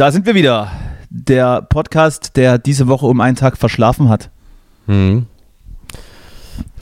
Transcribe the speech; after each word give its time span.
Da 0.00 0.10
sind 0.10 0.24
wir 0.24 0.34
wieder. 0.34 0.72
Der 1.10 1.60
Podcast, 1.60 2.34
der 2.38 2.56
diese 2.56 2.88
Woche 2.88 3.04
um 3.04 3.20
einen 3.20 3.36
Tag 3.36 3.58
verschlafen 3.58 4.08
hat. 4.08 4.30
Mhm. 4.86 5.26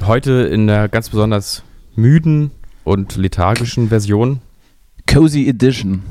Heute 0.06 0.30
in 0.42 0.68
der 0.68 0.88
ganz 0.88 1.08
besonders 1.08 1.64
müden 1.96 2.52
und 2.84 3.16
lethargischen 3.16 3.88
Version. 3.88 4.38
Cozy 5.12 5.48
Edition. 5.48 6.04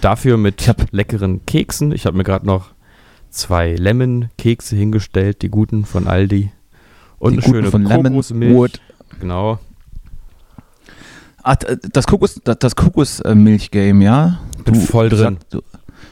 Dafür 0.00 0.38
mit 0.38 0.74
leckeren 0.92 1.44
Keksen. 1.44 1.92
Ich 1.92 2.06
habe 2.06 2.16
mir 2.16 2.24
gerade 2.24 2.46
noch 2.46 2.70
zwei 3.28 3.74
Lemon-Kekse 3.74 4.76
hingestellt, 4.76 5.42
die 5.42 5.50
guten 5.50 5.84
von 5.84 6.06
Aldi. 6.06 6.50
Und 7.18 7.32
Die 7.34 7.42
eine 7.44 7.46
schöne 7.54 7.70
von 7.70 7.84
Kokosmilch. 7.84 8.54
Wood. 8.54 8.80
Genau. 9.20 9.58
D- 11.46 11.76
das 11.92 12.06
Kokos, 12.06 12.40
das, 12.42 12.58
das 12.60 12.76
Kokosmilch-Game, 12.76 14.00
ja? 14.00 14.40
Bin 14.64 14.74
voll 14.76 15.10
drin. 15.10 15.36
sag- 15.38 15.50
Du, 15.50 15.60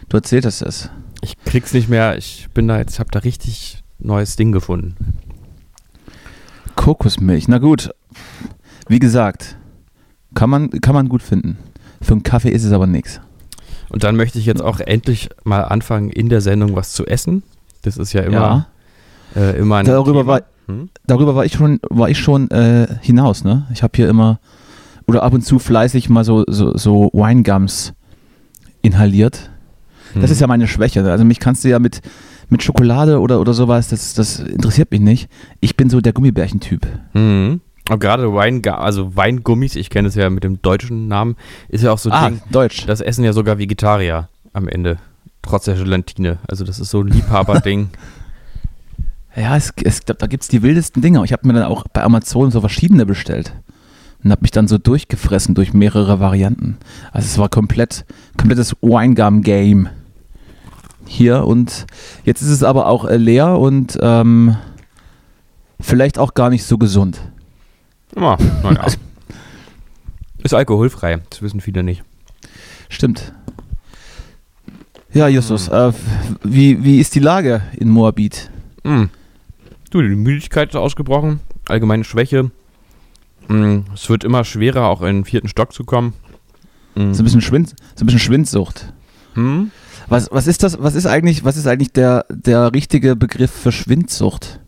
du 0.09 0.17
erzähltest 0.17 0.63
es. 0.63 0.91
Ich 1.23 1.37
krieg's 1.45 1.73
nicht 1.73 1.89
mehr. 1.89 2.17
Ich 2.19 2.49
bin 2.55 2.69
da 2.69 2.79
jetzt, 2.79 2.95
ich 2.95 3.01
habe 3.01 3.11
da 3.11 3.21
richtig 3.21 3.83
neues 3.99 4.37
Ding 4.37 4.53
gefunden. 4.53 4.97
Kokosmilch, 6.77 7.49
na 7.49 7.59
gut. 7.59 7.91
Wie 8.89 8.99
gesagt, 8.99 9.57
kann 10.35 10.51
man, 10.51 10.71
kann 10.71 10.95
man 10.95 11.09
gut 11.09 11.23
finden. 11.23 11.59
Für 12.01 12.13
einen 12.13 12.23
Kaffee 12.23 12.51
ist 12.51 12.65
es 12.65 12.73
aber 12.73 12.87
nichts. 12.87 13.21
Und 13.91 14.05
dann 14.05 14.17
möchte 14.17 14.39
ich 14.39 14.47
jetzt 14.47 14.63
auch 14.63 14.81
endlich 14.81 15.29
mal 15.45 15.63
anfangen, 15.63 16.09
in 16.11 16.29
der 16.29 16.41
Sendung 16.41 16.75
was 16.75 16.93
zu 16.93 17.07
essen. 17.07 17.43
Das 17.83 17.97
ist 17.99 18.13
ja 18.13 18.23
immer, 18.23 18.67
äh, 19.37 19.59
immer 19.59 19.77
ein 19.77 19.87
Darüber 19.87 20.21
Thema. 20.21 20.27
war- 20.27 20.43
Hm? 20.67 20.91
Darüber 21.07 21.35
war 21.35 21.45
ich 21.45 21.53
schon, 21.55 21.81
war 21.91 22.09
ich 22.09 22.19
schon 22.19 22.49
äh, 22.53 22.87
hinaus, 23.01 23.43
ne? 23.43 23.67
Ich 23.73 23.83
habe 23.83 23.93
hier 23.97 24.09
immer 24.09 24.39
oder 25.09 25.25
ab 25.25 25.33
und 25.33 25.43
zu 25.43 25.59
fleißig 25.59 26.09
mal 26.09 26.25
so, 26.25 26.45
so, 26.47 26.77
so 26.79 27.11
Winegums 27.13 27.93
inhaliert. 28.81 29.51
Das 30.15 30.25
Hm. 30.25 30.33
ist 30.33 30.41
ja 30.41 30.47
meine 30.47 30.69
Schwäche. 30.69 31.03
Also 31.11 31.25
mich 31.25 31.41
kannst 31.41 31.65
du 31.65 31.69
ja 31.69 31.79
mit, 31.79 32.01
mit 32.49 32.63
Schokolade 32.63 33.21
oder, 33.21 33.41
oder 33.41 33.55
sowas, 33.55 33.89
das, 33.89 34.15
das 34.15 34.41
interessiert 34.41 34.91
mich 34.91 35.01
nicht. 35.01 35.29
Ich 35.61 35.77
bin 35.77 35.89
so 35.91 36.01
der 36.01 36.13
Gummibärchen-Typ. 36.13 36.87
Mhm. 37.15 37.61
Und 37.91 37.99
gerade 38.01 38.33
Wein, 38.33 38.65
also 38.67 39.17
Weingummis, 39.17 39.75
ich 39.77 39.91
kenne 39.91 40.09
es 40.09 40.15
ja 40.15 40.31
mit 40.31 40.45
dem 40.45 40.63
deutschen 40.63 41.09
Namen, 41.09 41.37
ist 41.69 41.83
ja 41.83 41.93
auch 41.93 41.99
so 41.99 42.11
ein 42.11 42.13
Ah, 42.15 42.29
Ding. 42.29 42.41
Deutsch. 42.51 42.87
Das 42.87 43.01
essen 43.01 43.25
ja 43.25 43.33
sogar 43.33 43.59
Vegetarier 43.59 44.29
am 44.53 44.69
Ende. 44.69 44.99
Trotz 45.43 45.65
der 45.65 45.75
Gelatine. 45.75 46.39
Also 46.47 46.65
das 46.65 46.79
ist 46.79 46.91
so 46.91 47.01
ein 47.01 47.09
Liebhaberding. 47.09 47.89
Ja, 49.35 49.57
es, 49.57 49.73
es, 49.83 50.01
da 50.01 50.27
gibt 50.27 50.43
es 50.43 50.49
die 50.51 50.63
wildesten 50.63 51.01
Dinge. 51.01 51.23
Ich 51.25 51.33
habe 51.33 51.47
mir 51.47 51.55
dann 51.55 51.63
auch 51.65 51.85
bei 51.91 52.03
Amazon 52.03 52.51
so 52.51 52.61
verschiedene 52.61 53.07
bestellt. 53.07 53.55
Und 54.23 54.31
habe 54.31 54.43
mich 54.43 54.51
dann 54.51 54.69
so 54.69 54.77
durchgefressen 54.79 55.55
durch 55.55 55.73
mehrere 55.73 56.21
Varianten. 56.21 56.77
Also 57.13 57.27
es 57.27 57.39
war 57.39 57.49
komplett, 57.49 58.05
komplettes 58.37 58.77
Winegum-Game. 58.83 59.89
Hier 61.07 61.45
und 61.45 61.87
jetzt 62.25 62.43
ist 62.43 62.49
es 62.49 62.63
aber 62.63 62.87
auch 62.87 63.05
äh, 63.05 63.17
leer 63.17 63.59
und 63.59 63.99
ähm, 64.01 64.57
vielleicht 65.81 66.19
auch 66.19 66.35
gar 66.35 66.51
nicht 66.51 66.65
so 66.65 66.79
gesund. 66.79 67.21
Ja, 68.17 68.37
naja. 68.63 68.87
Ist 70.43 70.55
alkoholfrei, 70.55 71.21
das 71.31 71.43
wissen 71.43 71.61
viele 71.61 71.83
nicht. 71.83 72.03
Stimmt. 72.89 73.33
Ja, 75.13 75.29
Justus, 75.29 75.69
äh, 75.69 75.93
wie, 76.43 76.83
wie 76.83 76.99
ist 76.99 77.15
die 77.15 77.21
Lage 77.21 77.63
in 77.77 77.89
Moabit? 77.91 78.51
Mhm. 78.83 79.11
Du, 79.91 80.01
die 80.01 80.09
Müdigkeit 80.09 80.71
ist 80.71 80.77
ausgebrochen, 80.77 81.41
allgemeine 81.69 82.05
Schwäche. 82.05 82.51
Mhm. 83.49 83.85
Es 83.95 84.09
wird 84.09 84.25
immer 84.25 84.45
schwerer, 84.45 84.87
auch 84.87 85.03
in 85.03 85.19
den 85.19 85.25
vierten 85.25 85.49
Stock 85.49 85.73
zu 85.73 85.85
kommen. 85.85 86.15
Mhm. 86.95 87.15
So 87.15 87.23
ein 87.23 87.25
bisschen, 87.25 87.41
Schwind, 87.43 87.75
so 87.95 88.05
ein 88.05 88.07
bisschen 88.07 88.21
Schwindsucht. 88.21 88.93
Mhm. 89.35 89.71
Was, 90.13 90.29
was 90.31 90.47
ist 90.47 90.63
das, 90.63 90.79
was 90.79 90.95
ist 90.95 91.07
eigentlich, 91.07 91.43
was 91.43 91.57
ist 91.57 91.67
eigentlich 91.67 91.91
der, 91.93 92.27
der 92.29 92.75
richtige 92.75 93.17
Begriff 93.17 93.51
für 93.51 93.73
Schwindsucht? 93.73 94.61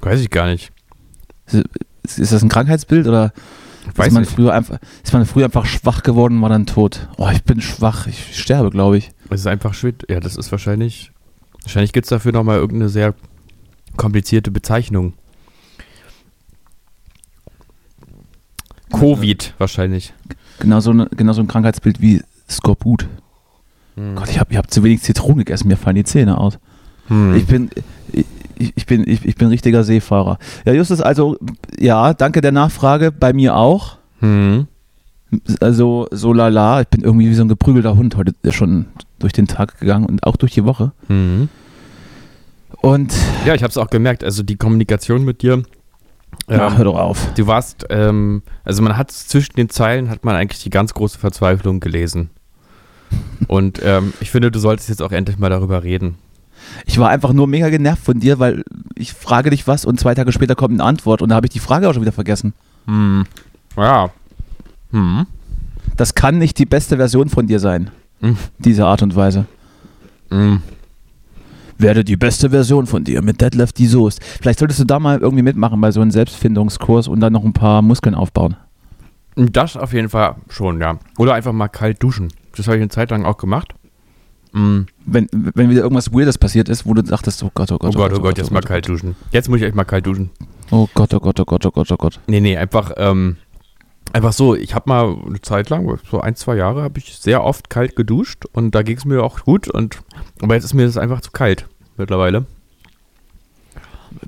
Weiß 0.00 0.18
ich 0.18 0.30
gar 0.30 0.46
nicht. 0.46 0.72
Ist, 2.02 2.18
ist 2.18 2.32
das 2.32 2.42
ein 2.42 2.48
Krankheitsbild 2.48 3.06
oder 3.06 3.34
Weiß 3.94 4.06
ist, 4.06 4.12
man 4.14 4.22
nicht. 4.22 4.32
früher 4.32 4.54
einfach, 4.54 4.78
ist 5.04 5.12
man 5.12 5.26
früher 5.26 5.44
einfach 5.44 5.66
schwach 5.66 6.02
geworden 6.02 6.36
und 6.36 6.42
war 6.42 6.48
dann 6.48 6.64
tot? 6.64 7.06
Oh, 7.18 7.28
ich 7.30 7.44
bin 7.44 7.60
schwach, 7.60 8.06
ich 8.06 8.34
sterbe, 8.34 8.70
glaube 8.70 8.96
ich. 8.96 9.10
Es 9.28 9.40
ist 9.40 9.46
einfach 9.46 9.74
Schwind. 9.74 10.06
Ja, 10.08 10.20
das 10.20 10.36
ist 10.36 10.50
wahrscheinlich. 10.52 11.12
Wahrscheinlich 11.64 11.92
gibt 11.92 12.06
es 12.06 12.10
dafür 12.10 12.32
nochmal 12.32 12.56
irgendeine 12.56 12.88
sehr 12.88 13.14
komplizierte 13.98 14.50
Bezeichnung. 14.50 15.12
Covid 18.90 19.52
wahrscheinlich. 19.58 20.14
Genau 20.60 20.80
so, 20.80 20.92
eine, 20.92 21.10
genau 21.14 21.34
so 21.34 21.42
ein 21.42 21.46
Krankheitsbild 21.46 22.00
wie 22.00 22.22
Skorbut. 22.48 23.06
Hm. 23.98 24.14
Gott, 24.14 24.30
ich 24.30 24.38
habe 24.38 24.52
ich 24.52 24.56
hab 24.56 24.70
zu 24.70 24.84
wenig 24.84 25.02
Zitronen 25.02 25.38
gegessen, 25.38 25.68
mir 25.68 25.76
fallen 25.76 25.96
die 25.96 26.04
Zähne 26.04 26.38
aus. 26.38 26.58
Hm. 27.08 27.34
Ich 27.36 27.46
bin, 27.46 27.70
ich, 28.12 28.72
ich 28.76 28.86
bin, 28.86 29.08
ich, 29.08 29.24
ich 29.24 29.34
bin 29.34 29.48
richtiger 29.48 29.82
Seefahrer. 29.82 30.38
Ja, 30.64 30.72
Justus, 30.72 31.00
also, 31.00 31.36
ja, 31.78 32.14
danke 32.14 32.40
der 32.40 32.52
Nachfrage, 32.52 33.10
bei 33.10 33.32
mir 33.32 33.56
auch. 33.56 33.96
Hm. 34.20 34.68
Also, 35.60 36.06
so 36.12 36.32
lala, 36.32 36.80
ich 36.80 36.88
bin 36.88 37.02
irgendwie 37.02 37.28
wie 37.28 37.34
so 37.34 37.42
ein 37.42 37.48
geprügelter 37.48 37.96
Hund 37.96 38.16
heute 38.16 38.34
schon 38.50 38.86
durch 39.18 39.32
den 39.32 39.48
Tag 39.48 39.80
gegangen 39.80 40.06
und 40.06 40.22
auch 40.22 40.36
durch 40.36 40.52
die 40.52 40.64
Woche. 40.64 40.92
Hm. 41.08 41.48
Und, 42.80 43.12
Ja, 43.44 43.54
ich 43.54 43.62
habe 43.62 43.70
es 43.70 43.76
auch 43.78 43.90
gemerkt. 43.90 44.22
Also 44.22 44.44
die 44.44 44.56
Kommunikation 44.56 45.24
mit 45.24 45.42
dir. 45.42 45.64
ach, 46.46 46.72
ähm, 46.72 46.76
hör 46.76 46.84
doch 46.84 46.98
auf. 46.98 47.34
Du 47.34 47.46
warst, 47.46 47.86
ähm, 47.90 48.42
also 48.64 48.82
man 48.82 48.96
hat 48.96 49.10
zwischen 49.10 49.56
den 49.56 49.68
Zeilen 49.68 50.08
hat 50.08 50.24
man 50.24 50.36
eigentlich 50.36 50.62
die 50.62 50.70
ganz 50.70 50.94
große 50.94 51.18
Verzweiflung 51.18 51.80
gelesen. 51.80 52.30
Und 53.46 53.80
ähm, 53.84 54.12
ich 54.20 54.30
finde, 54.30 54.50
du 54.50 54.58
solltest 54.58 54.88
jetzt 54.88 55.02
auch 55.02 55.12
endlich 55.12 55.38
mal 55.38 55.50
darüber 55.50 55.82
reden. 55.82 56.16
Ich 56.86 56.98
war 56.98 57.08
einfach 57.08 57.32
nur 57.32 57.46
mega 57.46 57.68
genervt 57.70 58.04
von 58.04 58.20
dir, 58.20 58.38
weil 58.38 58.62
ich 58.94 59.12
frage 59.12 59.50
dich 59.50 59.66
was 59.66 59.84
und 59.84 59.98
zwei 59.98 60.14
Tage 60.14 60.32
später 60.32 60.54
kommt 60.54 60.74
eine 60.74 60.84
Antwort 60.84 61.22
und 61.22 61.30
da 61.30 61.36
habe 61.36 61.46
ich 61.46 61.52
die 61.52 61.60
Frage 61.60 61.88
auch 61.88 61.94
schon 61.94 62.02
wieder 62.02 62.12
vergessen. 62.12 62.52
Hm. 62.86 63.24
Ja. 63.76 64.10
Hm. 64.92 65.26
Das 65.96 66.14
kann 66.14 66.38
nicht 66.38 66.58
die 66.58 66.66
beste 66.66 66.96
Version 66.96 67.28
von 67.28 67.46
dir 67.46 67.60
sein, 67.60 67.90
Hm. 68.20 68.36
diese 68.58 68.86
Art 68.86 69.02
und 69.02 69.16
Weise. 69.16 69.46
Hm. 70.30 70.62
Werde 71.78 72.04
die 72.04 72.16
beste 72.16 72.50
Version 72.50 72.86
von 72.86 73.04
dir 73.04 73.22
mit 73.22 73.40
Deadlift 73.40 73.78
die 73.78 73.86
Soest. 73.86 74.20
Vielleicht 74.22 74.58
solltest 74.58 74.80
du 74.80 74.84
da 74.84 74.98
mal 74.98 75.18
irgendwie 75.20 75.44
mitmachen 75.44 75.80
bei 75.80 75.92
so 75.92 76.00
einem 76.00 76.10
Selbstfindungskurs 76.10 77.06
und 77.06 77.20
dann 77.20 77.32
noch 77.32 77.44
ein 77.44 77.52
paar 77.52 77.82
Muskeln 77.82 78.16
aufbauen. 78.16 78.56
Das 79.36 79.76
auf 79.76 79.92
jeden 79.92 80.08
Fall 80.08 80.34
schon, 80.48 80.80
ja. 80.80 80.98
Oder 81.18 81.34
einfach 81.34 81.52
mal 81.52 81.68
kalt 81.68 82.02
duschen. 82.02 82.28
Das 82.58 82.66
habe 82.66 82.76
ich 82.76 82.82
eine 82.82 82.90
Zeit 82.90 83.10
lang 83.10 83.24
auch 83.24 83.36
gemacht. 83.36 83.74
Hm. 84.52 84.86
Wenn, 85.04 85.28
wenn 85.32 85.70
wieder 85.70 85.82
irgendwas 85.82 86.12
Weirdes 86.12 86.38
passiert 86.38 86.68
ist, 86.68 86.86
wo 86.86 86.94
du 86.94 87.02
dachtest, 87.02 87.42
oh 87.42 87.50
Gott, 87.54 87.70
oh 87.70 87.74
Oh 87.74 87.78
Gott, 87.78 87.94
Gott, 87.94 88.12
oh 88.14 88.20
Gott, 88.22 88.38
jetzt 88.38 88.50
mal 88.50 88.62
kalt 88.62 88.88
duschen. 88.88 89.14
Jetzt 89.30 89.48
muss 89.48 89.58
ich 89.58 89.66
echt 89.66 89.74
mal 89.74 89.84
kalt 89.84 90.06
duschen. 90.06 90.30
Oh 90.70 90.88
Gott, 90.94 91.14
oh 91.14 91.20
Gott, 91.20 91.38
oh 91.40 91.44
Gott, 91.44 91.64
oh 91.66 91.70
Gott, 91.70 91.92
oh 91.92 91.96
Gott. 91.96 92.20
Nee, 92.26 92.40
nee, 92.40 92.56
einfach, 92.56 92.92
ähm, 92.96 93.36
einfach 94.12 94.32
so. 94.32 94.54
Ich 94.54 94.74
habe 94.74 94.88
mal 94.88 95.16
eine 95.26 95.40
Zeit 95.40 95.70
lang, 95.70 95.98
so 96.10 96.20
ein, 96.20 96.34
zwei 96.34 96.56
Jahre, 96.56 96.82
habe 96.82 96.98
ich 96.98 97.16
sehr 97.18 97.44
oft 97.44 97.70
kalt 97.70 97.96
geduscht 97.96 98.44
und 98.52 98.74
da 98.74 98.82
ging 98.82 98.96
es 98.96 99.04
mir 99.04 99.22
auch 99.22 99.40
gut. 99.40 99.68
Und, 99.68 99.98
aber 100.40 100.54
jetzt 100.54 100.64
ist 100.64 100.74
mir 100.74 100.86
das 100.86 100.96
einfach 100.96 101.20
zu 101.20 101.30
kalt 101.30 101.68
mittlerweile. 101.96 102.46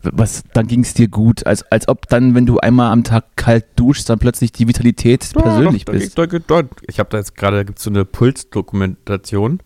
Was, 0.03 0.43
dann 0.53 0.67
ging 0.67 0.81
es 0.81 0.94
dir 0.94 1.09
gut, 1.09 1.47
als, 1.47 1.62
als 1.71 1.88
ob 1.88 2.09
dann, 2.09 2.35
wenn 2.35 2.47
du 2.47 2.59
einmal 2.59 2.93
am 2.93 3.05
Tag 3.05 3.25
kalt 3.37 3.65
duschst, 3.77 4.09
dann 4.11 4.19
plötzlich 4.19 4.53
die 4.53 4.69
Vitalität 4.69 5.31
persönlich 5.35 5.85
doch, 5.85 5.93
da 5.94 5.99
bist. 5.99 6.19
da 6.19 6.27
geht- 6.27 6.50
da- 6.50 6.62
Ich 6.87 6.99
habe 6.99 7.09
da 7.11 7.19
jetzt 7.19 7.37
gerade, 7.37 7.56
da 7.59 7.62
gibt 7.65 7.79
es 7.79 7.85
so 7.85 7.91
eine 7.91 8.05
Pulsdokumentation 8.05 9.61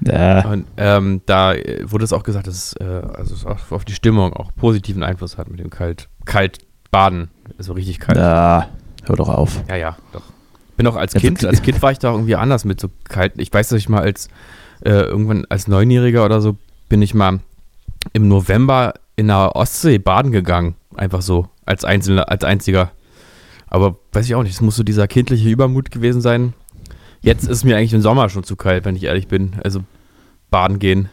Ja. 0.00 0.46
und 0.50 0.66
ähm, 0.76 1.22
da 1.26 1.54
äh, 1.54 1.90
wurde 1.90 2.04
es 2.04 2.12
auch 2.12 2.22
gesagt, 2.22 2.46
dass 2.46 2.54
es, 2.54 2.72
äh, 2.74 2.84
also 2.84 3.34
es 3.34 3.44
auch 3.46 3.70
auf 3.70 3.84
die 3.84 3.94
Stimmung 3.94 4.32
auch 4.32 4.54
positiven 4.54 5.02
Einfluss 5.02 5.38
hat 5.38 5.48
mit 5.50 5.60
dem 5.60 5.70
kalt, 5.70 6.08
kalt 6.24 6.58
baden. 6.90 7.28
Also 7.58 7.72
richtig 7.72 7.98
kalt. 8.00 8.18
Ja, 8.18 8.68
hör 9.04 9.16
doch 9.16 9.28
auf. 9.28 9.62
Ja, 9.68 9.76
ja, 9.76 9.96
doch. 10.12 10.22
Bin 10.76 10.86
auch 10.86 10.96
als 10.96 11.14
Ja, 11.14 11.20
Kind, 11.20 11.42
als 11.44 11.62
Kind 11.62 11.80
war 11.80 11.90
ich 11.92 11.98
da 11.98 12.12
irgendwie 12.12 12.36
anders 12.36 12.64
mit 12.66 12.78
so 12.80 12.88
kalten. 13.08 13.40
Ich 13.40 13.52
weiß, 13.52 13.68
dass 13.68 13.78
ich 13.78 13.88
mal 13.88 14.02
als 14.02 14.28
äh, 14.84 14.90
irgendwann 14.90 15.46
als 15.48 15.68
Neunjähriger 15.68 16.24
oder 16.24 16.40
so 16.42 16.56
bin 16.90 17.00
ich 17.00 17.14
mal 17.14 17.40
im 18.12 18.28
November 18.28 18.92
in 19.16 19.28
der 19.28 19.56
Ostsee 19.56 19.98
baden 19.98 20.30
gegangen. 20.30 20.76
Einfach 20.94 21.22
so, 21.22 21.48
als 21.64 21.84
Einzelner, 21.84 22.30
als 22.30 22.44
einziger. 22.44 22.92
Aber 23.66 23.96
weiß 24.12 24.26
ich 24.26 24.34
auch 24.34 24.42
nicht, 24.42 24.52
es 24.54 24.60
muss 24.60 24.76
so 24.76 24.82
dieser 24.82 25.08
kindliche 25.08 25.48
Übermut 25.48 25.90
gewesen 25.90 26.20
sein. 26.20 26.54
Jetzt 27.20 27.48
ist 27.48 27.64
mir 27.64 27.76
eigentlich 27.76 27.94
im 27.94 28.02
Sommer 28.02 28.28
schon 28.28 28.44
zu 28.44 28.56
kalt, 28.56 28.84
wenn 28.84 28.94
ich 28.96 29.04
ehrlich 29.04 29.26
bin. 29.26 29.56
Also 29.64 29.80
baden 30.50 30.78
gehen. 30.78 31.08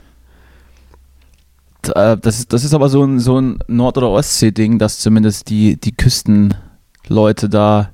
Äh, 1.95 2.17
Das 2.17 2.39
ist, 2.39 2.53
das 2.53 2.63
ist 2.63 2.73
aber 2.73 2.89
so 2.89 3.03
ein, 3.03 3.19
so 3.19 3.39
ein 3.39 3.59
Nord- 3.67 3.97
oder 3.97 4.09
Ostsee-Ding, 4.09 4.77
dass 4.79 4.99
zumindest 4.99 5.49
die, 5.49 5.79
die 5.79 5.95
Küstenleute 5.95 7.49
da 7.49 7.92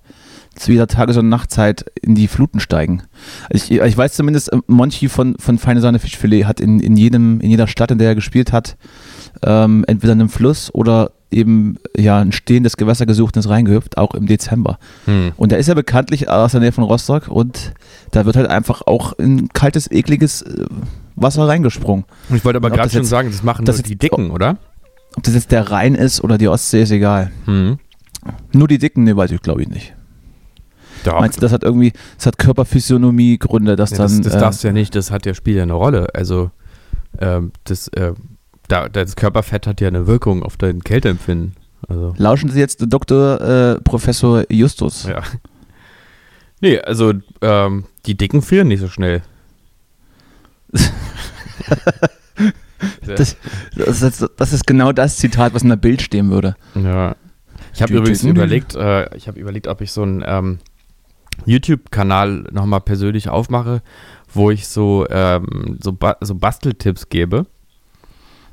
zu 0.56 0.72
jeder 0.72 0.88
Tages- 0.88 1.18
und 1.18 1.30
Nachtzeit 1.30 1.86
in 2.02 2.16
die 2.16 2.28
Fluten 2.28 2.60
steigen. 2.60 3.04
Ich, 3.50 3.72
ich 3.72 3.98
weiß 3.98 4.14
zumindest, 4.14 4.52
äh, 4.52 4.58
Monchi 4.68 5.08
von, 5.10 5.36
von 5.40 5.58
Feine 5.58 5.82
Sahne 5.82 6.00
Fischfilet 6.00 6.44
hat 6.46 6.60
in, 6.60 6.80
in, 6.80 6.98
jedem, 6.98 7.40
in 7.40 7.50
jeder 7.50 7.68
Stadt, 7.68 7.92
in 7.92 7.98
der 7.98 8.10
er 8.10 8.16
gespielt 8.16 8.52
hat, 8.52 8.78
ähm, 9.44 9.86
entweder 9.88 10.14
einen 10.14 10.30
Fluss 10.30 10.74
oder 10.74 11.12
eben 11.32 11.78
ja 11.96 12.20
ein 12.20 12.32
stehendes 12.32 12.76
Gewässer 12.76 13.06
gesucht 13.06 13.36
und 13.36 13.42
ist 13.42 13.50
reingehüpft, 13.50 13.98
auch 13.98 14.16
im 14.16 14.26
Dezember. 14.26 14.80
Hm. 15.06 15.32
Und 15.38 15.52
der 15.52 15.60
ist 15.60 15.68
ja 15.68 15.76
bekanntlich 15.76 16.28
aus 16.28 16.52
der 16.54 16.62
Nähe 16.62 16.72
von 16.72 16.84
Rostock 16.84 17.28
und 17.28 17.74
da 18.12 18.26
wird 18.26 18.36
halt 18.36 18.50
einfach 18.50 18.82
auch 18.88 19.14
in 19.14 19.48
kaltes, 19.50 19.90
ekliges 19.92 20.42
äh, 20.42 20.66
Wasser 21.16 21.48
reingesprungen. 21.48 22.06
Und 22.30 22.36
ich 22.38 22.44
wollte 22.46 22.58
aber 22.58 22.72
gerade 22.72 22.90
schon 22.90 23.02
jetzt- 23.02 23.10
sagen, 23.10 23.30
das 23.32 23.44
machen 23.44 23.64
das 23.66 23.78
jetzt- 23.78 23.90
die 23.90 23.96
Dicken, 23.98 24.32
oder? 24.32 24.58
Ob 25.16 25.24
das 25.24 25.36
jetzt 25.36 25.52
der 25.52 25.70
Rhein 25.72 25.96
ist 25.96 26.24
oder 26.24 26.38
die 26.38 26.48
Ostsee, 26.48 26.82
ist 26.84 26.92
egal. 26.92 27.32
Hm. 27.46 27.78
Nur 28.52 28.68
die 28.68 28.78
Dicken, 28.80 29.04
ne, 29.04 29.16
weiß 29.16 29.32
ich 29.32 29.42
glaube 29.42 29.62
ich 29.62 29.70
nicht. 29.70 29.94
Doch. 31.04 31.20
Meinst 31.20 31.38
du, 31.38 31.42
das 31.42 31.52
hat 31.52 31.64
irgendwie, 31.64 31.94
das 32.18 32.26
hat 32.26 32.38
Körperphysiognomie-Gründe, 32.38 33.76
dass 33.76 33.92
Ja, 33.92 33.98
dann. 33.98 34.08
das 34.08 34.22
das 34.22 34.36
äh, 34.36 34.40
darfst 34.40 34.64
du 34.64 34.68
ja 34.68 34.74
nicht, 34.74 34.96
das 34.96 35.12
hat 35.12 35.26
ja 35.26 35.34
spielt 35.34 35.58
ja 35.58 35.64
eine 35.64 35.74
Rolle. 35.74 36.08
Also 36.14 36.52
ähm, 37.20 37.52
das, 37.64 37.88
äh, 37.90 38.14
da, 38.68 38.90
das 38.90 39.16
Körperfett 39.16 39.66
hat 39.68 39.82
ja 39.82 39.88
eine 39.88 40.08
Wirkung 40.08 40.44
auf 40.44 40.58
dein 40.58 40.82
Kälteempfinden. 40.84 41.56
Also 41.88 42.14
Lauschen 42.18 42.50
Sie 42.50 42.60
jetzt 42.60 42.84
Dr. 42.88 43.42
Äh, 43.42 43.82
Professor 43.82 44.44
Justus. 44.50 45.06
ja. 45.06 45.22
Nee, 46.62 46.80
also 46.80 47.14
ähm, 47.42 47.86
die 48.06 48.18
Dicken 48.18 48.42
frieren 48.42 48.68
nicht 48.68 48.82
so 48.82 48.90
schnell. 48.90 49.22
Das, 53.06 53.36
das, 53.76 54.02
ist, 54.02 54.30
das 54.38 54.54
ist 54.54 54.66
genau 54.68 54.92
das 54.92 55.18
Zitat, 55.18 55.54
was 55.54 55.64
in 55.64 55.70
der 55.70 55.76
Bild 55.76 56.02
stehen 56.02 56.30
würde. 56.30 56.56
Ja. 56.76 57.16
Ich 57.74 57.82
habe 57.82 57.94
übrigens 57.94 58.24
überlegt, 58.24 58.76
äh, 58.76 59.16
ich 59.16 59.28
habe 59.28 59.40
überlegt, 59.40 59.68
ob 59.68 59.82
ich 59.82 59.92
so 59.92 60.02
einen 60.04 60.24
ähm, 60.26 60.60
YouTube-Kanal 61.46 62.48
nochmal 62.52 62.82
persönlich 62.82 63.30
aufmache, 63.30 63.82
wo 64.34 64.52
ich 64.52 64.68
so, 64.68 65.06
ähm, 65.10 65.78
so, 65.82 65.92
ba 65.94 66.18
so 66.22 66.36
Basteltipps 66.36 67.10
gebe. 67.10 67.46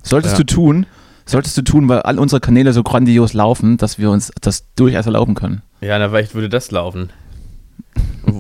Solltest 0.03 0.35
Ja. 0.35 0.45
du 0.45 0.55
tun, 0.55 0.87
solltest 1.25 1.57
du 1.59 1.63
tun, 1.63 1.89
weil 1.89 2.01
all 2.03 2.19
unsere 2.19 2.41
Kanäle 2.41 2.73
so 2.73 2.83
grandios 2.83 3.33
laufen, 3.35 3.77
dass 3.77 3.99
wir 3.99 4.11
uns 4.11 4.33
das 4.41 4.65
durchaus 4.77 5.07
erlauben 5.07 5.35
können. 5.35 5.63
Ja, 5.81 5.99
na, 5.99 6.09
vielleicht 6.09 6.35
würde 6.35 6.49
das 6.49 6.71
laufen. 6.71 7.11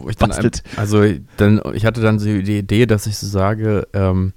Ich 0.08 0.16
dann 0.16 0.32
also 0.76 1.04
dann, 1.36 1.60
ich 1.74 1.86
hatte 1.86 2.00
dann 2.00 2.18
so 2.18 2.26
die 2.26 2.58
Idee, 2.58 2.86
dass 2.86 3.06
ich 3.06 3.16
so 3.18 3.26
sage, 3.26 3.86
ähm, 3.92 4.32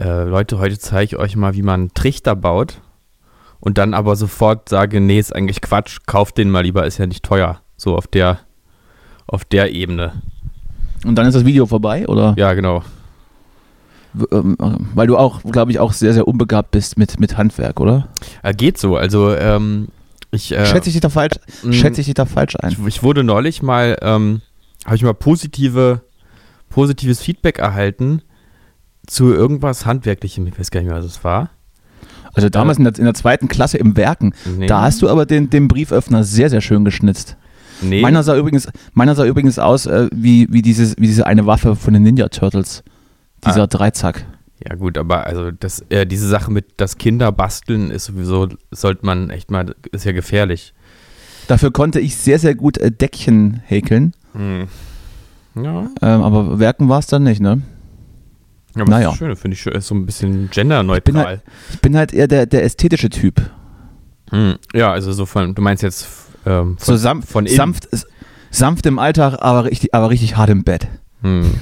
äh, 0.00 0.24
Leute, 0.24 0.58
heute 0.58 0.78
zeige 0.78 1.04
ich 1.04 1.16
euch 1.16 1.36
mal, 1.36 1.54
wie 1.54 1.62
man 1.62 1.80
einen 1.80 1.94
Trichter 1.94 2.34
baut 2.36 2.80
und 3.60 3.78
dann 3.78 3.94
aber 3.94 4.16
sofort 4.16 4.68
sage, 4.68 5.00
nee, 5.00 5.18
ist 5.18 5.34
eigentlich 5.34 5.60
Quatsch, 5.60 5.98
kauft 6.06 6.38
den 6.38 6.50
mal 6.50 6.62
lieber, 6.62 6.86
ist 6.86 6.98
ja 6.98 7.06
nicht 7.06 7.24
teuer. 7.24 7.60
So 7.76 7.96
auf 7.96 8.06
der, 8.08 8.40
auf 9.28 9.44
der 9.44 9.72
Ebene. 9.72 10.12
Und 11.04 11.14
dann 11.14 11.26
ist 11.26 11.34
das 11.34 11.44
Video 11.44 11.66
vorbei, 11.66 12.08
oder? 12.08 12.34
Ja, 12.36 12.54
genau. 12.54 12.82
Ähm, 14.32 14.56
äh, 14.60 14.70
Weil 14.94 15.06
du 15.06 15.16
auch, 15.16 15.42
glaube 15.42 15.70
ich, 15.70 15.78
auch 15.78 15.92
sehr, 15.92 16.12
sehr 16.12 16.26
unbegabt 16.26 16.70
bist 16.72 16.98
mit, 16.98 17.20
mit 17.20 17.36
Handwerk, 17.36 17.78
oder? 17.78 18.08
Äh, 18.42 18.54
geht 18.54 18.78
so, 18.78 18.96
also 18.96 19.34
ähm, 19.34 19.88
ich, 20.30 20.52
äh, 20.52 20.66
Schätze 20.66 20.88
ich 20.88 20.94
dich 20.94 21.00
da 21.00 21.08
falsch, 21.08 21.36
schätze 21.70 22.00
ich 22.00 22.06
dich 22.06 22.14
da 22.14 22.24
falsch 22.26 22.56
ein? 22.56 22.72
Ich, 22.72 22.86
ich 22.86 23.02
wurde 23.02 23.22
neulich 23.22 23.62
mal, 23.62 23.96
ähm, 24.02 24.40
habe 24.84 24.96
ich 24.96 25.02
mal 25.02 25.14
positive, 25.14 26.00
positives 26.68 27.20
Feedback 27.20 27.58
erhalten 27.58 28.22
zu 29.06 29.32
irgendwas 29.32 29.86
Handwerklichem. 29.86 30.46
Ich 30.46 30.58
weiß 30.58 30.70
gar 30.70 30.80
nicht 30.80 30.88
mehr, 30.88 30.98
was 30.98 31.04
es 31.04 31.24
war. 31.24 31.50
Also 32.34 32.48
damals 32.50 32.78
in 32.78 32.84
der, 32.84 32.96
in 32.98 33.04
der 33.04 33.14
zweiten 33.14 33.48
Klasse 33.48 33.78
im 33.78 33.96
Werken, 33.96 34.34
Nee. 34.58 34.66
da 34.66 34.82
hast 34.82 35.00
du 35.02 35.08
aber 35.08 35.26
den, 35.26 35.48
den 35.50 35.66
Brieföffner 35.68 36.24
sehr, 36.24 36.50
sehr 36.50 36.60
schön 36.60 36.84
geschnitzt. 36.84 37.36
Nee. 37.82 38.00
Meiner 38.00 38.22
sah 38.22 38.36
übrigens, 38.36 38.68
meiner 38.94 39.14
sah 39.14 39.24
übrigens 39.24 39.58
aus 39.58 39.86
äh, 39.86 40.08
wie, 40.12 40.46
wie, 40.50 40.62
dieses, 40.62 40.96
wie 40.98 41.06
diese 41.06 41.26
eine 41.26 41.46
Waffe 41.46 41.76
von 41.76 41.94
den 41.94 42.02
Ninja 42.02 42.28
Turtles. 42.28 42.82
Dieser 43.46 43.62
Ah. 43.62 43.66
Dreizack. 43.66 44.24
Ja 44.68 44.74
gut, 44.74 44.98
aber 44.98 45.24
also 45.26 45.52
das, 45.52 45.84
äh, 45.88 46.04
diese 46.04 46.26
Sache 46.28 46.50
mit 46.50 46.66
das 46.78 46.98
Kinder 46.98 47.30
basteln 47.30 47.90
ist 47.92 48.06
sowieso, 48.06 48.48
sollte 48.72 49.06
man 49.06 49.30
echt 49.30 49.50
mal, 49.52 49.74
ist 49.92 50.04
ja 50.04 50.10
gefährlich. 50.12 50.74
Dafür 51.46 51.70
konnte 51.70 52.00
ich 52.00 52.16
sehr, 52.16 52.38
sehr 52.40 52.54
gut 52.56 52.76
äh, 52.78 52.90
Deckchen 52.90 53.62
häkeln. 53.64 54.12
Ja, 55.54 55.88
Ähm, 56.02 56.22
aber 56.22 56.58
Werken 56.58 56.88
war 56.88 56.98
es 56.98 57.06
dann 57.06 57.22
nicht, 57.24 57.40
ne? 57.40 57.62
aber 58.74 58.84
Naja. 58.90 59.06
das 59.06 59.14
ist 59.14 59.18
schön, 59.18 59.36
finde 59.36 59.54
ich 59.54 59.60
schön, 59.62 59.72
ist 59.74 59.86
so 59.88 59.94
ein 59.94 60.06
bisschen 60.06 60.50
genderneutral. 60.50 61.24
halt- 61.24 61.42
Ich 61.72 61.80
bin 61.80 61.96
halt 61.96 62.12
eher 62.12 62.28
der, 62.28 62.46
der 62.46 62.62
ästhetische 62.64 63.10
Typ. 63.10 63.40
Hm. 64.30 64.56
Ja, 64.74 64.92
also 64.92 65.12
so 65.12 65.26
von, 65.26 65.54
du 65.54 65.62
meinst 65.62 65.82
jetzt 65.82 66.06
ähm, 66.46 66.78
von, 66.78 66.86
So 66.86 66.96
sanft, 66.96 67.28
von 67.28 67.46
sanft, 67.46 67.88
sanft 68.50 68.86
im 68.86 68.98
Alltag, 68.98 69.38
aber 69.40 69.64
richtig, 69.64 69.94
aber 69.94 70.10
richtig 70.10 70.36
hart 70.36 70.50
im 70.50 70.64
Bett. 70.64 70.88
Hm. 71.22 71.54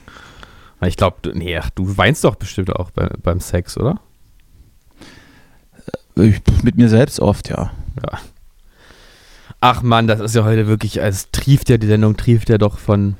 ich 0.82 0.96
glaube, 0.96 1.16
nee, 1.34 1.60
du 1.74 1.96
weinst 1.96 2.24
doch 2.24 2.36
bestimmt 2.36 2.74
auch 2.74 2.90
bei, 2.90 3.08
beim 3.22 3.40
Sex, 3.40 3.76
oder? 3.76 4.00
Ich, 6.16 6.40
mit 6.62 6.76
mir 6.76 6.88
selbst 6.88 7.20
oft, 7.20 7.48
ja. 7.48 7.70
Ja. 8.02 8.18
Ach 9.60 9.82
man, 9.82 10.06
das 10.06 10.20
ist 10.20 10.34
ja 10.34 10.44
heute 10.44 10.66
wirklich, 10.66 11.00
es 11.00 11.30
trieft 11.30 11.68
ja, 11.68 11.78
die 11.78 11.86
Sendung 11.86 12.16
trieft 12.16 12.48
ja 12.48 12.58
doch 12.58 12.78
von 12.78 13.16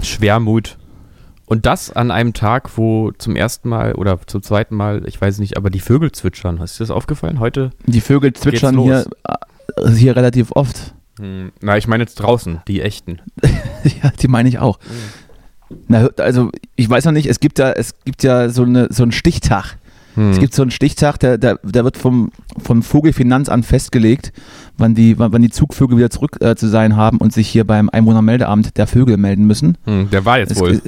Schwermut. 0.00 0.76
Und 1.46 1.66
das 1.66 1.92
an 1.92 2.10
einem 2.10 2.32
Tag, 2.32 2.76
wo 2.76 3.10
zum 3.12 3.36
ersten 3.36 3.68
Mal 3.68 3.94
oder 3.94 4.18
zum 4.26 4.42
zweiten 4.42 4.74
Mal, 4.74 5.06
ich 5.06 5.20
weiß 5.20 5.38
nicht, 5.38 5.56
aber 5.56 5.68
die 5.70 5.80
Vögel 5.80 6.10
zwitschern. 6.10 6.58
Hast 6.58 6.78
dir 6.78 6.84
das 6.84 6.90
aufgefallen? 6.90 7.38
Heute? 7.38 7.70
Die 7.86 8.00
Vögel 8.00 8.32
zwitschern 8.32 8.78
hier, 8.78 9.06
äh, 9.24 9.34
hier 9.96 10.16
relativ 10.16 10.52
oft. 10.52 10.94
Hm, 11.18 11.52
na, 11.60 11.76
ich 11.76 11.86
meine 11.86 12.02
jetzt 12.02 12.16
draußen, 12.16 12.60
die 12.66 12.80
echten. 12.80 13.20
ja, 13.42 14.10
die 14.20 14.28
meine 14.28 14.48
ich 14.48 14.58
auch. 14.58 14.78
Na, 15.88 16.08
also 16.18 16.50
ich 16.76 16.88
weiß 16.88 17.04
noch 17.04 17.12
nicht, 17.12 17.26
es 17.26 17.40
gibt 17.40 17.58
ja, 17.58 17.72
es 17.72 17.94
gibt 18.04 18.22
ja 18.22 18.48
so, 18.48 18.64
eine, 18.64 18.88
so 18.90 19.02
einen 19.02 19.12
Stichtag. 19.12 19.76
Hm. 20.14 20.30
Es 20.30 20.38
gibt 20.38 20.54
so 20.54 20.62
einen 20.62 20.70
Stichtag, 20.70 21.18
der, 21.18 21.38
der, 21.38 21.58
der 21.62 21.84
wird 21.84 21.96
vom, 21.96 22.30
vom 22.62 22.82
Vogelfinanzamt 22.82 23.66
festgelegt, 23.66 24.32
wann 24.78 24.94
die, 24.94 25.18
wann, 25.18 25.32
wann 25.32 25.42
die 25.42 25.50
Zugvögel 25.50 25.96
wieder 25.96 26.10
zurück 26.10 26.38
äh, 26.40 26.54
zu 26.54 26.68
sein 26.68 26.96
haben 26.96 27.18
und 27.18 27.32
sich 27.32 27.48
hier 27.48 27.64
beim 27.64 27.88
Einwohnermeldeamt 27.90 28.76
der 28.76 28.86
Vögel 28.86 29.16
melden 29.16 29.46
müssen. 29.46 29.76
hm, 29.84 30.10
der 30.10 30.24
war 30.24 30.38
jetzt 30.38 30.52
Es, 30.52 30.60
wohl. 30.60 30.80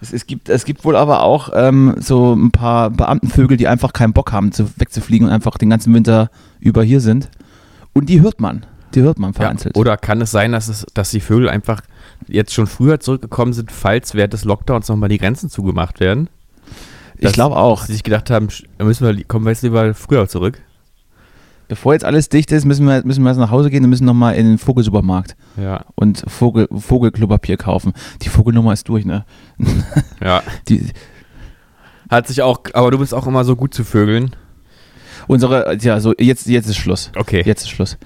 es, 0.00 0.12
es, 0.12 0.26
gibt, 0.26 0.48
es 0.48 0.64
gibt 0.64 0.84
wohl 0.84 0.96
aber 0.96 1.22
auch 1.22 1.50
ähm, 1.54 1.96
so 1.98 2.34
ein 2.34 2.50
paar 2.50 2.90
Beamtenvögel, 2.90 3.56
die 3.58 3.68
einfach 3.68 3.92
keinen 3.92 4.14
Bock 4.14 4.32
haben, 4.32 4.52
zu, 4.52 4.68
wegzufliegen 4.78 5.26
und 5.26 5.32
einfach 5.34 5.58
den 5.58 5.68
ganzen 5.68 5.92
Winter 5.92 6.30
über 6.60 6.82
hier 6.82 7.00
sind. 7.00 7.28
Und 7.98 8.08
die 8.08 8.20
hört 8.20 8.40
man. 8.40 8.64
Die 8.94 9.02
hört 9.02 9.18
man 9.18 9.32
Ja. 9.32 9.40
vereinzelt. 9.40 9.76
Oder 9.76 9.96
kann 9.96 10.20
es 10.20 10.30
sein, 10.30 10.52
dass, 10.52 10.68
es, 10.68 10.86
dass 10.94 11.10
die 11.10 11.20
Vögel 11.20 11.48
einfach 11.48 11.82
jetzt 12.26 12.54
schon 12.54 12.66
früher 12.66 13.00
zurückgekommen 13.00 13.52
sind, 13.52 13.70
falls 13.70 14.14
während 14.14 14.32
des 14.32 14.44
Lockdowns 14.44 14.88
nochmal 14.88 15.08
die 15.08 15.18
Grenzen 15.18 15.50
zugemacht 15.50 16.00
werden? 16.00 16.28
ich 17.18 17.32
glaube 17.32 17.56
auch. 17.56 17.80
Dass 17.80 17.86
sie 17.88 17.94
sich 17.94 18.04
gedacht 18.04 18.30
haben, 18.30 18.48
müssen 18.82 19.06
wir, 19.06 19.24
kommen 19.24 19.44
wir 19.44 19.50
jetzt 19.50 19.62
lieber 19.62 19.92
früher 19.94 20.28
zurück. 20.28 20.60
Bevor 21.66 21.92
jetzt 21.92 22.04
alles 22.04 22.30
dicht 22.30 22.50
ist, 22.52 22.64
müssen 22.64 22.86
wir, 22.86 23.04
müssen 23.04 23.22
wir 23.24 23.28
jetzt 23.30 23.38
nach 23.38 23.50
Hause 23.50 23.68
gehen 23.68 23.84
und 23.84 23.90
müssen 23.90 24.06
nochmal 24.06 24.36
in 24.36 24.46
den 24.46 24.56
Vogelsupermarkt 24.56 25.36
Ja, 25.58 25.84
und 25.96 26.24
Vogel, 26.26 26.66
Vogelklopapier 26.74 27.58
kaufen. 27.58 27.92
Die 28.22 28.30
Vogelnummer 28.30 28.72
ist 28.72 28.88
durch, 28.88 29.04
ne? 29.04 29.26
ja. 30.24 30.42
Die, 30.68 30.86
Hat 32.08 32.26
sich 32.26 32.40
auch, 32.40 32.60
aber 32.72 32.90
du 32.90 32.98
bist 32.98 33.12
auch 33.12 33.26
immer 33.26 33.44
so 33.44 33.54
gut 33.54 33.74
zu 33.74 33.84
Vögeln. 33.84 34.34
Unsere, 35.28 35.76
ja, 35.80 36.00
so, 36.00 36.14
jetzt, 36.18 36.46
jetzt 36.48 36.68
ist 36.68 36.76
Schluss. 36.76 37.12
Okay. 37.16 37.42
Jetzt 37.44 37.62
ist 37.62 37.70
Schluss. 37.70 37.96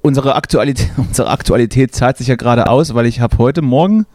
Unsere 0.00 0.34
Aktualität, 0.34 0.90
unsere 0.96 1.28
Aktualität 1.28 1.94
zahlt 1.94 2.16
sich 2.16 2.28
ja 2.28 2.36
gerade 2.36 2.68
aus, 2.68 2.94
weil 2.94 3.06
ich 3.06 3.20
habe 3.20 3.36
heute 3.36 3.60
Morgen 3.60 4.06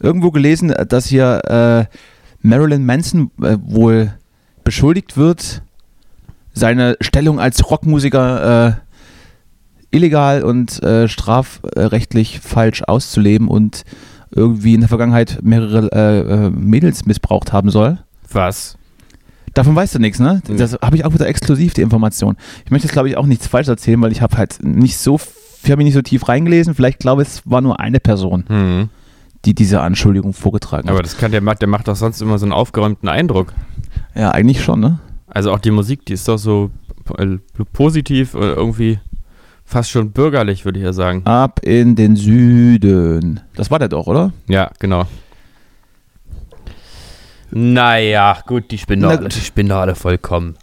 irgendwo 0.00 0.30
gelesen, 0.30 0.72
dass 0.88 1.06
hier 1.06 1.88
äh, 1.90 1.96
Marilyn 2.40 2.86
Manson 2.86 3.30
äh, 3.42 3.58
wohl 3.60 4.14
beschuldigt 4.64 5.16
wird, 5.16 5.62
seine 6.54 6.96
Stellung 7.00 7.40
als 7.40 7.70
Rockmusiker 7.70 8.68
äh, 8.68 8.72
illegal 9.90 10.42
und 10.42 10.82
äh, 10.82 11.08
strafrechtlich 11.08 12.40
falsch 12.40 12.82
auszuleben 12.82 13.48
und 13.48 13.84
irgendwie 14.30 14.74
in 14.74 14.80
der 14.80 14.88
Vergangenheit 14.88 15.38
mehrere 15.42 15.90
äh, 15.92 16.46
äh, 16.46 16.50
Mädels 16.50 17.06
missbraucht 17.06 17.52
haben 17.52 17.70
soll. 17.70 17.98
Was? 18.30 18.77
Davon 19.54 19.74
weißt 19.76 19.94
du 19.94 19.98
nichts, 19.98 20.18
ne? 20.20 20.42
Nee. 20.48 20.56
Das 20.56 20.74
habe 20.82 20.96
ich 20.96 21.04
auch 21.04 21.12
wieder 21.14 21.26
exklusiv, 21.26 21.74
die 21.74 21.82
Information. 21.82 22.36
Ich 22.64 22.70
möchte 22.70 22.86
jetzt, 22.86 22.92
glaube 22.92 23.08
ich, 23.08 23.16
auch 23.16 23.26
nichts 23.26 23.46
falsch 23.46 23.68
erzählen, 23.68 24.00
weil 24.00 24.12
ich 24.12 24.22
habe 24.22 24.36
halt 24.36 24.58
nicht 24.62 24.96
so, 24.98 25.18
ich 25.62 25.70
habe 25.70 25.78
mich 25.78 25.86
nicht 25.86 25.94
so 25.94 26.02
tief 26.02 26.28
reingelesen. 26.28 26.74
Vielleicht 26.74 26.98
glaube 27.00 27.22
ich, 27.22 27.28
es 27.28 27.42
war 27.44 27.60
nur 27.60 27.80
eine 27.80 28.00
Person, 28.00 28.44
Hm. 28.48 28.88
die 29.44 29.54
diese 29.54 29.80
Anschuldigung 29.80 30.32
vorgetragen 30.32 30.88
Aber 30.88 30.98
hat. 30.98 31.04
das 31.06 31.16
kann 31.18 31.30
der 31.32 31.40
macht, 31.40 31.60
der 31.62 31.68
macht 31.68 31.88
doch 31.88 31.96
sonst 31.96 32.20
immer 32.22 32.38
so 32.38 32.44
einen 32.46 32.52
aufgeräumten 32.52 33.08
Eindruck. 33.08 33.52
Ja, 34.14 34.30
eigentlich 34.30 34.62
schon, 34.62 34.80
ne? 34.80 34.98
Also 35.28 35.52
auch 35.52 35.58
die 35.58 35.70
Musik, 35.70 36.04
die 36.06 36.14
ist 36.14 36.26
doch 36.28 36.38
so 36.38 36.70
positiv 37.72 38.34
oder 38.34 38.56
irgendwie 38.56 38.98
fast 39.64 39.90
schon 39.90 40.10
bürgerlich, 40.12 40.64
würde 40.64 40.78
ich 40.78 40.84
ja 40.84 40.92
sagen. 40.92 41.22
Ab 41.26 41.60
in 41.62 41.94
den 41.96 42.16
Süden. 42.16 43.40
Das 43.54 43.70
war 43.70 43.78
der 43.78 43.88
doch, 43.88 44.06
oder? 44.06 44.32
Ja, 44.48 44.70
genau. 44.78 45.04
Naja, 47.50 48.38
gut, 48.46 48.70
die 48.70 48.78
spinnen 48.78 49.08
Na 49.08 49.16
die 49.16 49.72
alle 49.72 49.94
vollkommen. 49.94 50.56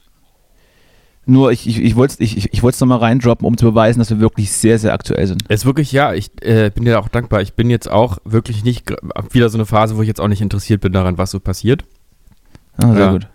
Nur 1.28 1.52
ich, 1.52 1.68
ich, 1.68 1.82
ich 1.82 1.96
wollte 1.96 2.14
es 2.14 2.20
ich, 2.20 2.54
ich, 2.54 2.62
noch 2.62 2.88
mal 2.88 2.98
reindroppen, 2.98 3.48
um 3.48 3.58
zu 3.58 3.66
beweisen, 3.66 3.98
dass 3.98 4.12
wir 4.12 4.20
wirklich 4.20 4.52
sehr, 4.52 4.78
sehr 4.78 4.94
aktuell 4.94 5.26
sind. 5.26 5.44
Es 5.48 5.62
ist 5.62 5.66
wirklich, 5.66 5.92
ja, 5.92 6.14
ich 6.14 6.30
äh, 6.44 6.70
bin 6.70 6.86
dir 6.86 7.00
auch 7.00 7.08
dankbar. 7.08 7.42
Ich 7.42 7.56
bin 7.56 7.72
jetzt 7.72 7.90
auch 7.90 8.20
wirklich 8.26 8.64
nicht, 8.64 8.94
wieder 9.32 9.50
so 9.50 9.58
eine 9.58 9.66
Phase, 9.66 9.98
wo 9.98 10.04
ich 10.04 10.08
jetzt 10.08 10.22
auch 10.22 10.28
nicht 10.28 10.42
interessiert 10.42 10.82
bin 10.82 10.94
daran, 10.94 11.18
was 11.18 11.32
so 11.32 11.40
passiert. 11.40 11.84
Ah, 12.78 12.94
sehr 12.94 13.06
Ja. 13.06 13.12
gut. 13.12 13.28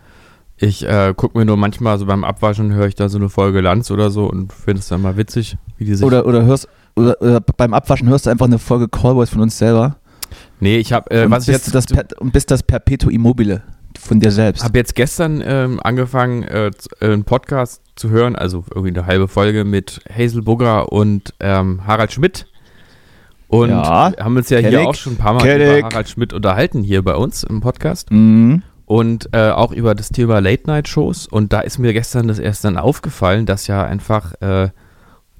Ich 0.57 0.87
äh, 0.87 1.14
gucke 1.16 1.38
mir 1.38 1.47
nur 1.47 1.57
manchmal 1.57 1.99
so 1.99 2.07
beim 2.07 2.23
Abwaschen, 2.23 2.73
höre 2.75 2.87
ich 2.87 2.95
da 2.95 3.09
so 3.09 3.16
eine 3.19 3.30
Folge 3.30 3.61
Lanz 3.61 3.90
oder 3.90 4.11
so 4.11 4.26
und 4.26 4.52
finde 4.52 4.80
es 4.80 4.88
dann 4.88 5.00
mal 5.00 5.16
witzig, 5.16 5.57
wie 5.78 5.87
die 5.87 5.95
sich. 5.95 6.07
Oder, 6.07 6.26
oder 6.26 6.45
hörst 6.45 6.69
oder, 6.97 7.21
oder 7.23 7.40
beim 7.40 7.73
Abwaschen 7.73 8.09
hörst 8.09 8.26
du 8.26 8.30
einfach 8.30 8.47
eine 8.47 8.59
Folge 8.59 8.88
Callboys 8.88 9.30
von 9.30 9.40
uns 9.40 9.57
selber. 9.57 9.97
Nee, 10.61 10.79
ich 10.79 10.93
habe, 10.93 11.11
äh, 11.11 11.31
was 11.31 11.49
ich 11.49 11.55
bist 11.55 11.67
jetzt. 11.67 11.75
das 11.75 11.87
per, 11.87 12.07
und 12.21 12.33
bist 12.33 12.50
das 12.50 12.62
Perpetuum 12.62 13.12
immobile 13.12 13.62
von 13.99 14.21
dir 14.21 14.31
selbst. 14.31 14.64
habe 14.64 14.79
jetzt 14.79 14.95
gestern 14.95 15.43
ähm, 15.45 15.81
angefangen, 15.83 16.43
äh, 16.45 16.69
äh, 16.69 16.73
einen 17.00 17.25
Podcast 17.25 17.83
zu 17.97 18.11
hören, 18.11 18.37
also 18.37 18.64
irgendwie 18.71 18.97
eine 18.97 19.07
halbe 19.07 19.29
Folge 19.29 19.64
mit 19.64 20.00
Hazel 20.09 20.43
Bugger 20.43 20.93
und 20.93 21.35
ähm, 21.40 21.87
Harald 21.87 22.12
Schmidt. 22.12 22.47
Und 23.49 23.71
Ja, 23.71 24.12
haben 24.19 24.37
uns 24.37 24.49
ja 24.49 24.59
hier 24.59 24.81
ich, 24.81 24.87
auch 24.87 24.95
schon 24.95 25.14
ein 25.14 25.17
paar 25.17 25.35
Mal 25.35 25.61
über. 25.61 25.88
Harald 25.88 26.09
Schmidt 26.09 26.33
unterhalten, 26.33 26.83
hier 26.83 27.02
bei 27.02 27.17
uns 27.17 27.43
im 27.43 27.61
Podcast. 27.61 28.11
Mhm. 28.11 28.62
Und 28.87 29.29
äh, 29.33 29.50
auch 29.50 29.73
über 29.73 29.95
das 29.95 30.11
Thema 30.11 30.40
Late-Night-Shows. 30.40 31.26
Und 31.26 31.52
da 31.52 31.61
ist 31.61 31.79
mir 31.79 31.93
gestern 31.93 32.29
das 32.29 32.38
erst 32.38 32.64
dann 32.64 32.76
aufgefallen, 32.76 33.47
dass 33.47 33.67
ja 33.67 33.85
einfach, 33.85 34.40
äh, 34.40 34.71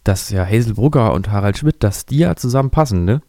dass 0.05 0.31
ja 0.31 0.45
Hazel 0.45 0.75
Brugger 0.75 1.13
und 1.13 1.31
Harald 1.31 1.59
Schmidt, 1.59 1.83
dass 1.83 2.07
die 2.07 2.19
ja 2.19 2.37
zusammenpassen, 2.37 3.05
ne? 3.05 3.23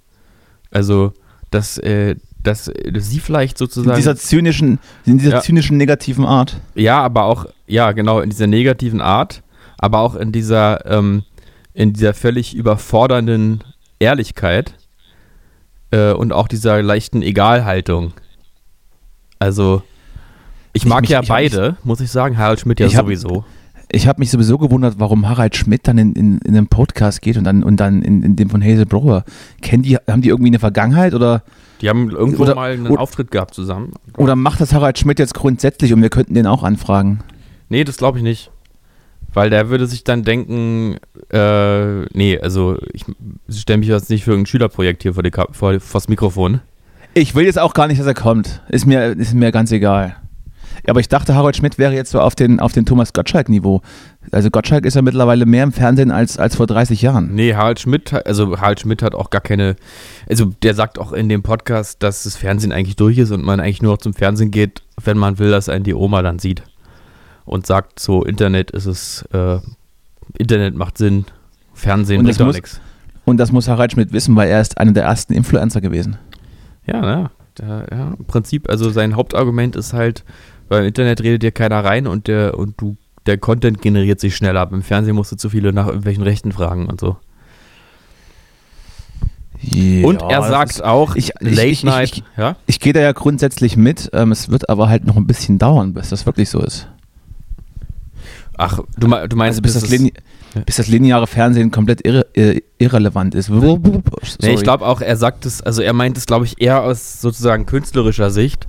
Also, 0.72 1.14
dass, 1.52 1.78
äh, 1.78 2.16
dass, 2.42 2.68
äh, 2.70 2.92
sie 2.98 3.20
vielleicht 3.20 3.54
In 3.54 3.58
sozusagen. 3.68 3.96
dieser 3.98 4.16
zynischen, 4.16 4.80
in 5.06 5.20
dieser 5.20 5.32
Ja. 5.34 5.42
zynischen 5.42 5.78
negativen 5.78 6.26
Art. 6.26 6.60
Ja, 6.74 7.02
aber 7.04 7.24
auch, 7.26 7.46
ja, 7.68 7.92
genau, 7.92 8.20
in 8.22 8.30
dieser 8.32 8.48
negativen 8.48 9.00
Art, 9.02 9.44
aber 9.78 10.00
auch 10.00 10.16
in 10.16 10.32
dieser, 10.32 10.86
ähm, 10.88 11.24
in 11.74 11.94
dieser 11.94 12.14
völlig 12.14 12.56
überfordernden 12.56 13.64
Ehrlichkeit 14.00 14.74
äh, 15.92 16.14
und 16.14 16.32
auch 16.34 16.48
dieser 16.48 16.82
leichten 16.82 17.22
Egalhaltung. 17.22 18.14
Also, 19.40 19.84
ich 20.74 20.84
Ich 20.84 20.90
mag 20.90 21.02
mich- 21.02 21.10
ja 21.12 21.22
ich 21.22 21.28
beide, 21.30 21.76
muss 21.84 22.00
ich 22.00 22.10
sagen, 22.12 22.38
Harald 22.38 22.60
Schmidt 22.62 22.80
ja 22.80 22.88
Ich 22.88 22.96
hab- 22.96 23.06
sowieso. 23.06 23.44
Ich 23.94 24.08
habe 24.08 24.20
mich 24.20 24.32
sowieso 24.32 24.58
gewundert, 24.58 24.96
warum 25.00 25.28
Harald 25.28 25.56
Schmidt 25.56 25.88
dann 25.88 25.98
in, 25.98 26.14
in, 26.14 26.38
in 26.40 26.54
den 26.54 26.68
Podcast 26.68 27.22
geht 27.22 27.38
und 27.38 27.44
dann, 27.44 27.62
und 27.64 27.78
dann 27.78 28.02
in, 28.02 28.24
in 28.24 28.36
dem 28.38 28.50
von 28.50 28.64
Hazel 28.64 28.86
Brower. 28.86 29.26
Kennen 29.62 29.84
die, 29.84 29.98
haben 29.98 30.22
die 30.22 30.30
irgendwie 30.30 30.50
eine 30.50 30.60
Vergangenheit 30.60 31.14
oder, 31.14 31.44
Die 31.82 31.90
haben 31.90 32.10
irgendwo 32.10 32.44
Oder- 32.44 32.56
mal 32.56 32.72
einen 32.72 32.88
oder- 32.88 33.02
Auftritt 33.02 33.32
gehabt 33.32 33.54
zusammen. 33.54 33.92
oder 34.18 34.36
macht 34.38 34.62
das 34.62 34.74
Harald 34.74 34.98
Schmidt 34.98 35.20
jetzt 35.20 35.34
grundsätzlich 35.34 35.94
und 35.94 36.02
wir 36.02 36.10
könnten 36.10 36.34
den 36.36 36.48
auch 36.48 36.64
anfragen? 36.64 37.20
Nee, 37.70 37.84
das 37.84 37.98
glaube 37.98 38.18
ich 38.18 38.24
nicht. 38.24 38.50
Weil 39.34 39.50
der 39.50 39.70
würde 39.70 39.88
sich 39.88 40.04
dann 40.04 40.24
denken, 40.24 40.98
äh, 41.30 42.02
nee, 42.14 42.38
also 42.42 42.78
ich 42.94 43.06
stelle 43.50 43.80
mich 43.80 43.88
jetzt 43.88 44.10
nicht 44.10 44.24
für 44.26 44.34
ein 44.34 44.46
Schülerprojekt 44.46 45.04
hier 45.04 45.14
vor, 45.14 45.24
die, 45.24 45.32
vor, 45.32 45.52
vor 45.54 45.74
das 45.94 46.08
Mikrofon. 46.10 46.60
Ich 47.14 47.34
will 47.36 47.46
jetzt 47.46 47.60
auch 47.60 47.74
gar 47.74 47.88
nicht, 47.88 48.00
dass 48.00 48.08
er 48.08 48.14
kommt. 48.14 48.62
Ist 48.70 48.86
mir, 48.86 49.08
ist 49.08 49.34
mir 49.34 49.52
ganz 49.52 49.72
egal. 49.72 50.16
Aber 50.88 51.00
ich 51.00 51.10
dachte, 51.10 51.36
Harald 51.36 51.56
Schmidt 51.56 51.78
wäre 51.78 51.94
jetzt 51.94 52.12
so 52.12 52.20
auf 52.20 52.36
den, 52.36 52.60
auf 52.60 52.72
den 52.74 52.86
Thomas 52.86 53.14
Gottschalk-Niveau. 53.14 53.82
Also 54.32 54.50
Gottschalk 54.50 54.86
ist 54.86 54.96
ja 54.96 55.02
mittlerweile 55.02 55.46
mehr 55.46 55.64
im 55.64 55.72
Fernsehen 55.72 56.12
als, 56.12 56.38
als 56.38 56.56
vor 56.56 56.68
30 56.68 57.02
Jahren. 57.02 57.34
Nee, 57.36 57.54
Harald 57.56 57.80
Schmidt, 57.80 58.12
hat- 58.12 58.26
also 58.26 58.58
Harald 58.60 58.80
Schmidt 58.80 59.02
hat 59.04 59.14
auch 59.16 59.30
gar 59.30 59.42
keine, 59.42 59.76
also 60.30 60.46
der 60.64 60.74
sagt 60.74 60.98
auch 61.00 61.12
in 61.14 61.30
dem 61.30 61.44
Podcast, 61.44 62.02
dass 62.04 62.24
das 62.24 62.36
Fernsehen 62.36 62.72
eigentlich 62.72 62.96
durch 62.96 63.18
ist 63.18 63.32
und 63.32 63.44
man 63.44 63.60
eigentlich 63.60 63.82
nur 63.82 63.94
noch 63.94 64.00
zum 64.00 64.14
Fernsehen 64.14 64.52
geht, 64.52 64.82
wenn 65.04 65.18
man 65.18 65.38
will, 65.40 65.52
dass 65.52 65.70
einen 65.70 65.84
die 65.84 65.94
Oma 65.94 66.22
dann 66.22 66.40
sieht. 66.40 66.64
Und 67.46 67.66
sagt 67.68 68.00
so, 68.00 68.24
Internet 68.24 68.72
ist 68.72 68.86
es, 68.86 69.24
äh, 69.34 69.58
Internet 70.38 70.76
macht 70.76 70.98
Sinn, 70.98 71.26
Fernsehen 71.74 72.20
Und 72.20 72.26
bringt 72.26 72.40
doch 72.40 72.54
nichts. 72.54 72.82
Und 73.26 73.38
das 73.38 73.52
muss 73.52 73.68
Harald 73.68 73.92
Schmidt 73.92 74.14
wissen, 74.14 74.36
weil 74.36 74.50
er 74.50 74.62
ist 74.62 74.78
einer 74.78 74.92
der 74.94 75.04
ersten 75.04 75.34
Influencer 75.34 75.82
gewesen. 75.82 76.18
Ja? 76.86 77.32
Der, 77.58 77.86
ja, 77.92 78.14
im 78.18 78.26
Prinzip, 78.26 78.70
also 78.70 78.90
sein 78.92 79.16
Hauptargument 79.16 79.76
ist 79.76 79.94
halt, 79.94 80.24
beim 80.72 80.86
Internet 80.86 81.22
redet 81.22 81.44
dir 81.44 81.52
keiner 81.52 81.84
rein 81.84 82.08
und 82.08 82.28
der, 82.28 82.58
und 82.58 82.80
du, 82.80 82.96
der 83.26 83.38
Content 83.38 83.82
generiert 83.82 84.22
sich 84.22 84.36
schneller. 84.38 84.66
Beim 84.66 84.82
Fernsehen 84.82 85.16
musst 85.18 85.32
du 85.32 85.36
zu 85.36 85.50
viele 85.50 85.74
nach 85.74 85.86
irgendwelchen 85.88 86.24
Rechten 86.24 86.54
fragen 86.54 86.88
und 86.88 87.00
so. 87.00 87.18
und 90.04 90.22
er 90.22 90.44
sagt 90.44 90.84
auch, 90.84 91.16
ich- 91.16 91.34
Late 91.40 91.62
ich- 91.68 91.72
ich- 91.72 91.84
Night, 91.84 92.12
ich- 92.18 92.24
ja? 92.38 92.56
Ich 92.66 92.80
gehe 92.80 92.94
da 92.94 93.02
ja 93.02 93.12
grundsätzlich 93.12 93.78
mit. 93.78 94.10
Ähm, 94.14 94.32
es 94.32 94.50
wird 94.50 94.70
aber 94.70 94.88
halt 94.90 95.06
noch 95.06 95.18
ein 95.18 95.28
bisschen 95.28 95.60
dauern, 95.60 95.94
bis 95.94 96.10
das 96.10 96.26
wirklich 96.26 96.50
so 96.50 96.60
ist. 96.62 96.88
Ach, 98.58 98.80
du, 98.98 99.08
du 99.08 99.36
meinst, 99.36 99.60
Also 99.60 99.62
bis 99.62 99.74
das, 99.74 99.90
Ja. 99.92 100.62
bis 100.66 100.76
das 100.78 100.88
lineare 100.88 101.28
Fernsehen 101.28 101.70
komplett 101.72 102.06
irre 102.06 102.26
äh, 102.34 102.62
irrelevant 102.78 103.36
ist. 103.36 103.50
Nee, 103.50 104.54
ich 104.54 104.64
glaube 104.64 104.86
auch, 104.86 105.02
er 105.02 105.16
sagt 105.18 105.46
es, 105.46 105.62
also 105.62 105.82
er 105.82 105.94
meint 105.94 106.18
es, 106.18 106.26
glaube 106.26 106.46
ich, 106.46 106.62
eher 106.62 106.82
aus 106.84 107.22
sozusagen 107.22 107.66
künstlerischer 107.66 108.32
Sicht, 108.32 108.68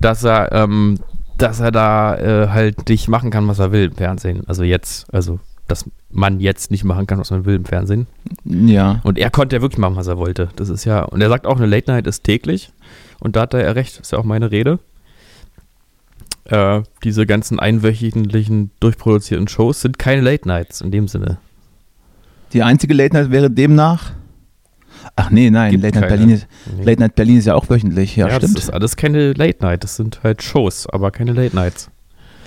dass 0.00 0.24
er, 0.24 0.52
ähm, 0.52 0.98
dass 1.42 1.60
er 1.60 1.72
da 1.72 2.16
äh, 2.16 2.48
halt 2.48 2.88
nicht 2.88 3.08
machen 3.08 3.30
kann, 3.30 3.48
was 3.48 3.58
er 3.58 3.72
will 3.72 3.86
im 3.86 3.96
Fernsehen. 3.96 4.44
Also 4.46 4.62
jetzt, 4.62 5.12
also 5.12 5.40
dass 5.66 5.90
man 6.10 6.40
jetzt 6.40 6.70
nicht 6.70 6.84
machen 6.84 7.06
kann, 7.06 7.18
was 7.18 7.30
man 7.30 7.44
will 7.44 7.56
im 7.56 7.64
Fernsehen. 7.64 8.06
Ja. 8.44 9.00
Und 9.04 9.18
er 9.18 9.30
konnte 9.30 9.56
ja 9.56 9.62
wirklich 9.62 9.78
machen, 9.78 9.96
was 9.96 10.06
er 10.06 10.18
wollte. 10.18 10.50
Das 10.56 10.68
ist 10.68 10.84
ja, 10.84 11.02
und 11.02 11.20
er 11.20 11.28
sagt 11.28 11.46
auch, 11.46 11.56
eine 11.56 11.66
Late 11.66 11.90
Night 11.90 12.06
ist 12.06 12.24
täglich. 12.24 12.72
Und 13.20 13.36
da 13.36 13.42
hat 13.42 13.54
er 13.54 13.64
ja 13.64 13.72
recht, 13.72 13.98
ist 14.00 14.12
ja 14.12 14.18
auch 14.18 14.24
meine 14.24 14.50
Rede. 14.50 14.78
Äh, 16.44 16.82
diese 17.02 17.26
ganzen 17.26 17.58
einwöchentlichen, 17.58 18.70
durchproduzierten 18.80 19.48
Shows 19.48 19.80
sind 19.80 19.98
keine 19.98 20.22
Late 20.22 20.46
Nights 20.46 20.80
in 20.80 20.90
dem 20.90 21.08
Sinne. 21.08 21.38
Die 22.52 22.62
einzige 22.62 22.94
Late 22.94 23.14
Night 23.14 23.30
wäre 23.30 23.50
demnach. 23.50 24.12
Ach 25.16 25.30
nee, 25.30 25.50
nein, 25.50 25.80
Late 25.80 26.00
Night. 26.00 26.08
Berlin 26.08 26.30
ist, 26.30 26.46
Nee. 26.76 26.84
Late 26.84 27.00
Night 27.00 27.14
Berlin 27.14 27.38
ist 27.38 27.44
ja 27.46 27.54
auch 27.54 27.68
wöchentlich. 27.68 28.16
Ja, 28.16 28.28
Ja, 28.28 28.36
stimmt. 28.36 28.56
das 28.56 28.64
ist 28.64 28.70
alles 28.70 28.96
keine 28.96 29.32
Late 29.34 29.58
Night. 29.60 29.84
Das 29.84 29.96
sind 29.96 30.20
halt 30.22 30.42
Shows, 30.42 30.86
aber 30.88 31.10
keine 31.10 31.32
Late 31.32 31.54
Nights. 31.54 31.90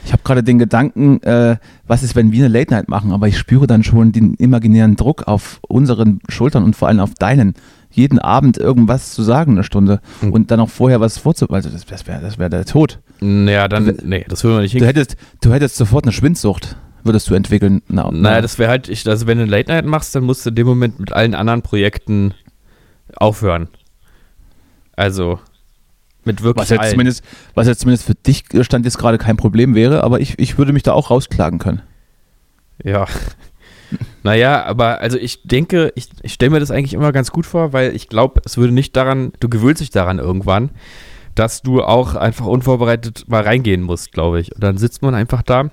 Ich 0.04 0.12
habe 0.14 0.22
gerade 0.24 0.44
den 0.44 0.60
Gedanken, 0.60 1.22
äh, 1.24 1.58
was 1.88 2.04
ist, 2.04 2.16
wenn 2.16 2.32
wir 2.32 2.46
eine 2.46 2.54
Late 2.60 2.74
Night 2.74 2.90
machen, 2.90 3.12
aber 3.12 3.28
ich 3.28 3.38
spüre 3.38 3.66
dann 3.68 3.84
schon 3.84 4.12
den 4.12 4.36
imaginären 4.36 4.96
Druck 4.96 5.28
auf 5.28 5.60
unseren 5.68 6.20
Schultern 6.30 6.64
und 6.64 6.76
vor 6.76 6.88
allem 6.88 7.00
auf 7.00 7.14
deinen, 7.16 7.54
jeden 7.92 8.20
Abend 8.20 8.58
irgendwas 8.58 9.14
zu 9.14 9.24
sagen, 9.24 9.54
eine 9.54 9.64
Stunde 9.64 10.02
Hm. 10.22 10.32
und 10.32 10.52
dann 10.52 10.60
auch 10.60 10.70
vorher 10.70 11.00
was 11.00 11.18
vorzubereiten. 11.18 11.68
Also 11.68 11.78
das, 11.78 11.86
das 11.88 12.06
wäre 12.08 12.22
das 12.22 12.38
wär 12.38 12.50
der 12.50 12.66
Tod. 12.66 13.00
Naja, 13.20 13.68
dann, 13.68 13.86
Du- 13.86 13.98
nee, 14.04 14.26
das 14.28 14.44
würden 14.44 14.58
wir 14.58 14.62
nicht 14.62 14.74
Du 14.76 14.80
hinkriegen. 14.80 15.02
hättest, 15.02 15.18
du 15.42 15.54
hättest 15.54 15.76
sofort 15.78 16.06
eine 16.06 16.12
Schwindsucht, 16.12 16.76
würdest 17.04 17.28
du 17.30 17.34
entwickeln. 17.34 17.82
Na, 17.88 18.12
Naja, 18.12 18.42
das 18.42 18.60
wäre 18.60 18.70
halt, 18.70 18.90
ich, 18.90 19.08
also 19.08 19.26
wenn 19.28 19.38
du 19.38 19.44
eine 19.44 19.52
Late 19.52 19.72
Night 19.72 19.86
machst, 19.86 20.14
dann 20.16 20.24
musst 20.24 20.46
du 20.46 20.50
in 20.50 20.56
dem 20.56 20.68
Moment 20.68 21.00
mit 21.00 21.14
allen 21.14 21.34
anderen 21.34 21.62
Projekten 21.64 22.34
aufhören. 23.16 23.68
Also, 24.96 25.40
mit 26.24 26.42
wirklich 26.42 26.64
was, 26.64 26.70
jetzt 26.70 26.80
allen. 26.80 26.92
zumindest, 26.92 27.24
was 27.54 27.68
jetzt 27.68 27.82
zumindest 27.82 28.06
für 28.06 28.16
dich 28.16 28.44
äh, 28.54 28.64
stand 28.64 28.86
jetzt 28.86 28.98
gerade 28.98 29.18
kein 29.18 29.38
Problem 29.38 29.76
wäre, 29.76 30.04
aber 30.04 30.20
ich, 30.20 30.40
ich 30.40 30.58
würde 30.58 30.74
mich 30.74 30.84
da 30.84 30.94
auch 30.94 31.12
rausklagen 31.12 31.60
können. 31.60 31.82
Ja. 32.84 33.08
Naja, 34.24 34.66
aber 34.66 35.00
also 35.00 35.18
ich 35.18 35.44
denke, 35.44 35.94
ich, 35.96 36.10
ich 36.24 36.34
stelle 36.34 36.50
mir 36.50 36.60
das 36.60 36.72
eigentlich 36.72 36.96
immer 36.96 37.12
ganz 37.12 37.32
gut 37.32 37.46
vor, 37.46 37.72
weil 37.72 37.96
ich 37.96 38.10
glaube, 38.10 38.42
es 38.44 38.58
würde 38.58 38.74
nicht 38.74 38.96
daran, 38.96 39.32
du 39.40 39.48
gewöhnst 39.48 39.80
dich 39.80 39.92
daran 39.92 40.18
irgendwann, 40.18 40.72
dass 41.36 41.62
du 41.62 41.84
auch 41.84 42.16
einfach 42.16 42.48
unvorbereitet 42.48 43.26
mal 43.28 43.44
reingehen 43.44 43.84
musst, 43.84 44.12
glaube 44.12 44.40
ich. 44.40 44.54
Und 44.54 44.64
dann 44.64 44.78
sitzt 44.78 45.04
man 45.04 45.14
einfach 45.14 45.44
da 45.44 45.70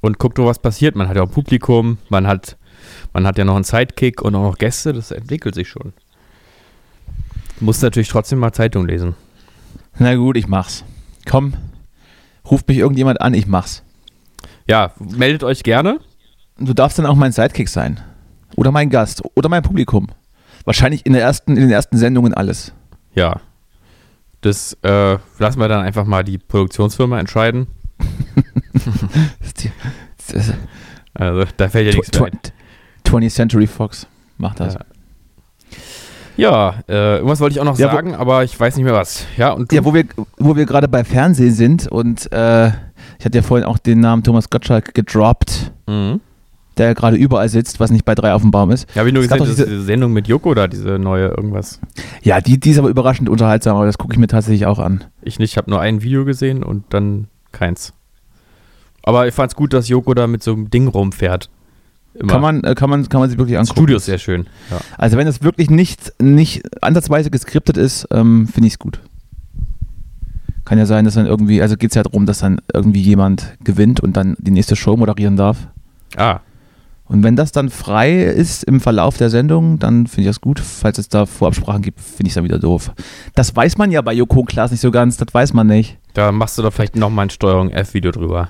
und 0.00 0.18
guckt, 0.18 0.38
was 0.38 0.60
passiert. 0.60 0.94
Man 0.94 1.08
hat 1.08 1.16
ja 1.16 1.24
auch 1.24 1.30
Publikum, 1.30 1.98
man 2.08 2.28
hat, 2.28 2.56
man 3.12 3.26
hat 3.26 3.36
ja 3.36 3.44
noch 3.44 3.56
einen 3.56 3.64
Sidekick 3.64 4.22
und 4.22 4.36
auch 4.36 4.44
noch 4.44 4.58
Gäste, 4.58 4.92
das 4.92 5.10
entwickelt 5.10 5.56
sich 5.56 5.68
schon. 5.68 5.92
Muss 7.60 7.82
natürlich 7.82 8.08
trotzdem 8.08 8.38
mal 8.38 8.52
Zeitung 8.52 8.86
lesen. 8.86 9.14
Na 9.98 10.14
gut, 10.14 10.36
ich 10.36 10.46
mach's. 10.46 10.84
Komm, 11.28 11.54
ruft 12.48 12.68
mich 12.68 12.78
irgendjemand 12.78 13.20
an, 13.20 13.34
ich 13.34 13.46
mach's. 13.46 13.82
Ja, 14.68 14.92
meldet 14.98 15.42
euch 15.44 15.62
gerne. 15.62 15.98
Du 16.58 16.72
darfst 16.74 16.98
dann 16.98 17.06
auch 17.06 17.14
mein 17.16 17.32
Sidekick 17.32 17.68
sein. 17.68 18.00
Oder 18.56 18.70
mein 18.70 18.90
Gast. 18.90 19.22
Oder 19.34 19.48
mein 19.48 19.62
Publikum. 19.62 20.08
Wahrscheinlich 20.64 21.06
in, 21.06 21.12
der 21.12 21.22
ersten, 21.22 21.52
in 21.56 21.62
den 21.62 21.70
ersten 21.70 21.96
Sendungen 21.96 22.34
alles. 22.34 22.72
Ja. 23.14 23.40
Das 24.40 24.76
äh, 24.82 25.18
lassen 25.38 25.58
wir 25.60 25.68
dann 25.68 25.84
einfach 25.84 26.04
mal 26.04 26.22
die 26.24 26.38
Produktionsfirma 26.38 27.18
entscheiden. 27.18 27.66
Also, 31.14 31.44
da 31.56 31.68
fällt 31.68 31.86
ja 31.88 31.98
nichts 31.98 32.12
mehr 32.18 32.26
ein. 32.28 32.38
tw- 33.04 33.10
20th 33.10 33.30
Century 33.34 33.66
Fox 33.66 34.06
macht 34.36 34.60
das. 34.60 34.74
Ja. 34.74 34.80
Ja, 36.38 36.76
äh, 36.88 37.16
irgendwas 37.16 37.40
wollte 37.40 37.54
ich 37.54 37.60
auch 37.60 37.64
noch 37.64 37.78
Ja, 37.78 37.88
wo- 37.90 37.96
sagen, 37.96 38.14
aber 38.14 38.44
ich 38.44 38.58
weiß 38.58 38.76
nicht 38.76 38.84
mehr 38.84 38.94
was. 38.94 39.26
Ja, 39.36 39.50
und 39.52 39.70
du? 39.72 39.76
Ja, 39.76 39.84
wo 39.84 39.92
wir, 39.92 40.04
wo 40.38 40.54
wir 40.56 40.66
gerade 40.66 40.86
bei 40.88 41.02
Fernsehen 41.04 41.52
sind 41.52 41.88
und 41.88 42.30
äh, 42.32 42.68
ich 43.18 43.24
hatte 43.24 43.36
ja 43.38 43.42
vorhin 43.42 43.66
auch 43.66 43.78
den 43.78 44.00
Namen 44.00 44.22
Thomas 44.22 44.48
Gottschalk 44.48 44.94
gedroppt, 44.94 45.72
Mhm. 45.88 46.20
der 46.76 46.86
ja 46.86 46.92
gerade 46.94 47.16
überall 47.16 47.48
sitzt, 47.48 47.80
was 47.80 47.90
nicht 47.90 48.04
bei 48.04 48.14
drei 48.14 48.32
auf 48.34 48.42
dem 48.42 48.52
Baum 48.52 48.70
ist. 48.70 48.88
Ja, 48.94 49.00
habe 49.00 49.08
ich 49.08 49.14
nur 49.14 49.24
Es 49.24 49.28
gesehen, 49.28 49.46
diese- 49.46 49.66
diese 49.66 49.82
Sendung 49.82 50.12
mit 50.12 50.28
Joko 50.28 50.54
da, 50.54 50.68
diese 50.68 50.98
neue 51.00 51.26
irgendwas. 51.26 51.80
Ja, 52.22 52.40
die, 52.40 52.60
die 52.60 52.70
ist 52.70 52.78
aber 52.78 52.88
überraschend 52.88 53.28
unterhaltsam, 53.28 53.76
aber 53.76 53.86
das 53.86 53.98
gucke 53.98 54.12
ich 54.12 54.18
mir 54.20 54.28
tatsächlich 54.28 54.64
auch 54.66 54.78
an. 54.78 55.02
Ich 55.22 55.40
nicht, 55.40 55.50
ich 55.52 55.56
habe 55.56 55.68
nur 55.70 55.80
ein 55.80 56.02
Video 56.02 56.24
gesehen 56.24 56.62
und 56.62 56.84
dann 56.90 57.26
keins. 57.50 57.92
Aber 59.02 59.26
ich 59.26 59.34
fand 59.34 59.50
es 59.50 59.56
gut, 59.56 59.72
dass 59.72 59.88
Joko 59.88 60.14
da 60.14 60.28
mit 60.28 60.42
so 60.44 60.52
einem 60.52 60.70
Ding 60.70 60.86
rumfährt. 60.86 61.50
Immer. 62.14 62.32
Kann 62.32 62.42
man, 62.42 62.64
äh, 62.64 62.74
kann, 62.74 62.90
man, 62.90 63.08
kann 63.08 63.20
man 63.20 63.30
sich 63.30 63.38
wirklich 63.38 63.56
das 63.56 63.68
angucken. 63.68 63.78
Studio 63.80 63.96
ist 63.98 64.06
sehr 64.06 64.18
schön. 64.18 64.46
Ja. 64.70 64.78
Also 64.96 65.16
wenn 65.16 65.26
es 65.26 65.42
wirklich 65.42 65.70
nicht, 65.70 66.12
nicht 66.20 66.62
ansatzweise 66.82 67.30
geskriptet 67.30 67.76
ist, 67.76 68.08
ähm, 68.10 68.48
finde 68.48 68.66
ich 68.66 68.74
es 68.74 68.78
gut. 68.78 69.00
Kann 70.64 70.78
ja 70.78 70.86
sein, 70.86 71.04
dass 71.04 71.14
dann 71.14 71.26
irgendwie, 71.26 71.62
also 71.62 71.76
geht 71.76 71.90
es 71.90 71.94
ja 71.94 72.02
darum, 72.02 72.26
dass 72.26 72.40
dann 72.40 72.60
irgendwie 72.74 73.00
jemand 73.00 73.56
gewinnt 73.64 74.00
und 74.00 74.16
dann 74.16 74.36
die 74.38 74.50
nächste 74.50 74.76
Show 74.76 74.96
moderieren 74.96 75.36
darf. 75.36 75.68
Ah, 76.16 76.40
Und 77.06 77.22
wenn 77.22 77.36
das 77.36 77.52
dann 77.52 77.70
frei 77.70 78.22
ist 78.22 78.64
im 78.64 78.80
Verlauf 78.80 79.16
der 79.16 79.30
Sendung, 79.30 79.78
dann 79.78 80.06
finde 80.06 80.22
ich 80.22 80.26
das 80.26 80.40
gut. 80.42 80.60
Falls 80.60 80.98
es 80.98 81.08
da 81.08 81.24
Vorabsprachen 81.24 81.80
gibt, 81.82 82.00
finde 82.00 82.24
ich 82.24 82.28
es 82.30 82.34
dann 82.34 82.44
wieder 82.44 82.58
doof. 82.58 82.92
Das 83.34 83.54
weiß 83.54 83.78
man 83.78 83.90
ja 83.92 84.02
bei 84.02 84.12
Joko 84.12 84.40
und 84.40 84.46
Klaas 84.48 84.70
nicht 84.70 84.80
so 84.80 84.90
ganz, 84.90 85.16
das 85.16 85.32
weiß 85.32 85.54
man 85.54 85.68
nicht. 85.68 85.96
da 86.14 86.32
machst 86.32 86.58
du 86.58 86.62
doch 86.62 86.72
vielleicht 86.72 86.96
nochmal 86.96 87.26
ein 87.26 87.30
Steuerung 87.30 87.70
F-Video 87.70 88.10
drüber. 88.10 88.48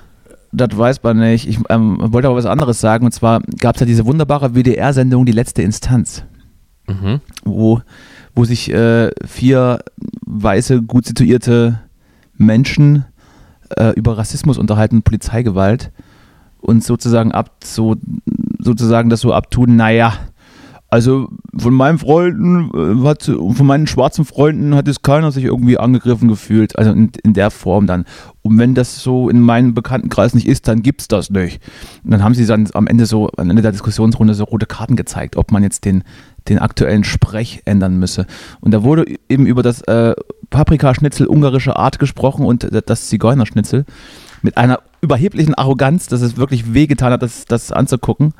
Das 0.51 0.75
weiß 0.75 1.03
man 1.03 1.19
nicht. 1.19 1.47
Ich 1.47 1.59
ähm, 1.69 1.97
wollte 1.99 2.27
aber 2.27 2.37
was 2.37 2.45
anderes 2.45 2.79
sagen. 2.81 3.05
Und 3.05 3.11
zwar 3.11 3.41
gab 3.59 3.75
es 3.75 3.81
ja 3.81 3.85
diese 3.85 4.05
wunderbare 4.05 4.55
WDR-Sendung 4.55 5.25
Die 5.25 5.31
letzte 5.31 5.61
Instanz, 5.61 6.23
Mhm. 6.87 7.21
wo, 7.45 7.81
wo 8.33 8.45
sich 8.45 8.71
äh, 8.73 9.11
vier 9.25 9.79
weiße, 10.25 10.81
gut 10.81 11.05
situierte 11.05 11.79
Menschen 12.35 13.05
äh, 13.77 13.93
über 13.93 14.17
Rassismus 14.17 14.57
unterhalten 14.57 15.03
Polizeigewalt 15.03 15.91
und 16.61 16.83
sozusagen 16.83 17.31
ab 17.31 17.51
so 17.63 17.95
sozusagen 18.59 19.09
das 19.11 19.21
so 19.21 19.33
abtun, 19.33 19.75
naja, 19.75 20.13
also 20.89 21.29
von 21.55 21.73
meinen 21.73 21.99
Freunden, 21.99 22.71
äh, 22.73 23.07
hat, 23.07 23.23
von 23.23 23.65
meinen 23.65 23.85
schwarzen 23.85 24.25
Freunden 24.25 24.73
hat 24.73 24.87
es 24.87 25.01
keiner 25.03 25.31
sich 25.31 25.43
irgendwie 25.43 25.77
angegriffen 25.77 26.27
gefühlt. 26.27 26.77
Also 26.77 26.91
in, 26.91 27.11
in 27.23 27.33
der 27.33 27.51
Form 27.51 27.85
dann. 27.85 28.05
Und 28.41 28.57
wenn 28.57 28.73
das 28.73 29.03
so 29.03 29.29
in 29.29 29.39
meinem 29.39 29.73
Bekanntenkreis 29.75 30.33
nicht 30.33 30.47
ist, 30.47 30.67
dann 30.67 30.81
gibt's 30.81 31.07
das 31.07 31.29
nicht. 31.29 31.61
Und 32.03 32.11
dann 32.11 32.23
haben 32.23 32.33
sie 32.33 32.45
dann 32.45 32.67
am 32.73 32.87
Ende 32.87 33.05
so, 33.05 33.29
am 33.37 33.49
Ende 33.49 33.61
der 33.61 33.71
Diskussionsrunde 33.71 34.33
so 34.33 34.45
rote 34.45 34.65
Karten 34.65 34.95
gezeigt, 34.95 35.35
ob 35.37 35.51
man 35.51 35.61
jetzt 35.61 35.85
den, 35.85 36.03
den 36.47 36.57
aktuellen 36.57 37.03
Sprech 37.03 37.61
ändern 37.65 37.99
müsse. 37.99 38.25
Und 38.59 38.73
da 38.73 38.83
wurde 38.83 39.05
eben 39.27 39.45
über 39.45 39.61
das 39.61 39.81
äh, 39.81 40.15
Paprikaschnitzel 40.49 41.27
ungarische 41.27 41.75
Art 41.75 41.99
gesprochen 41.99 42.45
und 42.45 42.67
das 42.87 43.09
Zigeunerschnitzel 43.09 43.85
mit 44.41 44.57
einer 44.57 44.79
überheblichen 45.01 45.53
Arroganz, 45.53 46.07
dass 46.07 46.21
es 46.21 46.37
wirklich 46.37 46.73
wehgetan 46.73 47.11
hat, 47.11 47.21
das, 47.21 47.45
das 47.45 47.71
anzugucken. 47.71 48.33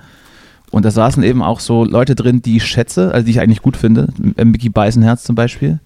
Und 0.72 0.86
da 0.86 0.92
saßen 0.92 1.24
eben 1.24 1.42
auch 1.42 1.60
so 1.60 1.84
Leute 1.84 2.16
drin, 2.16 2.42
die 2.42 2.58
ich 2.58 2.66
schätze, 2.66 3.12
also 3.12 3.26
die 3.26 3.32
ich 3.32 3.40
eigentlich 3.40 3.62
gut 3.62 3.76
finde. 3.76 4.10
Mickey 4.18 4.70
Beisenherz 4.70 5.24
zum 5.24 5.36
Beispiel. 5.36 5.80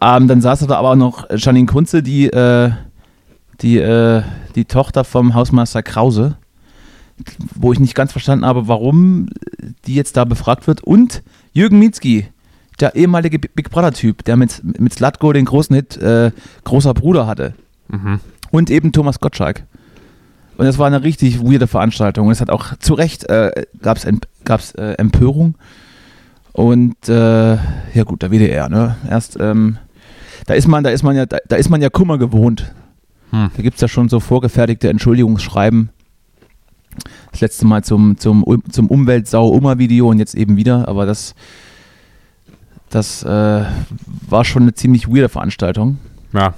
Ähm, 0.00 0.28
dann 0.28 0.40
saß 0.40 0.66
da 0.66 0.76
aber 0.76 0.90
auch 0.90 0.96
noch 0.96 1.26
Janine 1.30 1.66
Kunze, 1.66 2.02
die, 2.02 2.26
äh, 2.26 2.72
die, 3.60 3.78
äh, 3.78 4.22
die 4.54 4.64
Tochter 4.64 5.04
vom 5.04 5.34
Hausmeister 5.34 5.82
Krause, 5.82 6.36
wo 7.54 7.72
ich 7.72 7.78
nicht 7.78 7.94
ganz 7.94 8.12
verstanden 8.12 8.44
habe, 8.44 8.66
warum 8.66 9.28
die 9.86 9.94
jetzt 9.94 10.16
da 10.16 10.24
befragt 10.24 10.66
wird. 10.66 10.82
Und 10.82 11.22
Jürgen 11.52 11.78
Mietzki, 11.78 12.26
der 12.80 12.96
ehemalige 12.96 13.38
Big 13.38 13.70
Brother-Typ, 13.70 14.24
der 14.24 14.36
mit, 14.36 14.62
mit 14.80 14.92
Slatko 14.92 15.32
den 15.32 15.44
großen 15.44 15.76
Hit 15.76 15.96
äh, 15.98 16.32
Großer 16.64 16.94
Bruder 16.94 17.26
hatte. 17.28 17.54
Mhm. 17.88 18.18
Und 18.50 18.70
eben 18.70 18.92
Thomas 18.92 19.20
Gottschalk. 19.20 19.64
Und 20.56 20.66
das 20.66 20.78
war 20.78 20.86
eine 20.86 21.02
richtig 21.02 21.40
weirde 21.42 21.66
Veranstaltung. 21.66 22.26
Und 22.26 22.32
es 22.32 22.40
hat 22.40 22.50
auch 22.50 22.76
zu 22.78 22.94
Recht 22.94 23.28
äh, 23.28 23.66
gab 23.82 23.96
es 23.96 24.06
gab's, 24.44 24.72
äh, 24.72 24.92
Empörung. 24.92 25.56
Und 26.52 27.08
äh, 27.08 27.54
ja 27.54 28.04
gut, 28.04 28.22
der 28.22 28.30
WDR, 28.30 28.68
ne? 28.68 28.96
Erst, 29.10 29.36
ähm, 29.40 29.78
da 30.46 30.54
ist 30.54 30.68
man, 30.68 30.84
da 30.84 30.90
ist 30.90 31.02
man 31.02 31.16
ja, 31.16 31.26
da, 31.26 31.38
da 31.48 31.56
ist 31.56 31.68
man 31.68 31.82
ja 31.82 31.90
Kummer 31.90 32.18
gewohnt. 32.18 32.72
Hm. 33.30 33.50
Da 33.56 33.62
gibt 33.62 33.74
es 33.74 33.80
ja 33.80 33.88
schon 33.88 34.08
so 34.08 34.20
vorgefertigte 34.20 34.88
Entschuldigungsschreiben. 34.88 35.90
Das 37.32 37.40
letzte 37.40 37.66
Mal 37.66 37.82
zum, 37.82 38.18
zum, 38.18 38.44
zum 38.70 38.86
Umweltsau-Ummer-Video 38.86 40.08
und 40.08 40.20
jetzt 40.20 40.36
eben 40.36 40.56
wieder, 40.56 40.86
aber 40.86 41.06
das, 41.06 41.34
das 42.90 43.24
äh, 43.24 43.64
war 44.28 44.44
schon 44.44 44.62
eine 44.62 44.74
ziemlich 44.74 45.08
weirde 45.08 45.28
Veranstaltung. 45.28 45.98
Ja. 46.32 46.54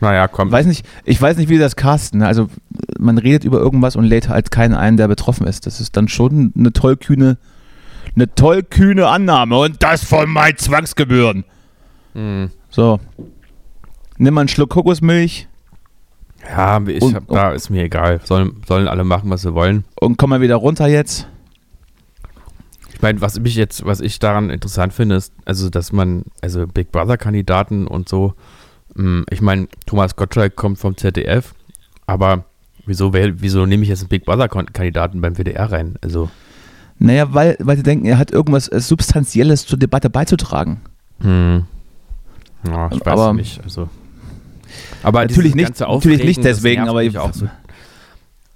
Naja, 0.00 0.28
komm. 0.28 0.50
Weiß 0.52 0.66
nicht, 0.66 0.86
ich 1.04 1.20
weiß 1.20 1.36
nicht, 1.38 1.48
wie 1.48 1.58
das 1.58 1.74
casten. 1.76 2.20
ne? 2.20 2.26
Also 2.26 2.48
man 2.98 3.16
redet 3.18 3.44
über 3.44 3.58
irgendwas 3.58 3.96
und 3.96 4.04
lädt 4.04 4.28
halt 4.28 4.50
keinen 4.50 4.74
ein, 4.74 4.96
der 4.96 5.08
betroffen 5.08 5.46
ist. 5.46 5.66
Das 5.66 5.80
ist 5.80 5.96
dann 5.96 6.08
schon 6.08 6.52
eine 6.56 6.72
tollkühne, 6.72 7.38
eine 8.14 8.34
tollkühne 8.34 9.06
Annahme. 9.08 9.58
Und 9.58 9.82
das 9.82 10.04
von 10.04 10.28
meinen 10.30 10.58
Zwangsgebühren. 10.58 11.44
Hm. 12.14 12.50
So. 12.70 13.00
Nimm 14.18 14.34
mal 14.34 14.42
einen 14.42 14.48
Schluck 14.48 14.70
Kokosmilch 14.70 15.48
Ja, 16.48 16.80
ich 16.86 17.02
Und- 17.02 17.14
hab, 17.14 17.28
da 17.28 17.52
ist 17.52 17.70
mir 17.70 17.84
egal. 17.84 18.20
Sollen, 18.24 18.62
sollen 18.68 18.88
alle 18.88 19.04
machen, 19.04 19.30
was 19.30 19.42
sie 19.42 19.54
wollen. 19.54 19.84
und 20.00 20.16
komm 20.18 20.30
mal 20.30 20.40
wieder 20.42 20.56
runter 20.56 20.86
jetzt. 20.86 21.26
Ich 22.92 23.02
meine, 23.02 23.20
was 23.20 23.38
mich 23.38 23.56
jetzt, 23.56 23.84
was 23.84 24.00
ich 24.00 24.18
daran 24.18 24.48
interessant 24.48 24.92
finde, 24.94 25.16
ist, 25.16 25.32
also, 25.44 25.68
dass 25.68 25.92
man, 25.92 26.24
also 26.40 26.66
Big 26.66 26.92
Brother-Kandidaten 26.92 27.86
und 27.86 28.08
so, 28.08 28.32
ich 29.30 29.40
meine, 29.42 29.68
Thomas 29.84 30.16
Gottschalk 30.16 30.56
kommt 30.56 30.78
vom 30.78 30.96
ZDF, 30.96 31.54
aber 32.06 32.44
wieso, 32.86 33.12
wieso 33.12 33.66
nehme 33.66 33.82
ich 33.82 33.88
jetzt 33.90 34.00
einen 34.00 34.08
Big 34.08 34.24
Brother-Kandidaten 34.24 35.20
beim 35.20 35.36
WDR 35.36 35.70
rein? 35.70 35.96
Also, 36.00 36.30
Naja, 36.98 37.34
weil, 37.34 37.56
weil 37.60 37.76
sie 37.76 37.82
denken, 37.82 38.06
er 38.06 38.16
hat 38.18 38.30
irgendwas 38.30 38.68
äh, 38.68 38.80
Substanzielles 38.80 39.66
zur 39.66 39.78
Debatte 39.78 40.08
beizutragen. 40.10 40.80
hm. 41.20 41.64
Ja, 42.66 42.88
ich 42.90 42.98
weiß 43.00 43.06
Aber- 43.06 43.32
nicht. 43.34 43.62
Also. 43.62 43.88
Aber 45.02 45.20
Natürlich 45.20 45.54
nicht- 45.54 45.78
natürlich 45.78 46.24
nicht 46.24 46.42
deswegen, 46.42 46.88
aber 46.88 47.02
ich- 47.04 47.16
auch 47.18 47.32
so. 47.32 47.48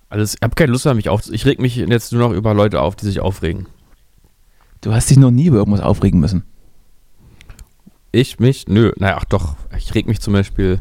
Also, 0.08 0.24
ich 0.34 0.42
habe 0.42 0.54
keine 0.56 0.72
Lust 0.72 0.84
mehr, 0.86 0.94
mich 0.94 1.08
auf. 1.08 1.30
Ich 1.30 1.46
reg 1.46 1.60
mich 1.60 1.76
jetzt 1.76 2.12
nur 2.12 2.20
noch 2.28 2.32
über 2.36 2.52
Leute 2.54 2.80
auf, 2.80 2.96
die 2.96 3.04
sich 3.04 3.20
aufregen. 3.20 3.66
Du 4.80 4.92
hast 4.92 5.10
dich 5.10 5.18
noch 5.18 5.30
nie 5.30 5.46
über 5.46 5.58
irgendwas 5.58 5.80
aufregen 5.82 6.18
müssen. 6.18 6.42
Ich 8.12 8.38
mich? 8.40 8.66
Nö, 8.68 8.92
naja, 8.96 9.16
ach 9.20 9.24
doch. 9.24 9.54
Ich 9.76 9.94
reg 9.94 10.06
mich 10.06 10.20
zum 10.20 10.32
Beispiel 10.32 10.80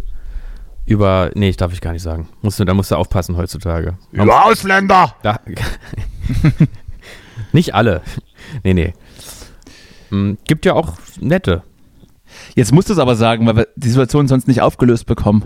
über. 0.85 1.31
Nee, 1.35 1.49
ich 1.49 1.57
darf 1.57 1.73
ich 1.73 1.81
gar 1.81 1.93
nicht 1.93 2.01
sagen. 2.01 2.27
Musst 2.41 2.59
du, 2.59 2.65
da 2.65 2.73
musst 2.73 2.91
du 2.91 2.95
aufpassen 2.95 3.37
heutzutage. 3.37 3.97
Man- 4.11 4.29
Ausländer! 4.29 5.15
Da, 5.21 5.39
nicht 7.53 7.73
alle. 7.75 8.01
Nee, 8.63 8.73
nee. 8.73 8.93
Hm, 10.09 10.37
Gibt 10.45 10.65
ja 10.65 10.73
auch 10.73 10.93
nette. 11.19 11.63
Jetzt 12.55 12.71
musst 12.71 12.89
du 12.89 12.93
es 12.93 12.99
aber 12.99 13.15
sagen, 13.15 13.45
weil 13.47 13.55
wir 13.57 13.67
die 13.75 13.89
Situation 13.89 14.27
sonst 14.27 14.47
nicht 14.47 14.61
aufgelöst 14.61 15.05
bekommen. 15.05 15.45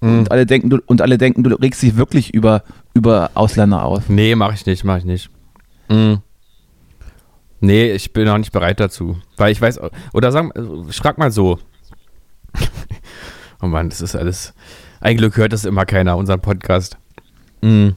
Hm. 0.00 0.20
Und 0.20 0.30
alle 0.32 0.46
denken, 0.46 0.70
du, 0.70 0.78
und 0.86 1.00
alle 1.02 1.18
denken, 1.18 1.42
du 1.42 1.54
regst 1.54 1.82
dich 1.82 1.96
wirklich 1.96 2.34
über, 2.34 2.62
über 2.94 3.30
Ausländer 3.34 3.84
auf. 3.84 4.08
Nee, 4.08 4.34
mach 4.34 4.52
ich 4.52 4.64
nicht, 4.66 4.84
mach 4.84 4.98
ich 4.98 5.04
nicht. 5.04 5.30
Hm. 5.88 6.18
Nee, 7.60 7.92
ich 7.92 8.12
bin 8.12 8.26
noch 8.26 8.38
nicht 8.38 8.52
bereit 8.52 8.80
dazu. 8.80 9.18
Weil 9.36 9.52
ich 9.52 9.60
weiß, 9.60 9.80
oder 10.12 10.32
sagen, 10.32 10.52
ich 10.88 10.96
frag 10.96 11.18
mal 11.18 11.30
so. 11.30 11.58
oh 13.62 13.66
Mann, 13.66 13.88
das 13.88 14.00
ist 14.00 14.14
alles. 14.14 14.54
Ein 15.00 15.16
Glück 15.16 15.36
hört 15.36 15.52
das 15.52 15.64
immer 15.64 15.84
keiner, 15.86 16.16
unseren 16.16 16.40
Podcast. 16.40 16.98
Hm. 17.62 17.94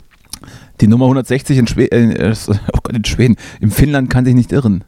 Die 0.79 0.87
Nummer 0.87 1.05
160 1.05 1.57
in, 1.57 1.67
Schwe 1.67 1.91
äh, 1.91 2.33
oh 2.47 2.79
Gott, 2.83 2.95
in 2.95 3.05
Schweden, 3.05 3.35
in 3.59 3.69
Finnland 3.69 4.09
kann 4.09 4.25
sich 4.25 4.33
nicht 4.33 4.51
irren. 4.51 4.83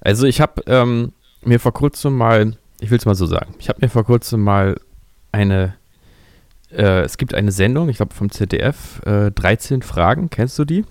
Also 0.00 0.26
ich 0.26 0.40
habe 0.40 0.62
ähm, 0.66 1.12
mir 1.42 1.58
vor 1.58 1.72
kurzem 1.72 2.16
mal, 2.16 2.56
ich 2.80 2.90
will 2.90 2.98
es 2.98 3.06
mal 3.06 3.16
so 3.16 3.26
sagen, 3.26 3.54
ich 3.58 3.68
habe 3.68 3.80
mir 3.82 3.88
vor 3.88 4.04
kurzem 4.04 4.42
mal 4.42 4.80
eine, 5.32 5.74
äh, 6.70 7.00
es 7.00 7.18
gibt 7.18 7.34
eine 7.34 7.50
Sendung, 7.50 7.88
ich 7.88 7.96
glaube 7.96 8.14
vom 8.14 8.30
ZDF, 8.30 9.04
äh, 9.04 9.32
13 9.32 9.82
Fragen, 9.82 10.30
kennst 10.30 10.56
du 10.58 10.64
die? 10.64 10.84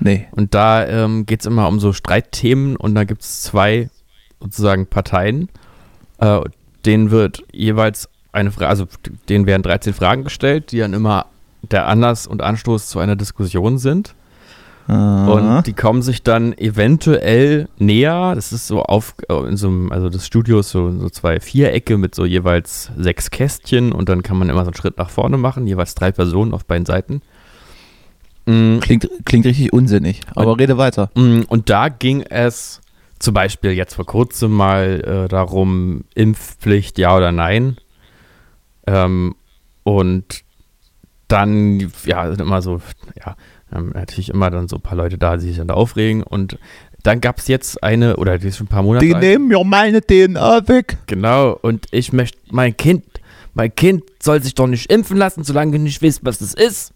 Nee. 0.00 0.26
Und 0.32 0.54
da 0.54 0.86
ähm, 0.86 1.26
geht 1.26 1.40
es 1.40 1.46
immer 1.46 1.68
um 1.68 1.80
so 1.80 1.92
Streitthemen 1.92 2.76
und 2.76 2.94
da 2.94 3.04
gibt 3.04 3.22
es 3.22 3.42
zwei 3.42 3.88
sozusagen 4.40 4.86
Parteien, 4.86 5.48
äh, 6.18 6.40
denen 6.84 7.10
wird 7.10 7.42
jeweils 7.52 8.08
eine 8.32 8.50
Frage, 8.50 8.68
also 8.68 8.86
denen 9.28 9.46
werden 9.46 9.62
13 9.62 9.94
Fragen 9.94 10.24
gestellt, 10.24 10.72
die 10.72 10.78
dann 10.78 10.92
immer 10.92 11.26
der 11.62 11.86
Anlass 11.86 12.26
und 12.26 12.42
Anstoß 12.42 12.88
zu 12.88 12.98
einer 12.98 13.16
Diskussion 13.16 13.78
sind. 13.78 14.14
Aha. 14.88 15.26
Und 15.32 15.66
die 15.66 15.72
kommen 15.72 16.00
sich 16.02 16.22
dann 16.22 16.56
eventuell 16.56 17.68
näher. 17.78 18.34
Das 18.36 18.52
ist 18.52 18.68
so 18.68 18.84
auf, 18.84 19.14
äh, 19.28 19.34
in 19.48 19.56
so 19.56 19.66
einem, 19.66 19.90
also 19.90 20.08
das 20.08 20.26
Studio 20.26 20.60
ist 20.60 20.70
so, 20.70 20.92
so 20.92 21.08
zwei 21.08 21.40
Vierecke 21.40 21.98
mit 21.98 22.14
so 22.14 22.24
jeweils 22.24 22.92
sechs 22.96 23.30
Kästchen 23.30 23.92
und 23.92 24.08
dann 24.08 24.22
kann 24.22 24.38
man 24.38 24.48
immer 24.48 24.60
so 24.60 24.68
einen 24.68 24.76
Schritt 24.76 24.96
nach 24.98 25.10
vorne 25.10 25.38
machen, 25.38 25.66
jeweils 25.66 25.96
drei 25.96 26.12
Personen 26.12 26.54
auf 26.54 26.66
beiden 26.66 26.86
Seiten. 26.86 27.20
Mm, 28.46 28.78
klingt, 28.80 29.08
klingt 29.24 29.44
richtig 29.46 29.72
unsinnig, 29.72 30.20
aber 30.34 30.58
rede 30.58 30.78
weiter. 30.78 31.10
mm, 31.14 31.42
Und 31.48 31.68
da 31.68 31.88
ging 31.88 32.22
es 32.22 32.80
zum 33.18 33.34
Beispiel 33.34 33.72
jetzt 33.72 33.94
vor 33.94 34.06
kurzem 34.06 34.52
mal 34.52 35.24
äh, 35.24 35.28
darum, 35.28 36.04
Impfpflicht, 36.14 36.98
ja 36.98 37.16
oder 37.16 37.32
nein. 37.32 37.76
Ähm, 38.86 39.34
und 39.82 40.42
dann, 41.28 41.92
ja, 42.04 42.28
sind 42.28 42.40
immer 42.40 42.62
so, 42.62 42.80
ja, 43.24 43.36
ähm, 43.74 43.90
natürlich 43.94 44.28
immer 44.28 44.50
dann 44.50 44.68
so 44.68 44.76
ein 44.76 44.82
paar 44.82 44.96
Leute 44.96 45.18
da, 45.18 45.36
die 45.36 45.46
sich 45.48 45.56
dann 45.56 45.66
da 45.68 45.74
aufregen. 45.74 46.22
Und 46.22 46.58
dann 47.02 47.20
gab 47.20 47.38
es 47.38 47.48
jetzt 47.48 47.82
eine, 47.82 48.16
oder 48.16 48.38
die 48.38 48.48
ist 48.48 48.58
schon 48.58 48.66
ein 48.66 48.68
paar 48.70 48.82
Monate 48.82 49.04
Die 49.04 49.14
alt. 49.14 49.22
nehmen 49.24 49.48
mir 49.48 49.62
meine 49.64 50.00
DNA 50.02 50.68
weg. 50.68 50.98
Genau, 51.06 51.52
und 51.62 51.86
ich 51.90 52.12
möchte, 52.12 52.38
mein 52.50 52.76
Kind, 52.76 53.04
mein 53.54 53.74
Kind 53.74 54.04
soll 54.22 54.42
sich 54.42 54.54
doch 54.54 54.66
nicht 54.68 54.90
impfen 54.92 55.16
lassen, 55.16 55.42
solange 55.42 55.72
du 55.72 55.78
nicht 55.78 56.02
weißt, 56.02 56.24
was 56.24 56.38
das 56.38 56.54
ist. 56.54 56.92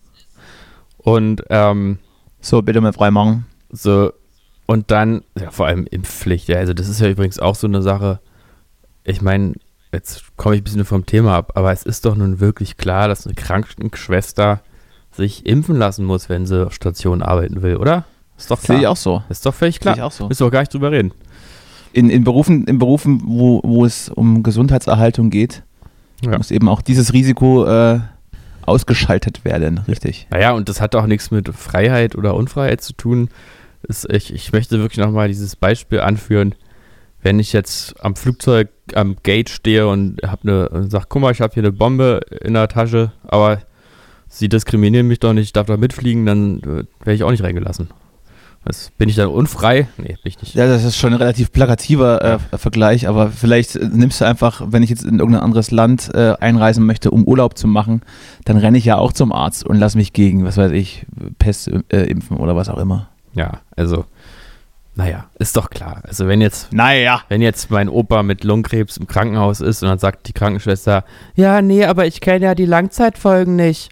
Und, 1.02 1.42
ähm, 1.50 1.98
So, 2.40 2.62
bitte 2.62 2.80
mal 2.80 2.92
freimachen. 2.92 3.46
so, 3.70 4.12
und 4.66 4.90
dann, 4.90 5.22
ja, 5.38 5.50
vor 5.50 5.66
allem 5.66 5.86
Impfpflicht, 5.90 6.48
ja, 6.48 6.58
also 6.58 6.72
das 6.74 6.88
ist 6.88 7.00
ja 7.00 7.08
übrigens 7.08 7.38
auch 7.40 7.54
so 7.56 7.66
eine 7.66 7.82
Sache. 7.82 8.20
Ich 9.04 9.20
meine, 9.20 9.54
jetzt 9.92 10.24
komme 10.36 10.54
ich 10.54 10.60
ein 10.60 10.64
bisschen 10.64 10.84
vom 10.84 11.04
Thema 11.06 11.34
ab, 11.36 11.52
aber 11.56 11.72
es 11.72 11.82
ist 11.82 12.04
doch 12.04 12.14
nun 12.14 12.38
wirklich 12.38 12.76
klar, 12.76 13.08
dass 13.08 13.26
eine 13.26 13.34
Krankenschwester 13.34 14.60
sich 15.12 15.44
impfen 15.46 15.76
lassen 15.76 16.04
muss, 16.04 16.28
wenn 16.28 16.46
sie 16.46 16.64
auf 16.66 16.72
Station 16.74 17.20
arbeiten 17.22 17.62
will, 17.62 17.76
oder? 17.76 18.04
Ist 18.38 18.50
doch 18.50 18.60
klar. 18.62 18.76
Sehe 18.76 18.82
ich 18.82 18.86
auch 18.86 18.96
so. 18.96 19.22
Ist 19.28 19.44
doch 19.44 19.54
völlig 19.54 19.80
klar. 19.80 19.94
Sehe 19.96 20.02
ich 20.02 20.06
auch 20.06 20.12
so. 20.12 20.28
Müssen 20.28 20.46
wir 20.46 20.50
gar 20.50 20.60
nicht 20.60 20.72
drüber 20.72 20.92
reden. 20.92 21.12
In, 21.92 22.08
in 22.08 22.22
Berufen, 22.22 22.64
in 22.66 22.78
Berufen 22.78 23.20
wo, 23.24 23.60
wo 23.64 23.84
es 23.84 24.08
um 24.08 24.42
Gesundheitserhaltung 24.44 25.30
geht, 25.30 25.64
Ja. 26.22 26.36
muss 26.38 26.52
eben 26.52 26.68
auch 26.68 26.80
dieses 26.80 27.12
Risiko 27.12 27.64
äh, 27.66 27.98
ausgeschaltet 28.70 29.44
werden, 29.44 29.80
richtig. 29.88 30.28
Naja, 30.30 30.52
und 30.52 30.68
das 30.68 30.80
hat 30.80 30.94
auch 30.94 31.06
nichts 31.06 31.30
mit 31.30 31.48
Freiheit 31.48 32.14
oder 32.14 32.34
Unfreiheit 32.34 32.80
zu 32.80 32.92
tun. 32.92 33.28
Das, 33.82 34.06
ich, 34.08 34.32
ich 34.32 34.52
möchte 34.52 34.78
wirklich 34.78 34.98
nochmal 34.98 35.28
dieses 35.28 35.56
Beispiel 35.56 36.00
anführen. 36.00 36.54
Wenn 37.20 37.38
ich 37.38 37.52
jetzt 37.52 38.02
am 38.02 38.16
Flugzeug 38.16 38.68
am 38.94 39.16
Gate 39.22 39.50
stehe 39.50 39.88
und 39.88 40.22
hab 40.22 40.44
eine, 40.44 40.68
und 40.68 40.90
sag, 40.90 41.08
guck 41.08 41.20
mal, 41.20 41.32
ich 41.32 41.40
habe 41.40 41.52
hier 41.52 41.62
eine 41.62 41.72
Bombe 41.72 42.20
in 42.40 42.54
der 42.54 42.68
Tasche, 42.68 43.12
aber 43.24 43.58
sie 44.28 44.48
diskriminieren 44.48 45.08
mich 45.08 45.18
doch 45.18 45.32
nicht, 45.32 45.46
ich 45.46 45.52
darf 45.52 45.66
da 45.66 45.76
mitfliegen, 45.76 46.24
dann 46.24 46.60
äh, 46.60 46.84
werde 47.00 47.14
ich 47.14 47.24
auch 47.24 47.30
nicht 47.30 47.42
reingelassen. 47.42 47.90
Was, 48.62 48.90
bin 48.98 49.08
ich 49.08 49.16
dann 49.16 49.28
unfrei? 49.28 49.88
Nee, 49.96 50.08
bin 50.08 50.18
ich 50.24 50.38
nicht. 50.40 50.54
Ja, 50.54 50.66
das 50.66 50.84
ist 50.84 50.96
schon 50.98 51.14
ein 51.14 51.18
relativ 51.18 51.50
plakativer 51.50 52.38
äh, 52.52 52.58
Vergleich, 52.58 53.08
aber 53.08 53.30
vielleicht 53.30 53.76
äh, 53.76 53.88
nimmst 53.90 54.20
du 54.20 54.26
einfach, 54.26 54.60
wenn 54.66 54.82
ich 54.82 54.90
jetzt 54.90 55.02
in 55.02 55.18
irgendein 55.18 55.42
anderes 55.42 55.70
Land 55.70 56.10
äh, 56.14 56.34
einreisen 56.40 56.84
möchte, 56.84 57.10
um 57.10 57.24
Urlaub 57.24 57.56
zu 57.56 57.66
machen, 57.66 58.02
dann 58.44 58.58
renne 58.58 58.76
ich 58.76 58.84
ja 58.84 58.98
auch 58.98 59.12
zum 59.14 59.32
Arzt 59.32 59.64
und 59.64 59.78
lass 59.78 59.94
mich 59.94 60.12
gegen, 60.12 60.44
was 60.44 60.58
weiß 60.58 60.72
ich, 60.72 61.06
Pest 61.38 61.70
äh, 61.90 62.02
impfen 62.04 62.36
oder 62.36 62.54
was 62.54 62.68
auch 62.68 62.76
immer. 62.76 63.08
Ja, 63.32 63.60
also, 63.76 64.04
naja, 64.94 65.24
ist 65.38 65.56
doch 65.56 65.70
klar. 65.70 66.02
Also 66.06 66.28
wenn 66.28 66.42
jetzt 66.42 66.70
Naja. 66.70 67.22
Wenn 67.28 67.40
jetzt 67.40 67.70
mein 67.70 67.88
Opa 67.88 68.22
mit 68.22 68.44
Lungenkrebs 68.44 68.98
im 68.98 69.06
Krankenhaus 69.06 69.60
ist 69.62 69.82
und 69.82 69.88
dann 69.88 69.98
sagt 69.98 70.28
die 70.28 70.34
Krankenschwester, 70.34 71.04
ja, 71.34 71.62
nee, 71.62 71.86
aber 71.86 72.06
ich 72.06 72.20
kenne 72.20 72.44
ja 72.44 72.54
die 72.54 72.66
Langzeitfolgen 72.66 73.56
nicht, 73.56 73.88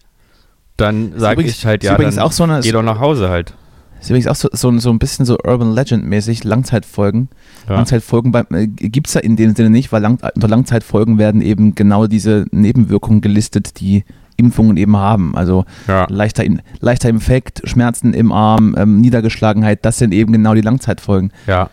dann 0.76 1.18
sage 1.18 1.42
ich 1.42 1.64
halt, 1.64 1.82
ja, 1.84 1.96
dann 1.96 2.18
auch 2.18 2.32
so 2.32 2.44
eine- 2.44 2.60
geh 2.60 2.70
doch 2.72 2.82
nach 2.82 3.00
Hause 3.00 3.30
halt. 3.30 3.54
Ist 4.00 4.10
übrigens 4.10 4.26
auch 4.28 4.36
so, 4.36 4.48
so, 4.52 4.78
so 4.78 4.90
ein 4.90 4.98
bisschen 4.98 5.24
so 5.26 5.38
Urban 5.44 5.72
Legend-mäßig, 5.72 6.44
Langzeitfolgen. 6.44 7.28
Ja. 7.68 7.74
Langzeitfolgen 7.76 8.32
äh, 8.52 8.66
gibt 8.68 9.08
es 9.08 9.14
ja 9.14 9.20
in 9.20 9.36
dem 9.36 9.54
Sinne 9.54 9.70
nicht, 9.70 9.90
weil 9.92 10.02
lang, 10.02 10.18
unter 10.34 10.48
Langzeitfolgen 10.48 11.18
werden 11.18 11.40
eben 11.40 11.74
genau 11.74 12.06
diese 12.06 12.46
Nebenwirkungen 12.50 13.20
gelistet, 13.20 13.80
die 13.80 14.04
Impfungen 14.36 14.76
eben 14.76 14.96
haben. 14.96 15.34
Also 15.36 15.64
Ja. 15.88 16.06
leichter, 16.08 16.44
In- 16.44 16.62
leichter 16.80 17.08
Infekt, 17.08 17.62
Schmerzen 17.64 18.14
im 18.14 18.30
Arm, 18.30 18.76
ähm, 18.78 19.00
Niedergeschlagenheit, 19.00 19.84
das 19.84 19.98
sind 19.98 20.12
eben 20.14 20.32
genau 20.32 20.54
die 20.54 20.60
Langzeitfolgen. 20.60 21.32
ja. 21.46 21.70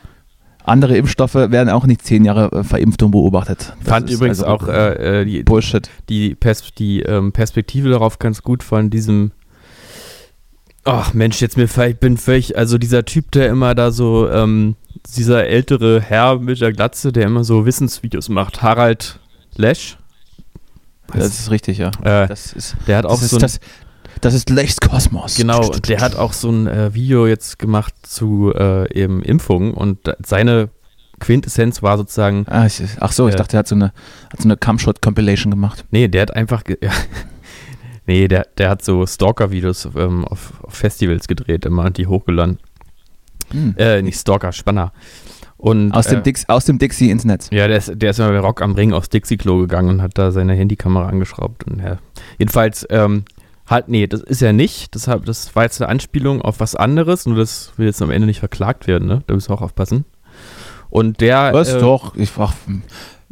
Andere 0.67 0.97
Impfstoffe 0.97 1.35
werden 1.35 1.69
auch 1.69 1.85
nicht 1.85 2.01
zehn 2.03 2.25
Jahre 2.25 2.51
äh, 2.51 2.63
verimpft 2.63 3.03
und 3.03 3.11
beobachtet. 3.11 3.75
Das 3.81 3.87
Fand 3.87 4.09
übrigens 4.09 4.41
also 4.41 4.51
auch 4.65 4.67
äh, 4.67 5.21
äh, 5.21 5.25
die, 5.25 5.43
Bullshit. 5.43 5.91
die, 6.09 6.33
Pers 6.33 6.71
die 6.75 7.01
ähm, 7.01 7.31
Perspektive 7.33 7.89
darauf 7.89 8.17
ganz 8.17 8.41
gut 8.41 8.63
von 8.63 8.89
diesem. 8.89 9.29
Ach 10.85 11.13
Mensch, 11.13 11.41
jetzt 11.41 11.57
mir 11.57 11.67
vielleicht 11.67 11.99
bin 11.99 12.15
völlig, 12.17 12.57
also 12.57 12.77
dieser 12.77 13.05
Typ, 13.05 13.31
der 13.31 13.49
immer 13.49 13.73
da 13.73 13.91
so, 13.91 14.29
ähm, 14.29 14.75
dieser 15.17 15.45
ältere 15.47 15.99
Herr 15.99 16.39
mit 16.39 16.61
der 16.61 16.71
Glatze, 16.73 17.11
der 17.11 17.25
immer 17.25 17.43
so 17.43 17.65
Wissensvideos 17.65 18.29
macht, 18.29 18.61
Harald 18.61 19.19
Lesch. 19.55 19.97
Das 21.11 21.39
ist 21.39 21.49
richtig, 21.51 21.79
ja. 21.79 21.89
Äh, 22.03 22.27
Das 22.27 22.53
ist, 22.53 22.75
der 22.87 22.97
hat 22.97 23.05
auch 23.05 23.19
das 23.19 23.29
so 23.29 23.37
ein, 23.37 23.41
das, 23.41 23.59
das 24.21 24.33
ist 24.35 24.49
Lechs 24.49 24.79
Kosmos. 24.79 25.35
Genau, 25.35 25.69
der 25.71 26.01
hat 26.01 26.15
auch 26.15 26.33
so 26.33 26.49
ein 26.51 26.67
äh, 26.67 26.93
Video 26.93 27.25
jetzt 27.27 27.57
gemacht 27.59 27.93
zu 28.03 28.53
äh, 28.53 28.91
eben 28.93 29.21
Impfungen 29.23 29.73
und 29.73 29.97
seine 30.25 30.69
Quintessenz 31.19 31.81
war 31.81 31.97
sozusagen, 31.97 32.45
Ah, 32.47 32.65
ich, 32.67 32.81
ach 32.99 33.11
so, 33.11 33.27
ich 33.27 33.33
Ja. 33.33 33.37
dachte, 33.39 33.57
er 33.57 33.59
hat 33.59 33.67
so 33.67 33.75
eine, 33.75 33.85
hat 34.31 34.39
so 34.41 34.47
eine 34.47 34.55
Cumshot-Compilation 34.57 35.49
gemacht. 35.51 35.85
nee, 35.89 36.07
der 36.07 36.23
hat 36.23 36.35
einfach, 36.35 36.63
ja, 36.81 36.91
nee, 38.05 38.27
der, 38.27 38.47
der 38.57 38.69
hat 38.69 38.83
so 38.83 39.05
Stalker-Videos 39.05 39.89
ähm, 39.95 40.25
auf, 40.25 40.53
auf 40.63 40.73
Festivals 40.73 41.27
gedreht 41.27 41.65
immer 41.65 41.85
und 41.85 41.97
die 41.97 42.07
hochgeladen. 42.07 42.59
Hm. 43.51 43.75
Äh, 43.77 44.01
nicht 44.01 44.19
Stalker, 44.19 44.51
Spanner. 44.51 44.91
Und, 45.57 45.93
Aus 45.93 46.07
dem, 46.07 46.19
äh, 46.19 46.23
Dix, 46.23 46.47
aus 46.49 46.65
dem 46.65 46.77
Dixie 46.77 47.09
ins 47.09 47.23
Netz. 47.25 47.49
Ja, 47.51 47.67
der 47.67 47.77
ist, 47.77 47.91
der 47.95 48.11
ist 48.11 48.19
immer 48.19 48.29
bei 48.29 48.39
Rock 48.39 48.61
am 48.61 48.73
Ring 48.73 48.93
aufs 48.93 49.09
Dixie-Klo 49.09 49.59
gegangen 49.61 49.89
und 49.89 50.01
hat 50.01 50.11
da 50.17 50.31
seine 50.31 50.53
Handykamera 50.53 51.07
angeschraubt. 51.07 51.63
Und 51.63 51.79
ja. 51.79 51.97
Jedenfalls, 52.37 52.85
ähm, 52.89 53.23
halt, 53.67 53.87
nee, 53.87 54.05
das 54.05 54.21
ist 54.21 54.41
er 54.41 54.53
nicht. 54.53 54.93
Das, 54.93 55.07
hab, 55.07 55.25
das 55.25 55.55
war 55.55 55.63
jetzt 55.63 55.81
eine 55.81 55.89
Anspielung 55.89 56.41
auf 56.41 56.59
was 56.59 56.75
anderes, 56.75 57.25
nur 57.25 57.37
das 57.37 57.71
will 57.77 57.87
jetzt 57.87 58.01
am 58.01 58.11
Ende 58.11 58.27
nicht 58.27 58.39
verklagt 58.39 58.85
werden, 58.85 59.07
ne? 59.07 59.23
Da 59.27 59.33
müssen 59.33 59.49
wir 59.49 59.55
auch 59.55 59.61
aufpassen. 59.61 60.05
Und 60.89 61.21
der. 61.21 61.51
Was 61.53 61.73
äh, 61.73 61.79
doch? 61.79 62.15
Ich, 62.15 62.31
ach, 62.37 62.53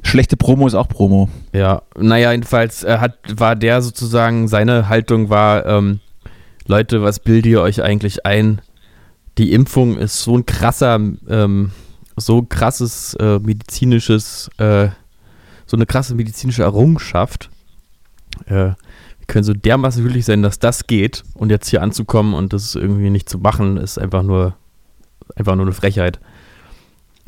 schlechte 0.03 0.37
Promo 0.37 0.67
ist 0.67 0.75
auch 0.75 0.87
Promo. 0.87 1.29
Ja, 1.53 1.81
naja, 1.97 2.31
jedenfalls 2.31 2.83
äh, 2.83 2.97
hat, 2.99 3.17
war 3.35 3.55
der 3.55 3.81
sozusagen, 3.81 4.47
seine 4.47 4.89
Haltung 4.89 5.29
war, 5.29 5.65
ähm, 5.65 5.99
Leute, 6.67 7.01
was 7.01 7.19
bildet 7.19 7.45
ihr 7.47 7.61
euch 7.61 7.81
eigentlich 7.81 8.25
ein? 8.25 8.61
Die 9.37 9.51
Impfung 9.51 9.97
ist 9.97 10.23
so 10.23 10.37
ein 10.37 10.45
krasser, 10.45 10.99
ähm, 11.27 11.71
so 12.15 12.43
krasses 12.43 13.15
äh, 13.15 13.39
medizinisches, 13.39 14.49
äh, 14.57 14.89
so 15.65 15.77
eine 15.77 15.85
krasse 15.85 16.15
medizinische 16.15 16.63
Errungenschaft. 16.63 17.49
Äh, 18.45 18.73
wir 19.23 19.27
können 19.27 19.43
so 19.43 19.53
dermaßen 19.53 20.03
glücklich 20.03 20.25
sein, 20.25 20.43
dass 20.43 20.59
das 20.59 20.85
geht 20.85 21.23
und 21.33 21.49
jetzt 21.49 21.69
hier 21.69 21.81
anzukommen 21.81 22.33
und 22.33 22.53
das 22.53 22.75
irgendwie 22.75 23.09
nicht 23.09 23.29
zu 23.29 23.39
machen, 23.39 23.77
ist 23.77 23.97
einfach 23.97 24.21
nur, 24.21 24.55
einfach 25.35 25.55
nur 25.55 25.65
eine 25.65 25.73
Frechheit. 25.73 26.19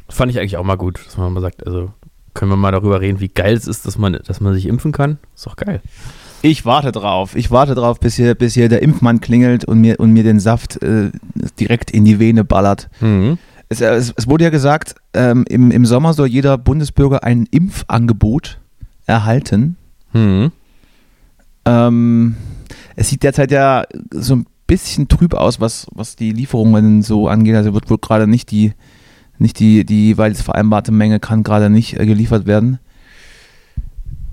Fand 0.10 0.32
ich 0.32 0.40
eigentlich 0.40 0.58
auch 0.58 0.64
mal 0.64 0.76
gut, 0.76 1.04
dass 1.06 1.18
man 1.18 1.34
mal 1.34 1.42
sagt, 1.42 1.66
also 1.66 1.92
können 2.36 2.52
wir 2.52 2.58
mal 2.58 2.72
darüber 2.72 3.02
reden, 3.02 3.20
wie 3.20 3.30
geil 3.30 3.56
es 3.56 3.68
ist, 3.68 3.88
dass 3.88 3.98
man, 3.98 4.20
dass 4.26 4.40
man 4.40 4.54
sich 4.54 4.68
impfen 4.68 4.92
kann? 4.92 5.18
Ist 5.34 5.48
doch 5.48 5.56
geil. 5.56 5.82
Ich 6.44 6.64
warte 6.66 6.92
drauf. 6.92 7.36
Ich 7.36 7.50
warte 7.50 7.74
drauf, 7.74 8.00
bis 8.00 8.16
hier, 8.16 8.36
bis 8.36 8.54
hier 8.54 8.70
der 8.70 8.84
Impfmann 8.84 9.20
klingelt 9.20 9.66
und 9.66 9.82
mir, 9.82 10.00
und 10.00 10.12
mir 10.12 10.24
den 10.24 10.40
Saft 10.40 10.82
äh, 10.84 11.10
direkt 11.60 11.90
in 11.90 12.06
die 12.06 12.20
Vene 12.20 12.44
ballert. 12.44 12.90
Mhm. 13.00 13.40
Es, 13.70 13.82
äh, 13.82 13.96
es, 13.96 14.14
es 14.16 14.28
wurde 14.28 14.44
ja 14.44 14.50
gesagt, 14.52 14.96
ähm, 15.16 15.46
im, 15.50 15.72
im 15.72 15.86
Sommer 15.88 16.14
soll 16.14 16.28
jeder 16.28 16.60
Bundesbürger 16.60 17.24
ein 17.24 17.48
Impfangebot 17.50 18.60
erhalten. 19.08 19.78
Mhm. 20.14 20.52
Ähm, 21.66 22.36
es 22.96 23.10
sieht 23.10 23.24
derzeit 23.24 23.50
ja 23.52 23.86
so 24.12 24.36
ein 24.36 24.46
bisschen 24.68 25.08
trüb 25.08 25.34
aus, 25.34 25.60
was, 25.60 25.88
was 25.94 26.16
die 26.16 26.32
Lieferungen 26.32 27.02
so 27.02 27.28
angeht. 27.28 27.56
Also 27.56 27.74
wird 27.74 27.90
wohl 27.90 27.98
gerade 27.98 28.28
nicht 28.28 28.52
die, 28.52 28.74
nicht 29.38 29.60
die, 29.60 29.86
die 29.86 30.08
jeweils 30.08 30.42
vereinbarte 30.42 30.92
Menge 30.92 31.20
kann 31.20 31.44
gerade 31.44 31.70
nicht 31.70 32.00
äh, 32.00 32.06
geliefert 32.06 32.46
werden. 32.46 32.80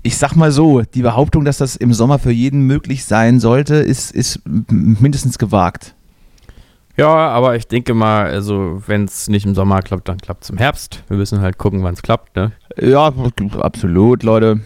Ich 0.01 0.17
sag 0.17 0.35
mal 0.35 0.51
so, 0.51 0.81
die 0.81 1.01
Behauptung, 1.01 1.45
dass 1.45 1.57
das 1.57 1.75
im 1.75 1.93
Sommer 1.93 2.19
für 2.19 2.31
jeden 2.31 2.61
möglich 2.61 3.05
sein 3.05 3.39
sollte, 3.39 3.75
ist, 3.75 4.11
ist 4.11 4.41
mindestens 4.45 5.37
gewagt. 5.37 5.95
Ja, 6.95 7.07
aber 7.07 7.55
ich 7.55 7.67
denke 7.67 7.93
mal, 7.93 8.25
also 8.27 8.83
wenn 8.85 9.05
es 9.05 9.27
nicht 9.27 9.45
im 9.45 9.55
Sommer 9.55 9.81
klappt, 9.81 10.07
dann 10.07 10.17
klappt 10.17 10.43
es 10.43 10.49
im 10.49 10.57
Herbst. 10.57 11.03
Wir 11.07 11.17
müssen 11.17 11.41
halt 11.41 11.57
gucken, 11.57 11.81
wann 11.83 11.95
es 11.95 12.03
klappt, 12.03 12.35
ne? 12.35 12.51
Ja, 12.79 13.11
absolut, 13.61 14.23
Leute. 14.23 14.59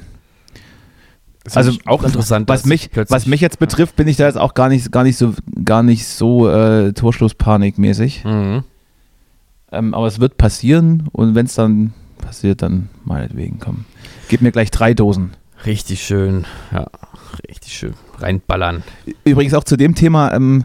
Also 1.55 1.71
auch 1.85 2.03
interessant. 2.03 2.49
Was 2.49 2.63
dass 2.63 2.69
mich, 2.69 2.89
was 3.07 3.25
mich 3.25 3.39
jetzt 3.39 3.59
betrifft, 3.59 3.95
bin 3.95 4.07
ich 4.09 4.17
da 4.17 4.25
jetzt 4.25 4.37
auch 4.37 4.53
gar 4.53 4.67
nicht, 4.67 4.91
gar 4.91 5.03
nicht 5.03 5.17
so, 5.17 5.33
gar 5.63 5.83
nicht 5.83 6.05
so 6.05 6.49
äh, 6.49 6.91
Torschlusspanikmäßig. 6.91 8.25
Mhm. 8.25 8.63
Ähm, 9.71 9.93
aber 9.93 10.07
es 10.07 10.19
wird 10.19 10.37
passieren 10.37 11.07
und 11.11 11.35
wenn 11.35 11.45
es 11.45 11.55
dann 11.55 11.93
passiert, 12.17 12.61
dann 12.61 12.89
meinetwegen, 13.03 13.59
komm. 13.59 13.85
Gib 14.29 14.41
mir 14.41 14.51
gleich 14.51 14.71
drei 14.71 14.93
Dosen. 14.93 15.31
Richtig 15.65 16.03
schön, 16.03 16.45
ja, 16.71 16.87
richtig 17.49 17.73
schön. 17.73 17.93
Reinballern. 18.19 18.83
Übrigens 19.25 19.53
auch 19.53 19.63
zu 19.63 19.75
dem 19.75 19.95
Thema, 19.95 20.33
ähm, 20.33 20.63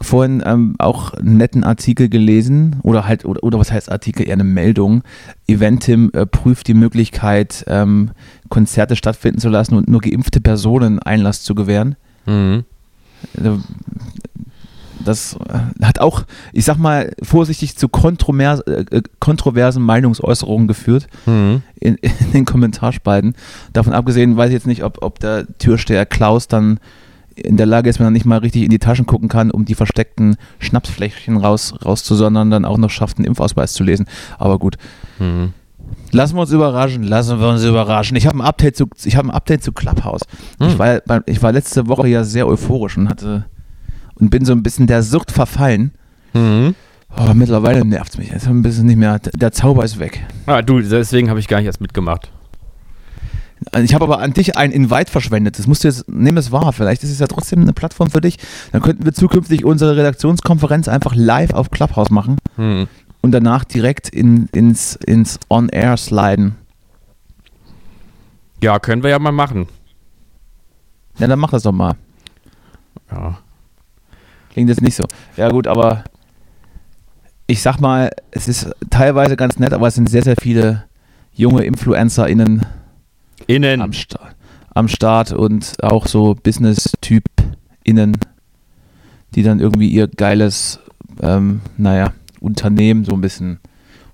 vorhin 0.00 0.42
ähm, 0.44 0.74
auch 0.78 1.14
einen 1.14 1.36
netten 1.36 1.64
Artikel 1.64 2.08
gelesen 2.08 2.76
oder 2.82 3.06
halt, 3.06 3.24
oder, 3.24 3.42
oder 3.42 3.58
was 3.58 3.72
heißt 3.72 3.90
Artikel, 3.90 4.26
eher 4.26 4.34
eine 4.34 4.44
Meldung. 4.44 5.02
Eventim 5.46 6.10
äh, 6.12 6.26
prüft 6.26 6.68
die 6.68 6.74
Möglichkeit, 6.74 7.64
ähm, 7.68 8.10
Konzerte 8.48 8.96
stattfinden 8.96 9.40
zu 9.40 9.48
lassen 9.48 9.74
und 9.74 9.88
nur 9.88 10.00
geimpfte 10.00 10.40
Personen 10.40 10.98
Einlass 10.98 11.42
zu 11.42 11.54
gewähren. 11.54 11.96
Mhm. 12.26 12.64
Äh, 15.04 15.06
Das 15.06 15.36
äh, 15.80 15.84
hat 15.84 16.00
auch, 16.00 16.22
ich 16.52 16.64
sag 16.64 16.76
mal, 16.78 17.12
vorsichtig 17.22 17.76
zu 17.76 17.88
kontrovers, 17.88 18.60
äh, 18.60 19.02
kontroversen 19.20 19.82
Meinungsäußerungen 19.82 20.66
geführt 20.68 21.06
Mhm. 21.26 21.62
in, 21.80 21.94
in 22.02 22.32
den 22.32 22.44
Kommentarspalten. 22.44 23.34
Davon 23.72 23.92
abgesehen 23.92 24.36
weiß 24.36 24.48
ich 24.48 24.54
jetzt 24.54 24.66
nicht, 24.66 24.82
ob, 24.84 24.98
ob 25.02 25.18
der 25.20 25.46
Türsteher 25.58 26.06
Klaus 26.06 26.48
dann 26.48 26.78
in 27.36 27.56
der 27.56 27.66
Lage 27.66 27.90
ist, 27.90 27.98
wenn 27.98 28.06
er 28.06 28.10
nicht 28.12 28.26
mal 28.26 28.38
richtig 28.38 28.62
in 28.62 28.70
die 28.70 28.78
Taschen 28.78 29.06
gucken 29.06 29.28
kann, 29.28 29.50
um 29.50 29.64
die 29.64 29.74
versteckten 29.74 30.36
Schnapsfläschchen 30.60 31.36
raus, 31.36 31.74
rauszusondern, 31.84 32.48
dann 32.50 32.64
auch 32.64 32.78
noch 32.78 32.90
schafft, 32.90 33.18
einen 33.18 33.26
Impfausweis 33.26 33.72
zu 33.72 33.82
lesen. 33.82 34.06
Aber 34.38 34.58
gut. 34.60 34.76
Mhm. 35.18 35.52
Lassen 36.12 36.36
wir 36.36 36.42
uns 36.42 36.52
überraschen, 36.52 37.02
lassen 37.02 37.40
wir 37.40 37.48
uns 37.48 37.64
überraschen. 37.64 38.16
Ich 38.16 38.26
habe 38.28 38.38
ein 38.38 38.40
Update 38.40 38.76
zu, 38.76 38.86
ich 39.04 39.16
habe 39.16 39.28
ein 39.28 39.30
Update 39.32 39.64
zu 39.64 39.72
Clubhouse. 39.72 40.22
Ich, 40.60 40.66
Hm. 40.72 40.78
war, 40.78 41.00
ich 41.26 41.42
war 41.42 41.50
letzte 41.52 41.88
Woche 41.88 42.06
ja 42.08 42.22
sehr 42.22 42.46
euphorisch 42.46 42.96
und 42.96 43.08
hatte 43.08 43.46
und 44.16 44.30
bin 44.30 44.44
so 44.44 44.52
ein 44.52 44.62
bisschen 44.62 44.86
der 44.86 45.02
Sucht 45.02 45.30
verfallen. 45.32 45.92
Mhm. 46.32 46.74
Oh, 47.16 47.32
mittlerweile 47.34 47.84
nervt 47.84 48.12
es 48.12 48.18
mich. 48.18 48.30
Jetzt 48.30 48.48
ein 48.48 48.62
bisschen 48.62 48.86
nicht 48.86 48.96
mehr. 48.96 49.18
Der 49.20 49.52
Zauber 49.52 49.84
ist 49.84 49.98
weg. 49.98 50.26
Ah, 50.46 50.62
du, 50.62 50.80
deswegen 50.80 51.30
habe 51.30 51.38
ich 51.40 51.46
gar 51.48 51.58
nicht 51.58 51.66
erst 51.66 51.80
mitgemacht. 51.80 52.30
Ich 53.82 53.94
habe 53.94 54.04
aber 54.04 54.18
an 54.18 54.32
dich 54.32 54.56
ein 54.56 54.72
Invite 54.72 55.10
verschwendet. 55.10 55.58
Das 55.58 55.66
musst 55.66 55.84
du 55.84 55.88
jetzt, 55.88 56.08
nimm 56.08 56.36
es 56.36 56.50
wahr. 56.52 56.72
Vielleicht 56.72 57.02
ist 57.04 57.10
es 57.10 57.20
ja 57.20 57.26
trotzdem 57.28 57.62
eine 57.62 57.72
Plattform 57.72 58.10
für 58.10 58.20
dich. 58.20 58.38
Dann 58.72 58.82
könnten 58.82 59.04
wir 59.04 59.14
zukünftig 59.14 59.64
unsere 59.64 59.96
Redaktionskonferenz 59.96 60.88
einfach 60.88 61.14
live 61.14 61.52
auf 61.54 61.70
Clubhouse 61.70 62.10
machen 62.10 62.36
Hm. 62.56 62.88
und 63.22 63.30
danach 63.32 63.64
direkt 63.64 64.08
in, 64.10 64.48
ins, 64.52 64.96
ins 64.96 65.38
On-Air 65.48 65.96
sliden. 65.96 66.56
Ja, 68.62 68.78
können 68.80 69.02
wir 69.02 69.10
ja 69.10 69.18
mal 69.18 69.32
machen. 69.32 69.66
Ja, 71.18 71.26
dann 71.28 71.38
mach 71.38 71.50
das 71.52 71.62
doch 71.62 71.72
mal. 71.72 71.94
Ja. 73.10 73.38
Klingt 74.54 74.70
jetzt 74.70 74.80
nicht 74.80 74.96
so. 74.96 75.04
Ja, 75.36 75.48
gut, 75.48 75.66
aber 75.66 76.04
ich 77.46 77.60
sag 77.60 77.80
mal, 77.80 78.10
es 78.30 78.48
ist 78.48 78.70
teilweise 78.88 79.36
ganz 79.36 79.58
nett, 79.58 79.72
aber 79.72 79.88
es 79.88 79.96
sind 79.96 80.08
sehr, 80.08 80.22
sehr 80.22 80.36
viele 80.40 80.84
junge 81.34 81.64
InfluencerInnen 81.64 82.64
Innen. 83.46 83.80
am, 83.82 83.92
Sta 83.92 84.18
am 84.72 84.88
Start 84.88 85.32
und 85.32 85.74
auch 85.82 86.06
so 86.06 86.34
Business-TypInnen, 86.34 88.16
die 89.34 89.42
dann 89.42 89.60
irgendwie 89.60 89.88
ihr 89.88 90.08
geiles, 90.08 90.80
ähm, 91.20 91.60
naja, 91.76 92.12
Unternehmen 92.40 93.04
so 93.04 93.12
ein 93.12 93.20
bisschen 93.20 93.58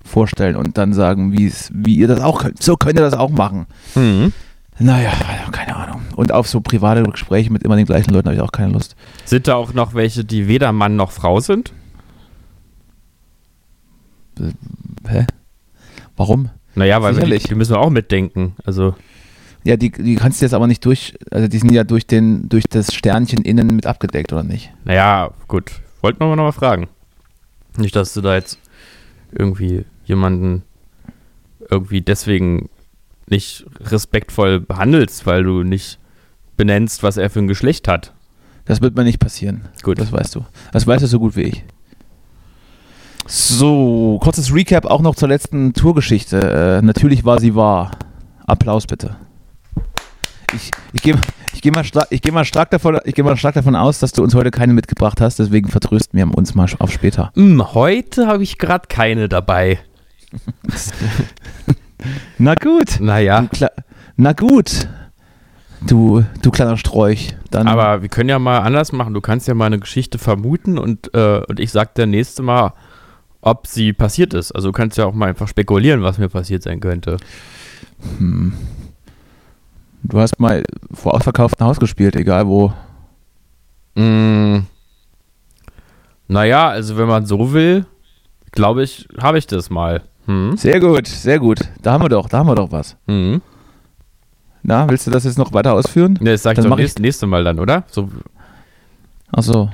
vorstellen 0.03 0.55
und 0.55 0.77
dann 0.77 0.93
sagen, 0.93 1.37
wie 1.37 1.95
ihr 1.95 2.07
das 2.07 2.19
auch 2.19 2.41
könnt. 2.41 2.61
So 2.61 2.75
könnt 2.77 2.99
ihr 2.99 3.03
das 3.03 3.13
auch 3.13 3.29
machen. 3.29 3.67
Mhm. 3.95 4.33
Naja, 4.79 5.11
keine 5.51 5.75
Ahnung. 5.75 5.90
Und 6.15 6.31
auf 6.31 6.47
so 6.47 6.61
private 6.61 7.03
Gespräche 7.03 7.51
mit 7.51 7.63
immer 7.63 7.75
den 7.75 7.85
gleichen 7.85 8.11
Leuten 8.13 8.27
habe 8.27 8.35
ich 8.35 8.41
auch 8.41 8.51
keine 8.51 8.73
Lust. 8.73 8.95
Sind 9.25 9.47
da 9.47 9.55
auch 9.55 9.73
noch 9.73 9.93
welche, 9.93 10.23
die 10.25 10.47
weder 10.47 10.71
Mann 10.71 10.95
noch 10.95 11.11
Frau 11.11 11.39
sind? 11.39 11.73
Hä? 15.07 15.25
Warum? 16.15 16.49
Naja, 16.75 17.01
weil 17.01 17.11
wir, 17.11 17.15
Sicherlich. 17.15 17.43
die, 17.43 17.49
die 17.49 17.55
müssen 17.55 17.73
wir 17.75 17.79
auch 17.79 17.89
mitdenken. 17.89 18.55
Also, 18.63 18.95
Ja, 19.63 19.75
die, 19.77 19.91
die 19.91 20.15
kannst 20.15 20.41
du 20.41 20.45
jetzt 20.45 20.53
aber 20.53 20.67
nicht 20.67 20.85
durch, 20.85 21.15
also 21.31 21.47
die 21.47 21.57
sind 21.57 21.71
ja 21.71 21.83
durch 21.83 22.07
den, 22.07 22.47
durch 22.49 22.63
das 22.69 22.93
Sternchen 22.93 23.43
innen 23.43 23.67
mit 23.67 23.85
abgedeckt, 23.85 24.31
oder 24.33 24.43
nicht? 24.43 24.71
naja, 24.83 25.31
gut. 25.47 25.71
Wollten 26.01 26.19
wir 26.19 26.35
noch 26.35 26.43
mal 26.43 26.51
fragen. 26.51 26.87
Nicht, 27.77 27.95
dass 27.95 28.13
du 28.13 28.21
da 28.21 28.33
jetzt 28.33 28.57
irgendwie 29.31 29.85
jemanden 30.03 30.63
irgendwie 31.69 32.01
deswegen 32.01 32.69
nicht 33.27 33.65
respektvoll 33.79 34.59
behandelst, 34.59 35.27
weil 35.27 35.43
du 35.43 35.61
nicht 35.63 35.99
benennst, 36.57 37.03
was 37.03 37.17
er 37.17 37.29
für 37.29 37.39
ein 37.39 37.47
Geschlecht 37.47 37.87
hat. 37.87 38.13
Das 38.65 38.81
wird 38.81 38.95
mir 38.95 39.03
nicht 39.03 39.19
passieren. 39.19 39.61
Gut. 39.83 39.99
Das 39.99 40.11
weißt 40.11 40.35
du. 40.35 40.45
Das 40.71 40.85
weißt 40.87 41.03
du 41.03 41.07
so 41.07 41.19
gut 41.19 41.35
wie 41.35 41.43
ich. 41.43 41.63
So, 43.27 44.19
kurzes 44.21 44.53
Recap 44.53 44.85
auch 44.85 45.01
noch 45.01 45.15
zur 45.15 45.29
letzten 45.29 45.73
Tourgeschichte. 45.73 46.79
Äh, 46.81 46.85
natürlich 46.85 47.23
war 47.23 47.39
sie 47.39 47.55
wahr. 47.55 47.91
Applaus 48.45 48.85
bitte. 48.87 49.15
Ich, 50.53 50.71
ich 50.93 51.01
gehe 51.01 51.15
ich 51.53 51.61
geh 51.61 51.71
mal, 51.71 51.83
stark- 51.83 52.07
ich 52.09 52.21
geh 52.21 52.31
mal, 52.31 52.43
stark 52.43 52.71
davon- 52.71 52.99
ich 53.05 53.15
geh 53.15 53.23
mal 53.23 53.37
stark 53.37 53.53
davon 53.55 53.75
aus, 53.75 53.99
dass 53.99 54.11
du 54.11 54.23
uns 54.23 54.35
heute 54.35 54.51
keine 54.51 54.73
mitgebracht 54.73 55.21
hast, 55.21 55.39
deswegen 55.39 55.69
vertrösten 55.69 56.17
wir 56.17 56.37
uns 56.37 56.55
mal 56.55 56.67
auf 56.79 56.91
später. 56.91 57.31
Hm, 57.35 57.73
heute 57.73 58.27
habe 58.27 58.43
ich 58.43 58.57
gerade 58.57 58.87
keine 58.87 59.29
dabei. 59.29 59.79
Na 62.37 62.55
gut. 62.55 62.99
Naja, 62.99 63.47
Na 64.17 64.33
gut. 64.33 64.89
Du, 65.91 66.23
du 66.41 66.51
kleiner 66.51 66.77
Sträuch. 66.77 67.35
Dann 67.49 67.67
aber 67.67 68.01
wir 68.01 68.07
können 68.07 68.29
ja 68.29 68.39
mal 68.39 68.59
anders 68.59 68.93
machen. 68.93 69.13
Du 69.13 69.19
kannst 69.19 69.49
ja 69.49 69.53
mal 69.53 69.65
eine 69.65 69.77
Geschichte 69.77 70.19
vermuten 70.19 70.77
und, 70.77 71.13
äh, 71.13 71.41
und 71.45 71.59
ich 71.59 71.73
sag 71.73 71.95
dir 71.95 72.05
nächste 72.05 72.43
Mal, 72.43 72.71
ob 73.41 73.67
sie 73.67 73.91
passiert 73.91 74.33
ist. 74.33 74.53
Also 74.53 74.69
du 74.69 74.71
kannst 74.71 74.97
ja 74.97 75.05
auch 75.05 75.13
mal 75.13 75.27
einfach 75.27 75.49
spekulieren, 75.49 76.01
was 76.01 76.17
mir 76.17 76.29
passiert 76.29 76.63
sein 76.63 76.79
könnte. 76.79 77.17
Hm. 78.19 78.53
Du 80.03 80.17
hast 80.17 80.39
mal 80.39 80.63
vor 80.93 81.13
ausverkauftem 81.13 81.67
Haus 81.67 81.77
gespielt, 81.77 82.15
egal 82.15 82.47
wo. 82.47 82.71
Mm. 83.95 84.59
Naja, 86.29 86.69
also 86.69 86.95
wenn 86.95 87.09
man 87.09 87.25
so 87.25 87.51
will, 87.51 87.85
glaube 88.53 88.83
ich, 88.83 89.09
habe 89.21 89.39
ich 89.39 89.45
das 89.45 89.69
mal. 89.69 90.03
Hm? 90.25 90.55
Sehr 90.55 90.79
gut, 90.79 91.07
sehr 91.07 91.39
gut. 91.39 91.59
Da 91.81 91.91
haben 91.91 92.03
wir 92.05 92.07
doch, 92.07 92.29
da 92.29 92.37
haben 92.37 92.47
wir 92.47 92.55
doch 92.55 92.71
was. 92.71 92.95
Mhm. 93.07 93.41
Na, 94.63 94.87
willst 94.89 95.07
du 95.07 95.11
das 95.11 95.23
jetzt 95.23 95.37
noch 95.37 95.53
weiter 95.53 95.73
ausführen? 95.73 96.17
Ne, 96.21 96.31
das 96.31 96.43
sag 96.43 96.51
ich 96.51 96.55
Dann 96.57 96.65
doch 96.65 96.69
mach 96.71 96.77
ich- 96.77 96.83
nächst, 96.83 96.99
nächste 96.99 97.27
Mal 97.27 97.43
dann, 97.43 97.59
oder? 97.59 97.83
So, 97.89 98.09
Achso. 99.31 99.69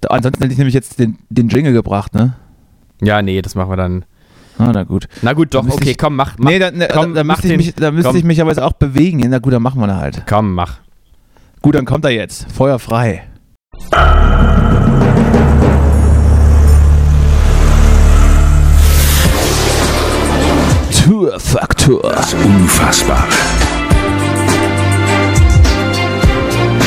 Da, 0.00 0.08
ansonsten 0.10 0.42
hätte 0.42 0.52
ich 0.52 0.58
nämlich 0.58 0.74
jetzt 0.74 0.98
den, 0.98 1.18
den 1.30 1.48
Jingle 1.48 1.72
gebracht, 1.72 2.14
ne? 2.14 2.34
ja, 3.02 3.22
nee, 3.22 3.40
das 3.42 3.54
machen 3.54 3.70
wir 3.70 3.76
dann. 3.76 4.04
Ah, 4.58 4.70
na 4.72 4.84
gut. 4.84 5.08
Na 5.22 5.32
gut, 5.32 5.52
doch, 5.52 5.62
Dann 5.62 5.72
okay, 5.72 5.90
ich- 5.92 5.98
komm, 5.98 6.14
mach, 6.14 6.38
mach. 6.38 6.48
nee, 6.50 6.58
da, 6.60 6.70
ne, 6.70 6.88
komm, 6.92 7.14
da, 7.14 7.20
da 7.22 7.24
mach 7.24 7.36
müsste, 7.42 7.46
ich 7.48 7.52
den- 7.52 7.56
mich, 7.66 7.74
da 7.74 7.90
müsste 7.90 8.08
komm. 8.10 8.16
ich 8.18 8.24
mich 8.24 8.40
aber 8.40 8.50
jetzt 8.50 8.60
auch 8.60 8.72
bewegen. 8.74 9.24
Na 9.28 9.38
gut, 9.38 9.52
dann 9.52 9.62
machen 9.62 9.80
wir 9.80 9.86
da 9.88 9.96
halt. 9.96 10.22
Komm, 10.28 10.54
mach. 10.54 10.78
Gut, 11.60 11.74
dann 11.74 11.84
kommt 11.86 12.04
er 12.04 12.10
jetzt. 12.12 12.50
Feuer 12.52 12.78
frei. 12.78 13.24
Tourfaktor. 20.90 22.00
Das 22.14 22.34
Unfassbare. 22.34 23.28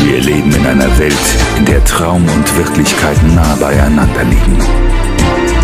Wir 0.08 0.22
leben 0.22 0.56
in 0.56 0.66
einer 0.66 0.98
Welt, 1.00 1.14
in 1.58 1.66
der 1.66 1.84
Traum 1.84 2.24
und 2.30 2.58
Wirklichkeit 2.58 3.22
nah 3.36 3.58
beieinander 3.58 4.24
liegen. 4.24 4.58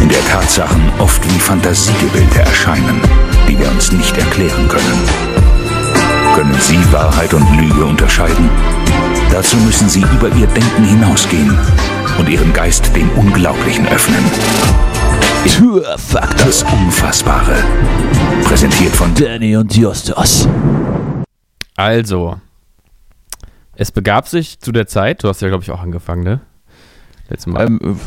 In 0.01 0.09
der 0.09 0.21
Tatsachen 0.25 0.81
oft 0.99 1.23
wie 1.33 1.39
Fantasiegebilde 1.39 2.39
erscheinen, 2.39 2.99
die 3.47 3.57
wir 3.57 3.71
uns 3.71 3.93
nicht 3.93 4.17
erklären 4.17 4.67
können. 4.67 4.99
Können 6.35 6.57
Sie 6.59 6.77
Wahrheit 6.91 7.33
und 7.33 7.57
Lüge 7.57 7.85
unterscheiden? 7.85 8.49
Dazu 9.31 9.55
müssen 9.55 9.87
Sie 9.87 10.01
über 10.01 10.27
Ihr 10.35 10.47
Denken 10.47 10.83
hinausgehen 10.83 11.57
und 12.19 12.27
Ihren 12.27 12.51
Geist 12.51 12.93
dem 12.93 13.09
Unglaublichen 13.11 13.87
öffnen. 13.87 14.25
Tourfaktor. 15.57 16.47
Das 16.47 16.63
Unfassbare. 16.63 17.63
Präsentiert 18.43 18.93
von 18.93 19.15
Danny 19.15 19.55
und 19.55 19.73
Justus. 19.73 20.49
Also, 21.77 22.35
es 23.75 23.91
begab 23.91 24.27
sich 24.27 24.59
zu 24.59 24.71
der 24.71 24.87
Zeit, 24.87 25.23
du 25.23 25.29
hast 25.29 25.41
ja, 25.41 25.47
glaube 25.49 25.63
ich, 25.63 25.71
auch 25.71 25.81
angefangen, 25.81 26.23
ne? 26.23 26.41
Letztes 27.29 27.51
Mal. 27.51 27.65
Ähm, 27.67 27.99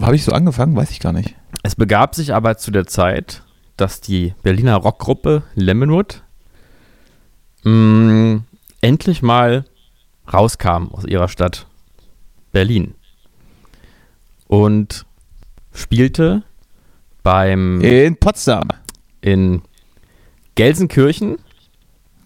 Habe 0.00 0.16
ich 0.16 0.24
so 0.24 0.32
angefangen? 0.32 0.74
Weiß 0.76 0.90
ich 0.90 1.00
gar 1.00 1.12
nicht. 1.12 1.34
Es 1.62 1.74
begab 1.76 2.14
sich 2.14 2.34
aber 2.34 2.56
zu 2.58 2.70
der 2.70 2.86
Zeit, 2.86 3.42
dass 3.76 4.00
die 4.00 4.34
Berliner 4.42 4.76
Rockgruppe 4.76 5.42
Lemonwood 5.54 6.22
mh, 7.64 8.42
endlich 8.80 9.22
mal 9.22 9.64
rauskam 10.32 10.88
aus 10.92 11.04
ihrer 11.04 11.28
Stadt 11.28 11.66
Berlin 12.52 12.94
und 14.48 15.06
spielte 15.72 16.42
beim 17.22 17.80
In 17.80 18.16
Potsdam. 18.16 18.68
in 19.20 19.62
Gelsenkirchen 20.54 21.36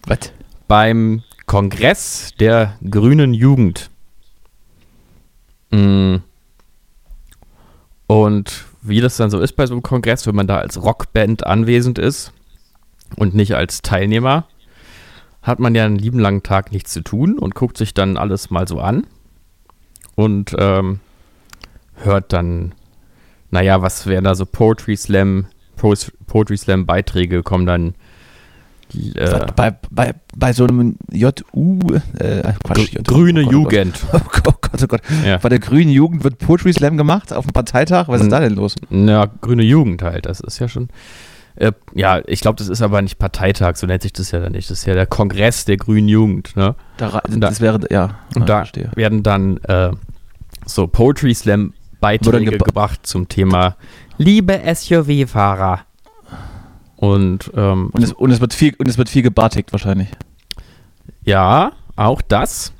Was? 0.07 0.31
beim 0.67 1.23
Kongress 1.51 2.31
der 2.39 2.77
Grünen 2.89 3.33
Jugend. 3.33 3.89
Mm. 5.69 6.19
Und 8.07 8.65
wie 8.81 9.01
das 9.01 9.17
dann 9.17 9.29
so 9.29 9.37
ist 9.41 9.57
bei 9.57 9.67
so 9.67 9.73
einem 9.73 9.83
Kongress, 9.83 10.25
wenn 10.25 10.35
man 10.35 10.47
da 10.47 10.59
als 10.59 10.81
Rockband 10.81 11.45
anwesend 11.45 11.99
ist 11.99 12.31
und 13.17 13.35
nicht 13.35 13.53
als 13.53 13.81
Teilnehmer, 13.81 14.45
hat 15.41 15.59
man 15.59 15.75
ja 15.75 15.83
einen 15.83 15.97
lieben 15.97 16.19
langen 16.19 16.41
Tag 16.41 16.71
nichts 16.71 16.93
zu 16.93 17.01
tun 17.01 17.37
und 17.37 17.53
guckt 17.53 17.75
sich 17.75 17.93
dann 17.93 18.15
alles 18.15 18.49
mal 18.49 18.65
so 18.65 18.79
an 18.79 19.05
und 20.15 20.55
ähm, 20.57 21.01
hört 21.95 22.31
dann, 22.31 22.73
naja, 23.49 23.81
was 23.81 24.07
wären 24.07 24.23
da 24.23 24.35
so 24.35 24.45
Poetry 24.45 24.95
Slam, 24.95 25.47
Poetry 25.75 26.55
Slam 26.55 26.85
Beiträge 26.85 27.43
kommen 27.43 27.65
dann 27.65 27.95
äh? 29.15 29.45
Bei, 29.55 29.75
bei, 29.89 30.13
bei 30.35 30.53
so 30.53 30.65
einem 30.65 30.97
JU, 31.11 31.79
äh, 32.19 32.41
Quatsch, 32.63 32.93
Gr- 32.95 33.03
Grüne 33.03 33.41
oh 33.41 33.43
Gott, 33.43 33.53
Jugend. 33.53 33.99
Oh 34.13 34.19
Gott, 34.19 34.43
oh 34.47 34.53
Gott, 34.61 34.83
oh 34.83 34.87
Gott. 34.87 35.01
Ja. 35.25 35.37
Bei 35.37 35.49
der 35.49 35.59
grünen 35.59 35.91
Jugend 35.91 36.23
wird 36.23 36.37
Poetry 36.39 36.73
Slam 36.73 36.97
gemacht 36.97 37.33
auf 37.33 37.45
dem 37.45 37.53
Parteitag. 37.53 38.07
Was 38.07 38.21
ist 38.21 38.27
Mhm. 38.27 38.31
da 38.31 38.39
denn 38.39 38.55
los? 38.55 38.75
Ja, 38.89 39.27
Grüne 39.41 39.63
Jugend 39.63 40.01
halt, 40.01 40.25
das 40.25 40.39
ist 40.39 40.59
ja 40.59 40.67
schon. 40.67 40.89
Äh, 41.55 41.73
ja, 41.93 42.21
ich 42.27 42.39
glaube, 42.39 42.57
das 42.57 42.69
ist 42.69 42.81
aber 42.81 43.01
nicht 43.01 43.19
Parteitag, 43.19 43.75
so 43.75 43.85
nennt 43.85 44.01
sich 44.03 44.13
das 44.13 44.31
ja 44.31 44.39
dann 44.39 44.53
nicht. 44.53 44.69
Das 44.71 44.79
ist 44.79 44.85
ja 44.85 44.93
der 44.93 45.05
Kongress 45.05 45.65
der 45.65 45.75
Grünen 45.77 46.07
Jugend. 46.07 46.55
Ne? 46.55 46.75
Da, 46.97 47.21
das 47.27 47.59
wäre, 47.59 47.79
ja. 47.89 48.19
Und 48.35 48.41
ja, 48.41 48.45
da 48.45 48.55
verstehe. 48.59 48.89
werden 48.95 49.21
dann 49.21 49.57
äh, 49.63 49.91
so 50.65 50.87
Poetry 50.87 51.33
Slam 51.35 51.73
Beiträge 51.99 52.51
geba- 52.51 52.63
gebracht 52.65 53.01
zum 53.05 53.27
Thema 53.27 53.75
Liebe 54.17 54.59
SUV-Fahrer. 54.73 55.81
Und, 57.01 57.49
ähm, 57.55 57.89
Und 57.93 58.03
es, 58.03 58.13
und, 58.13 58.29
es 58.29 58.41
wird 58.41 58.53
viel, 58.53 58.75
und 58.77 58.87
es 58.87 58.99
wird 58.99 59.09
viel 59.09 59.23
gebartigt 59.23 59.71
wahrscheinlich. 59.71 60.09
Ja, 61.25 61.71
auch 61.95 62.21
das. 62.21 62.73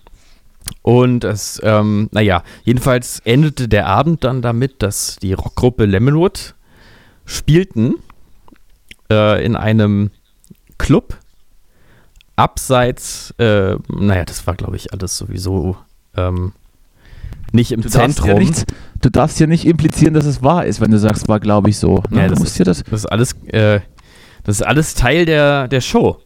Und 0.84 1.23
es, 1.23 1.60
ähm, 1.63 2.07
naja, 2.12 2.43
jedenfalls 2.63 3.19
endete 3.25 3.67
der 3.67 3.88
Abend 3.88 4.23
dann 4.23 4.43
damit, 4.43 4.84
dass 4.84 5.15
die 5.15 5.34
Rockgruppe 5.34 5.86
Lemonwood 5.86 6.53
spielten 7.25 7.95
äh, 9.12 9.43
in 9.43 9.55
einem 9.55 10.12
Club 10.77 11.17
abseits, 12.36 13.34
äh, 13.39 13.75
naja, 13.88 14.23
das 14.23 14.45
war, 14.45 14.53
glaube 14.53 14.75
ich, 14.75 14.93
alles 14.93 15.17
sowieso 15.17 15.77
ähm, 16.15 16.53
nicht 17.51 17.71
im 17.71 17.81
Du 17.81 17.89
darfst, 17.89 18.17
Zentrum. 18.17 18.29
ja 18.29 18.38
nicht, 18.38 18.65
du 19.01 19.10
darfst 19.10 19.39
ja 19.39 19.47
nicht 19.47 19.65
implizieren, 19.65 20.13
dass 20.13 20.25
es 20.25 20.43
wahr 20.43 20.65
ist, 20.67 20.79
wenn 20.79 20.91
du 20.91 20.99
sagst, 20.99 21.27
war 21.27 21.39
glaube 21.39 21.71
ich 21.71 21.79
so. 21.79 22.03
Ne? 22.12 22.19
Ja, 22.19 22.23
du 22.27 22.36
das 22.36 22.39
musst 22.39 22.60
dir 22.60 22.65
das. 22.65 22.84
Das 22.84 22.99
ist 22.99 23.05
alles, 23.07 23.34
äh, 23.47 23.79
das 24.43 24.58
ist 24.60 24.62
alles 24.65 24.93
Teil 24.95 25.25
der, 25.25 25.67
der 25.67 25.82
Show. 25.82 26.19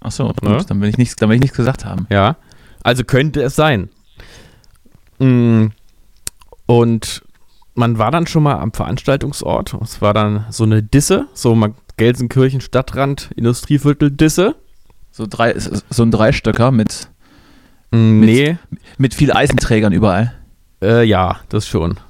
Achso, 0.00 0.26
gut, 0.28 0.42
Ne? 0.42 0.64
dann 0.66 0.80
will 0.80 0.88
ich 0.88 0.98
nichts, 0.98 1.16
dann 1.16 1.28
will 1.28 1.36
ich 1.36 1.42
nichts 1.42 1.56
gesagt 1.56 1.84
haben. 1.84 2.06
Ja. 2.10 2.36
Also 2.82 3.04
könnte 3.04 3.42
es 3.42 3.54
sein. 3.54 3.88
Mm, 5.18 5.66
Und 6.66 7.22
man 7.74 7.98
war 7.98 8.10
dann 8.10 8.26
schon 8.26 8.42
mal 8.42 8.58
am 8.58 8.72
Veranstaltungsort. 8.72 9.74
Es 9.82 10.02
war 10.02 10.12
dann 10.14 10.44
so 10.50 10.64
eine 10.64 10.82
Disse, 10.82 11.26
so 11.34 11.56
Gelsenkirchen 11.96 12.60
Stadtrand, 12.60 13.30
Industrieviertel 13.36 14.10
Disse. 14.10 14.56
So, 15.10 15.26
drei, 15.28 15.54
so 15.58 16.02
ein 16.02 16.10
Dreistöcker 16.10 16.70
mit, 16.70 17.08
Mm, 17.94 18.20
Mit- 18.20 18.28
Nee, 18.30 18.56
mit 18.96 19.12
viel 19.14 19.30
Eisenträgern 19.32 19.92
überall. 19.92 20.32
äh, 20.82 21.04
ja, 21.04 21.40
das 21.50 21.68
schon. 21.68 22.00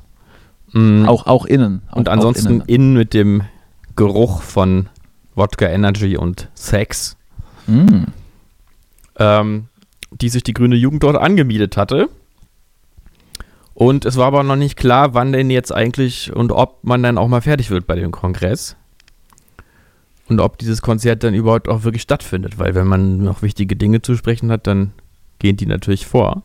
Mm, 0.72 1.06
Auch, 1.08 1.26
auch 1.26 1.44
innen. 1.44 1.82
Auch, 1.90 1.96
Und 1.96 2.08
auch 2.08 2.12
ansonsten 2.12 2.48
innen. 2.52 2.62
innen 2.68 2.92
mit 2.94 3.12
dem 3.14 3.42
Geruch 3.96 4.42
von 4.42 4.88
Wodka 5.34 5.66
Energy 5.66 6.16
und 6.16 6.48
Sex, 6.54 7.16
Mm. 7.66 8.04
ähm, 9.18 9.66
die 10.10 10.28
sich 10.28 10.42
die 10.42 10.52
grüne 10.52 10.74
Jugend 10.76 11.02
dort 11.02 11.16
angemietet 11.16 11.76
hatte. 11.76 12.08
Und 13.74 14.04
es 14.04 14.16
war 14.16 14.26
aber 14.26 14.42
noch 14.42 14.56
nicht 14.56 14.76
klar, 14.76 15.14
wann 15.14 15.32
denn 15.32 15.48
jetzt 15.48 15.72
eigentlich 15.72 16.32
und 16.34 16.52
ob 16.52 16.84
man 16.84 17.02
dann 17.02 17.18
auch 17.18 17.28
mal 17.28 17.40
fertig 17.40 17.70
wird 17.70 17.86
bei 17.86 17.94
dem 17.94 18.10
Kongress. 18.10 18.76
Und 20.28 20.40
ob 20.40 20.58
dieses 20.58 20.82
Konzert 20.82 21.24
dann 21.24 21.34
überhaupt 21.34 21.68
auch 21.68 21.84
wirklich 21.84 22.02
stattfindet. 22.02 22.58
Weil 22.58 22.74
wenn 22.74 22.86
man 22.86 23.18
noch 23.18 23.42
wichtige 23.42 23.76
Dinge 23.76 24.02
zu 24.02 24.16
sprechen 24.16 24.50
hat, 24.50 24.66
dann 24.66 24.92
gehen 25.38 25.56
die 25.56 25.66
natürlich 25.66 26.06
vor. 26.06 26.42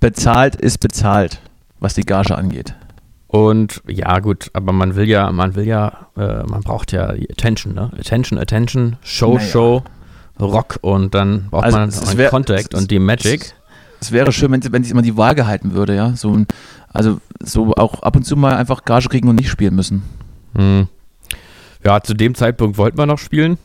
Bezahlt 0.00 0.56
ist 0.56 0.78
bezahlt, 0.78 1.40
was 1.80 1.94
die 1.94 2.04
Gage 2.04 2.36
angeht. 2.36 2.74
Und 3.34 3.82
ja, 3.88 4.20
gut, 4.20 4.48
aber 4.52 4.72
man 4.72 4.94
will 4.94 5.08
ja, 5.08 5.32
man 5.32 5.56
will 5.56 5.66
ja, 5.66 6.06
äh, 6.16 6.44
man 6.44 6.60
braucht 6.62 6.92
ja 6.92 7.14
die 7.14 7.28
Attention, 7.28 7.74
ne? 7.74 7.90
Attention, 7.98 8.38
Attention, 8.38 8.96
Show, 9.02 9.34
Naja. 9.34 9.46
Show, 9.48 9.82
Rock 10.40 10.78
und 10.82 11.16
dann 11.16 11.48
braucht 11.50 11.64
Also 11.64 11.78
man 11.78 11.88
es 11.88 12.16
wär- 12.16 12.30
Contact 12.30 12.72
es- 12.74 12.80
und 12.80 12.92
die 12.92 13.00
Magic. 13.00 13.52
Es 14.00 14.12
wäre 14.12 14.30
schön, 14.30 14.52
wenn, 14.52 14.62
wenn 14.72 14.84
sich 14.84 14.92
immer 14.92 15.02
die 15.02 15.16
Wahl 15.16 15.34
gehalten 15.34 15.72
würde, 15.72 15.96
ja. 15.96 16.14
So, 16.14 16.44
also 16.92 17.18
so 17.42 17.74
auch 17.74 18.02
ab 18.04 18.14
und 18.14 18.22
zu 18.24 18.36
mal 18.36 18.54
einfach 18.54 18.84
Gage 18.84 19.08
kriegen 19.08 19.26
und 19.28 19.34
nicht 19.34 19.48
spielen 19.50 19.74
müssen. 19.74 20.04
Hm. 20.56 20.86
Ja, 21.84 22.00
zu 22.02 22.14
dem 22.14 22.36
Zeitpunkt 22.36 22.78
wollten 22.78 22.98
wir 22.98 23.06
noch 23.06 23.18
spielen. 23.18 23.58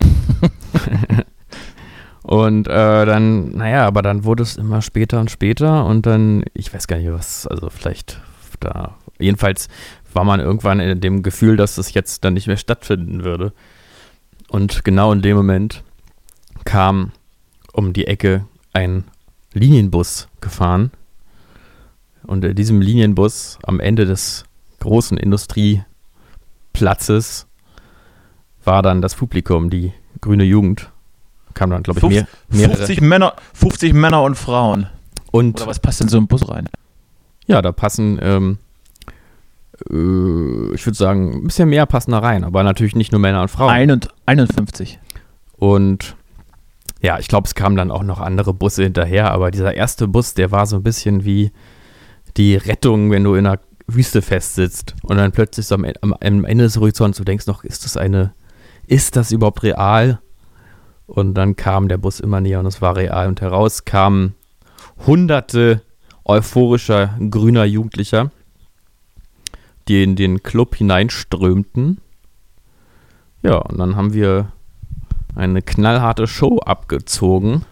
und 2.22 2.68
äh, 2.68 3.04
dann, 3.06 3.50
naja, 3.50 3.84
aber 3.86 4.02
dann 4.02 4.22
wurde 4.24 4.44
es 4.44 4.56
immer 4.56 4.80
später 4.82 5.18
und 5.18 5.28
später 5.30 5.86
und 5.86 6.06
dann, 6.06 6.44
ich 6.54 6.72
weiß 6.72 6.86
gar 6.86 6.98
nicht, 6.98 7.10
was, 7.12 7.46
also 7.48 7.68
vielleicht 7.70 8.20
da, 8.60 8.94
jedenfalls 9.18 9.68
war 10.12 10.24
man 10.24 10.40
irgendwann 10.40 10.80
in 10.80 11.00
dem 11.00 11.22
Gefühl, 11.22 11.56
dass 11.56 11.76
das 11.76 11.94
jetzt 11.94 12.24
dann 12.24 12.34
nicht 12.34 12.46
mehr 12.46 12.56
stattfinden 12.56 13.24
würde. 13.24 13.52
Und 14.48 14.84
genau 14.84 15.12
in 15.12 15.22
dem 15.22 15.36
Moment 15.36 15.84
kam 16.64 17.12
um 17.72 17.92
die 17.92 18.06
Ecke 18.06 18.46
ein 18.72 19.04
Linienbus 19.52 20.28
gefahren. 20.40 20.90
Und 22.24 22.44
in 22.44 22.56
diesem 22.56 22.80
Linienbus 22.80 23.58
am 23.62 23.78
Ende 23.80 24.06
des 24.06 24.44
großen 24.80 25.18
Industrieplatzes 25.18 27.46
war 28.64 28.82
dann 28.82 29.02
das 29.02 29.14
Publikum, 29.14 29.70
die 29.70 29.92
grüne 30.20 30.42
Jugend. 30.44 30.90
Kam 31.54 31.70
dann, 31.70 31.82
glaube 31.82 32.00
ich, 32.00 32.06
mehr, 32.06 32.28
mehrere. 32.48 32.76
50 32.76 33.00
Männer, 33.00 33.34
50 33.54 33.94
Männer 33.94 34.22
und 34.22 34.36
Frauen. 34.36 34.86
Und 35.30 35.60
Oder 35.60 35.70
was 35.70 35.80
passt 35.80 36.00
in 36.00 36.08
so 36.08 36.16
einen 36.16 36.28
Bus 36.28 36.48
rein? 36.48 36.68
ja, 37.48 37.62
da 37.62 37.72
passen, 37.72 38.18
ähm, 38.22 38.52
äh, 38.52 38.56
ich 39.84 40.86
würde 40.86 40.94
sagen, 40.94 41.32
ein 41.34 41.44
bisschen 41.44 41.68
mehr 41.68 41.86
passen 41.86 42.10
da 42.10 42.18
rein, 42.18 42.44
aber 42.44 42.62
natürlich 42.62 42.96
nicht 42.96 43.12
nur 43.12 43.20
Männer 43.20 43.42
und 43.42 43.48
Frauen. 43.50 43.70
Ein 43.70 43.90
und 43.90 44.08
51. 44.26 44.98
Und 45.56 46.16
ja, 47.00 47.18
ich 47.18 47.28
glaube, 47.28 47.46
es 47.46 47.54
kamen 47.54 47.76
dann 47.76 47.90
auch 47.90 48.02
noch 48.02 48.20
andere 48.20 48.52
Busse 48.54 48.82
hinterher, 48.82 49.30
aber 49.30 49.50
dieser 49.50 49.74
erste 49.74 50.08
Bus, 50.08 50.34
der 50.34 50.50
war 50.50 50.66
so 50.66 50.76
ein 50.76 50.82
bisschen 50.82 51.24
wie 51.24 51.52
die 52.36 52.56
Rettung, 52.56 53.10
wenn 53.10 53.24
du 53.24 53.34
in 53.34 53.46
einer 53.46 53.60
Wüste 53.86 54.20
festsitzt 54.20 54.94
und 55.02 55.16
dann 55.16 55.32
plötzlich 55.32 55.66
so 55.66 55.76
am, 55.76 55.84
E- 55.84 55.94
am, 56.02 56.12
am 56.12 56.44
Ende 56.44 56.64
des 56.64 56.76
Horizonts, 56.76 57.18
du 57.18 57.24
denkst 57.24 57.46
noch, 57.46 57.64
ist 57.64 57.84
das 57.84 57.96
eine, 57.96 58.32
ist 58.86 59.16
das 59.16 59.30
überhaupt 59.32 59.62
real? 59.62 60.18
Und 61.06 61.34
dann 61.34 61.56
kam 61.56 61.88
der 61.88 61.96
Bus 61.98 62.20
immer 62.20 62.40
näher 62.40 62.60
und 62.60 62.66
es 62.66 62.82
war 62.82 62.96
real 62.96 63.28
und 63.28 63.40
heraus 63.40 63.84
kamen 63.84 64.34
hunderte 65.06 65.82
euphorischer 66.24 67.16
grüner 67.30 67.64
Jugendlicher, 67.64 68.30
die 69.88 70.02
in 70.02 70.16
den 70.16 70.42
Club 70.42 70.76
hineinströmten. 70.76 71.98
Ja, 73.42 73.56
und 73.56 73.78
dann 73.78 73.96
haben 73.96 74.12
wir 74.12 74.52
eine 75.34 75.62
knallharte 75.62 76.26
Show 76.26 76.58
abgezogen. 76.58 77.64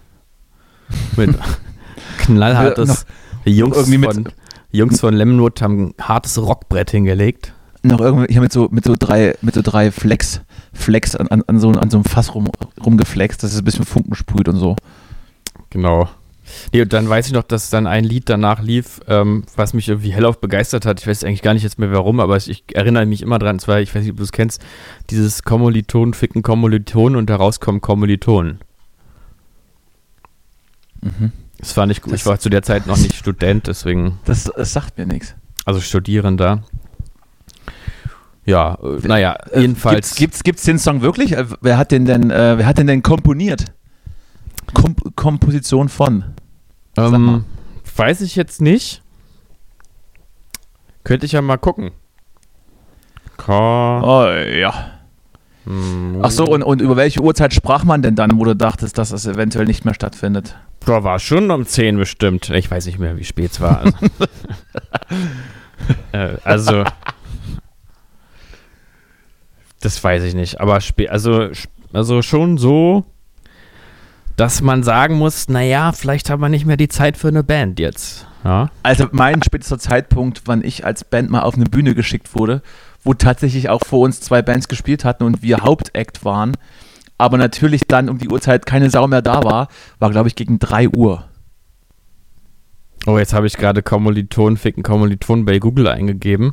Mit 1.17 1.37
knallhartes. 2.19 3.07
Jungs, 3.45 3.77
irgendwie 3.77 3.99
mit- 3.99 4.13
von, 4.15 4.29
Jungs 4.73 5.01
von 5.01 5.15
Lemnwood 5.15 5.61
haben 5.63 5.89
ein 5.89 5.95
hartes 6.01 6.39
Rockbrett 6.41 6.91
hingelegt. 6.91 7.53
Noch 7.83 8.01
irgendwie, 8.01 8.27
ich 8.27 8.37
habe 8.37 8.45
mit 8.45 8.53
so, 8.53 8.69
mit 8.71 8.85
so 8.85 8.95
drei, 8.99 9.37
mit 9.43 9.55
so 9.55 9.63
drei 9.63 9.93
Flex, 9.93 10.41
Flex 10.73 11.15
an, 11.15 11.29
an, 11.29 11.43
an, 11.47 11.61
so, 11.61 11.71
an 11.71 11.89
so 11.91 11.99
einem 11.99 12.05
Fass 12.05 12.35
rum, 12.35 12.49
rumgeflext, 12.85 13.43
dass 13.43 13.53
es 13.53 13.59
ein 13.61 13.65
bisschen 13.65 13.85
Funken 13.85 14.15
sprüht 14.17 14.49
und 14.49 14.57
so. 14.57 14.75
Genau. 15.71 16.09
Nee, 16.73 16.83
und 16.83 16.93
dann 16.93 17.09
weiß 17.09 17.27
ich 17.27 17.33
noch, 17.33 17.43
dass 17.43 17.71
dann 17.71 17.87
ein 17.87 18.05
Lied 18.05 18.29
danach 18.29 18.63
lief, 18.63 19.01
ähm, 19.09 19.45
was 19.57 19.75
mich 19.75 19.89
irgendwie 19.89 20.13
hellauf 20.13 20.41
begeistert 20.41 20.87
hat. 20.87 21.01
Ich 21.01 21.07
weiß 21.07 21.25
eigentlich 21.25 21.43
gar 21.43 21.55
nicht 21.55 21.63
jetzt 21.65 21.79
mehr 21.79 21.91
warum, 21.93 22.21
aber 22.21 22.37
ich, 22.37 22.65
erinnere 22.73 23.05
mich 23.07 23.23
immer 23.23 23.39
dran. 23.39 23.57
Und 23.57 23.61
zwar, 23.61 23.81
ich 23.81 23.95
weiß 23.95 24.03
nicht, 24.03 24.13
ob 24.13 24.17
du 24.19 24.23
es 24.23 24.33
kennst, 24.33 24.63
dieses 25.11 25.43
Kommiliton 25.43 26.15
ficken 26.15 26.43
Kommiliton 26.43 27.17
und 27.17 27.29
daraus 27.29 27.61
kommen 27.61 27.81
Kommilitonen. 27.81 28.61
Mhm. 31.03 31.33
Das 31.59 31.73
fand 31.73 31.91
ich 31.93 32.03
gut. 32.03 32.13
Das- 32.13 32.21
ich 32.21 32.27
war 32.27 32.39
zu 32.39 32.49
der 32.51 32.63
Zeit 32.63 32.87
noch 32.87 32.97
nicht 32.99 33.15
Student, 33.15 33.67
deswegen, 33.67 34.19
Das, 34.25 34.45
das 34.45 34.73
sagt 34.73 34.99
mir 34.99 35.07
nichts. 35.07 35.35
also 35.65 35.81
Studierender. 35.81 36.63
Ja, 38.45 38.75
äh, 38.83 39.07
naja, 39.07 39.37
jedenfalls. 39.55 39.97
Gibt's, 39.97 40.15
gibt's, 40.17 40.45
gibt's 40.45 40.63
den 40.63 40.79
Song 40.79 41.03
wirklich? 41.03 41.33
Äh, 41.33 41.47
Wer 41.61 41.79
hat 41.79 41.91
den 41.91 42.05
denn, 42.05 42.31
äh, 42.31 42.59
wer 42.59 42.67
hat 42.67 42.79
den 42.79 42.87
denn 42.87 43.03
komponiert? 43.03 43.65
Komp 44.75 45.17
Komposition 45.17 45.89
von? 45.89 46.25
Ähm, 46.97 47.45
weiß 47.97 48.21
ich 48.23 48.37
jetzt 48.37 48.61
nicht. 48.61 49.03
Könnte 51.05 51.27
ich 51.27 51.33
ja 51.33 51.43
mal 51.43 51.57
gucken. 51.59 51.91
Ka 53.37 54.01
Oh 54.03 54.29
ja. 54.31 54.93
Hm, 55.65 56.21
Ach 56.23 56.31
so, 56.31 56.45
und, 56.47 56.63
und 56.63 56.81
über 56.81 56.97
welche 56.97 57.21
Uhrzeit 57.21 57.53
sprach 57.53 57.85
man 57.85 58.01
denn 58.03 58.15
dann, 58.15 58.39
wo 58.39 58.45
du 58.45 58.55
dachtest, 58.57 58.99
dass 58.99 59.11
das 59.11 59.27
eventuell 59.27 59.67
nicht 59.67 59.85
mehr 59.85 59.95
stattfindet? 59.95 60.57
Da 60.81 61.03
war 61.03 61.19
schon 61.19 61.51
um 61.51 61.67
10 61.67 61.97
bestimmt. 61.97 62.51
Ich 62.51 62.71
weiß 62.71 62.87
nicht 62.87 62.99
mehr, 62.99 63.17
wie 63.17 63.25
spät 63.25 63.51
es 63.51 63.61
war. 63.61 63.81
Also, 63.81 63.97
äh, 66.13 66.37
also 66.45 66.85
das 69.81 70.03
weiß 70.03 70.23
ich 70.25 70.35
nicht. 70.35 70.61
Aber 70.61 70.77
spä- 70.79 71.09
also, 71.09 71.49
also 71.93 72.23
schon 72.23 72.59
so, 72.59 73.05
dass 74.37 74.61
man 74.61 74.83
sagen 74.83 75.17
muss, 75.17 75.49
naja, 75.49 75.93
vielleicht 75.93 76.29
haben 76.31 76.41
wir 76.43 76.49
nicht 76.49 76.67
mehr 76.67 76.77
die 76.77 76.89
Zeit 76.89 77.17
für 77.17 77.29
eine 77.29 77.43
Band 77.43 77.81
jetzt. 77.81 78.27
Ja, 78.45 78.71
Also 78.83 79.09
mein 79.13 79.43
spätester 79.43 79.79
Zeitpunkt, 79.79 80.43
wann 80.45 80.63
ich 80.63 80.85
als 80.85 81.05
Band 81.05 81.31
mal 81.31 81.41
auf 81.43 81.55
eine 81.55 81.65
Bühne 81.65 81.95
geschickt 81.95 82.35
wurde, 82.35 82.63
wo 83.03 83.15
tatsächlich 83.15 83.69
auch 83.71 83.83
vor 83.85 84.01
uns 84.01 84.21
zwei 84.21 84.43
Bands 84.43 84.69
gespielt 84.69 85.05
hatten 85.05 85.25
und 85.25 85.43
wir 85.43 85.59
Hauptact 85.63 86.25
waren, 86.25 86.53
aber 87.19 87.39
natürlich 87.39 87.83
dann 87.89 88.09
um 88.09 88.19
die 88.19 88.29
Uhrzeit 88.29 88.67
keine 88.67 88.91
Sau 88.91 89.07
mehr 89.09 89.23
da 89.23 89.43
war, 89.43 89.69
war 89.99 90.11
glaube 90.11 90.29
ich 90.29 90.37
gegen 90.37 90.59
3 90.59 90.91
Uhr. 90.91 91.25
Oh, 93.07 93.19
jetzt 93.19 93.33
habe 93.33 93.47
ich 93.47 93.57
gerade 93.57 93.83
Kommiliton, 93.83 94.57
ficken 94.57 94.83
Kommiliton 94.83 95.45
bei 95.45 95.59
Google 95.59 95.87
eingegeben. 95.89 96.53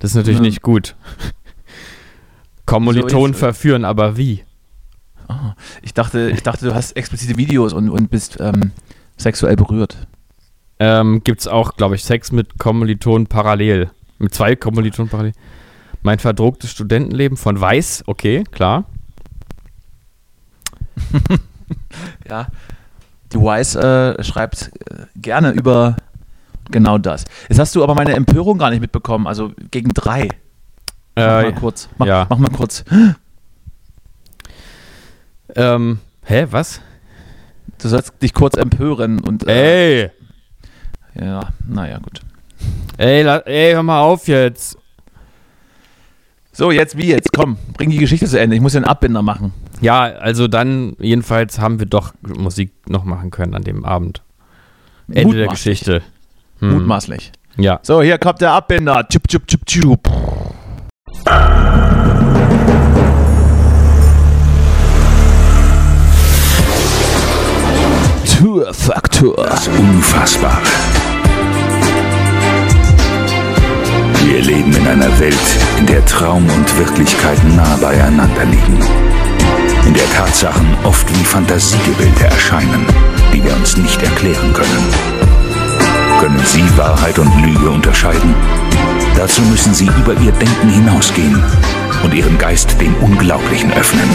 Das 0.00 0.10
ist 0.10 0.16
natürlich 0.16 0.40
Mhm. 0.40 0.46
nicht 0.46 0.62
gut. 0.62 0.94
Kommiliton 2.66 3.30
ist- 3.32 3.38
verführen, 3.38 3.84
aber 3.84 4.16
wie? 4.16 4.44
Ah, 5.28 5.54
ich, 5.82 5.94
dachte, 5.94 6.30
ich 6.30 6.42
dachte, 6.42 6.64
du 6.66 6.74
hast 6.74 6.92
explizite 6.92 7.36
Videos 7.36 7.72
und, 7.72 7.90
und 7.90 8.10
bist 8.10 8.38
ähm, 8.40 8.72
sexuell 9.16 9.56
berührt. 9.56 10.06
Ähm, 10.78 11.22
Gibt 11.24 11.40
es 11.40 11.48
auch, 11.48 11.76
glaube 11.76 11.96
ich, 11.96 12.04
Sex 12.04 12.32
mit 12.32 12.58
Kommilitonen 12.58 13.26
parallel. 13.26 13.90
Mit 14.18 14.34
zwei 14.34 14.56
Kommilitonen 14.56 15.10
parallel. 15.10 15.32
Mein 16.02 16.18
verdrucktes 16.18 16.70
Studentenleben 16.70 17.36
von 17.36 17.60
Weiß, 17.60 18.04
okay, 18.06 18.44
klar. 18.50 18.84
Ja. 22.28 22.46
Die 23.32 23.38
Wise 23.38 23.78
äh, 24.18 24.22
schreibt 24.24 24.70
äh, 24.90 25.04
gerne 25.16 25.50
über 25.50 25.96
genau 26.70 26.96
das. 26.96 27.24
Jetzt 27.48 27.58
hast 27.58 27.74
du 27.74 27.82
aber 27.82 27.94
meine 27.94 28.14
Empörung 28.14 28.56
gar 28.58 28.70
nicht 28.70 28.80
mitbekommen, 28.80 29.26
also 29.26 29.52
gegen 29.70 29.90
drei. 29.92 30.28
Mach 31.14 31.22
Äh, 31.24 31.42
mal 31.42 31.54
kurz. 31.54 31.88
Mach, 31.98 32.06
ja. 32.06 32.26
mach 32.30 32.38
mal 32.38 32.50
kurz. 32.50 32.84
Ähm, 35.58 35.98
hä, 36.24 36.46
was? 36.50 36.80
Du 37.80 37.88
sollst 37.88 38.20
dich 38.22 38.34
kurz 38.34 38.56
empören 38.56 39.20
und. 39.20 39.46
Äh, 39.46 40.02
Ey! 40.02 40.10
ja, 41.20 41.48
naja, 41.68 41.98
gut. 41.98 42.20
Ey, 42.96 43.22
la, 43.22 43.38
ey, 43.38 43.72
hör 43.72 43.82
mal 43.82 44.00
auf 44.00 44.26
jetzt. 44.28 44.78
So, 46.52 46.72
jetzt 46.72 46.96
wie 46.96 47.06
jetzt? 47.06 47.32
Komm, 47.32 47.56
bring 47.76 47.90
die 47.90 47.98
Geschichte 47.98 48.26
zu 48.26 48.40
Ende. 48.40 48.56
Ich 48.56 48.62
muss 48.62 48.72
den 48.72 48.84
Abbinder 48.84 49.22
machen. 49.22 49.52
Ja, 49.80 50.02
also 50.02 50.48
dann, 50.48 50.96
jedenfalls 50.98 51.60
haben 51.60 51.78
wir 51.78 51.86
doch 51.86 52.14
Musik 52.20 52.72
noch 52.88 53.04
machen 53.04 53.30
können 53.30 53.54
an 53.54 53.62
dem 53.62 53.84
Abend. 53.84 54.22
Ende 55.08 55.36
der. 55.36 55.46
Geschichte. 55.46 56.02
Hm. 56.58 56.72
Mutmaßlich. 56.72 57.30
Ja. 57.56 57.78
So, 57.82 58.02
hier 58.02 58.18
kommt 58.18 58.40
der 58.40 58.52
Abbinder. 58.52 59.06
Tschub, 59.08 59.28
tschub, 59.28 59.46
tschub, 59.46 59.66
tschub. 59.66 60.27
Tourfaktor. 68.38 69.34
Das 69.48 69.66
Unfassbare. 69.66 70.62
Wir 74.24 74.42
leben 74.42 74.72
in 74.76 74.86
einer 74.86 75.18
Welt, 75.18 75.34
in 75.80 75.86
der 75.86 76.04
Traum 76.06 76.48
und 76.48 76.78
Wirklichkeit 76.78 77.42
nah 77.56 77.76
beieinander 77.78 78.44
liegen. 78.44 78.78
In 79.84 79.92
der 79.92 80.08
Tatsachen 80.12 80.68
oft 80.84 81.04
wie 81.18 81.24
Fantasiegebilde 81.24 82.26
erscheinen, 82.26 82.86
die 83.32 83.42
wir 83.42 83.56
uns 83.56 83.76
nicht 83.76 84.00
erklären 84.00 84.52
können. 84.52 84.86
Können 86.20 86.42
Sie 86.44 86.62
Wahrheit 86.78 87.18
und 87.18 87.42
Lüge 87.42 87.70
unterscheiden? 87.70 88.36
Dazu 89.16 89.42
müssen 89.42 89.74
Sie 89.74 89.86
über 89.86 90.12
Ihr 90.12 90.32
Denken 90.32 90.68
hinausgehen 90.68 91.42
und 92.02 92.14
Ihren 92.14 92.38
Geist 92.38 92.80
dem 92.80 92.94
Unglaublichen 92.96 93.72
öffnen. 93.72 94.08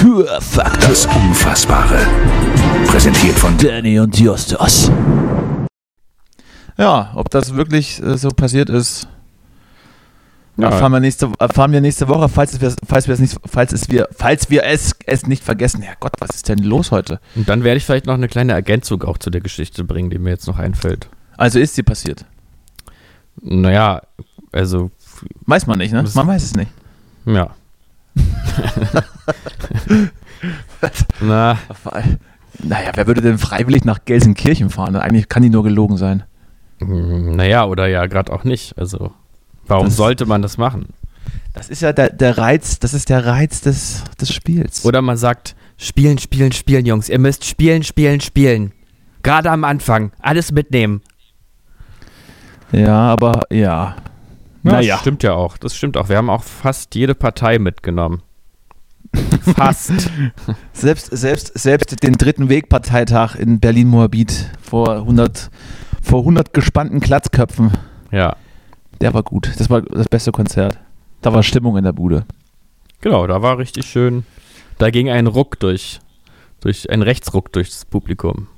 Tourfaktor. 0.00 0.88
Das 0.88 1.06
Unfassbare. 1.06 2.06
Präsentiert 2.86 3.38
von 3.38 3.56
Danny 3.58 3.98
und 3.98 4.18
Justus. 4.18 4.90
Ja, 6.76 7.12
ob 7.14 7.30
das 7.30 7.54
wirklich 7.54 8.02
äh, 8.02 8.18
so 8.18 8.28
passiert 8.28 8.68
ist, 8.68 9.08
Ja. 10.58 10.70
erfahren, 10.70 10.92
wir 10.92 11.00
nächste, 11.00 11.30
erfahren 11.38 11.72
wir 11.72 11.80
nächste 11.80 12.08
Woche, 12.08 12.28
falls, 12.28 12.60
es, 12.60 12.76
falls, 12.86 13.06
wir 13.06 13.14
es 13.14 13.20
nicht, 13.20 13.36
falls, 13.46 13.72
es 13.72 13.88
wir, 13.90 14.08
falls 14.16 14.50
wir 14.50 14.64
es, 14.64 14.92
es 15.06 15.26
nicht 15.26 15.42
vergessen. 15.42 15.82
Herrgott, 15.82 16.12
was 16.18 16.30
ist 16.30 16.48
denn 16.48 16.58
los 16.58 16.90
heute? 16.90 17.20
Und 17.34 17.48
dann 17.48 17.64
werde 17.64 17.78
ich 17.78 17.84
vielleicht 17.86 18.06
noch 18.06 18.14
eine 18.14 18.28
kleine 18.28 18.52
Ergänzung 18.52 19.02
auch 19.04 19.18
zu 19.18 19.30
der 19.30 19.40
Geschichte 19.40 19.84
bringen, 19.84 20.10
die 20.10 20.18
mir 20.18 20.30
jetzt 20.30 20.46
noch 20.46 20.58
einfällt. 20.58 21.08
Also 21.36 21.58
ist 21.58 21.74
sie 21.74 21.82
passiert. 21.82 22.24
Naja, 23.40 24.02
also, 24.52 24.90
Weiß 25.46 25.66
man 25.66 25.78
nicht, 25.78 25.92
ne? 25.92 26.04
Man 26.14 26.26
weiß 26.26 26.42
es 26.42 26.54
nicht. 26.56 26.70
ja. 27.26 27.50
Na, 31.20 31.58
Naja, 32.62 32.90
wer 32.94 33.06
würde 33.06 33.20
denn 33.20 33.38
freiwillig 33.38 33.84
nach 33.84 34.04
Gelsenkirchen 34.04 34.70
fahren? 34.70 34.96
Eigentlich 34.96 35.28
kann 35.28 35.42
die 35.42 35.50
nur 35.50 35.62
gelogen 35.64 35.96
sein. 35.96 36.22
mm, 36.80 37.32
naja, 37.36 37.64
oder 37.66 37.86
ja, 37.86 38.06
gerade 38.06 38.32
auch 38.32 38.44
nicht. 38.44 38.76
Also, 38.78 39.12
warum 39.66 39.86
Das- 39.86 39.96
sollte 39.96 40.26
man 40.26 40.42
das 40.42 40.58
machen? 40.58 40.86
Das 41.52 41.68
ist 41.70 41.82
ja 41.82 41.92
der, 41.92 42.10
der 42.10 42.38
Reiz, 42.38 42.78
das 42.78 42.92
ist 42.94 43.08
der 43.08 43.24
Reiz 43.26 43.60
des, 43.62 44.04
des 44.20 44.32
Spiels. 44.32 44.84
Oder 44.84 45.00
man 45.02 45.16
sagt, 45.16 45.56
spielen, 45.78 46.18
spielen, 46.18 46.52
spielen, 46.52 46.86
Jungs. 46.86 47.08
Ihr 47.08 47.18
müsst 47.18 47.44
spielen, 47.44 47.82
spielen, 47.82 48.20
spielen. 48.20 48.72
Gerade 49.22 49.50
am 49.50 49.64
Anfang. 49.64 50.12
Alles 50.20 50.52
mitnehmen. 50.52 51.00
Ja, 52.72 52.94
aber 53.08 53.40
ja. 53.50 53.96
Naja. 54.72 54.94
Das 54.94 55.00
stimmt 55.00 55.22
ja 55.22 55.34
auch. 55.34 55.56
Das 55.56 55.76
stimmt 55.76 55.96
auch. 55.96 56.08
Wir 56.08 56.16
haben 56.16 56.30
auch 56.30 56.42
fast 56.42 56.94
jede 56.94 57.14
Partei 57.14 57.58
mitgenommen. 57.58 58.22
Fast. 59.40 60.10
Selbst, 60.72 61.16
selbst, 61.16 61.56
selbst 61.56 62.02
den 62.02 62.14
dritten 62.14 62.48
Wegparteitag 62.48 63.36
in 63.36 63.60
Berlin-Moabit 63.60 64.50
vor 64.60 64.96
100, 64.96 65.50
vor 66.02 66.20
100 66.20 66.52
gespannten 66.52 67.00
Klatzköpfen, 67.00 67.70
ja. 68.10 68.36
der 69.00 69.14
war 69.14 69.22
gut. 69.22 69.52
Das 69.58 69.70
war 69.70 69.82
das 69.82 70.08
beste 70.08 70.32
Konzert. 70.32 70.78
Da 71.22 71.32
war 71.32 71.44
Stimmung 71.44 71.76
in 71.76 71.84
der 71.84 71.92
Bude. 71.92 72.26
Genau, 73.00 73.26
da 73.26 73.40
war 73.40 73.58
richtig 73.58 73.86
schön. 73.86 74.26
Da 74.78 74.90
ging 74.90 75.08
ein 75.08 75.28
Ruck 75.28 75.60
durch, 75.60 76.00
durch 76.60 76.90
ein 76.90 77.02
Rechtsruck 77.02 77.52
durchs 77.52 77.84
Publikum. 77.84 78.48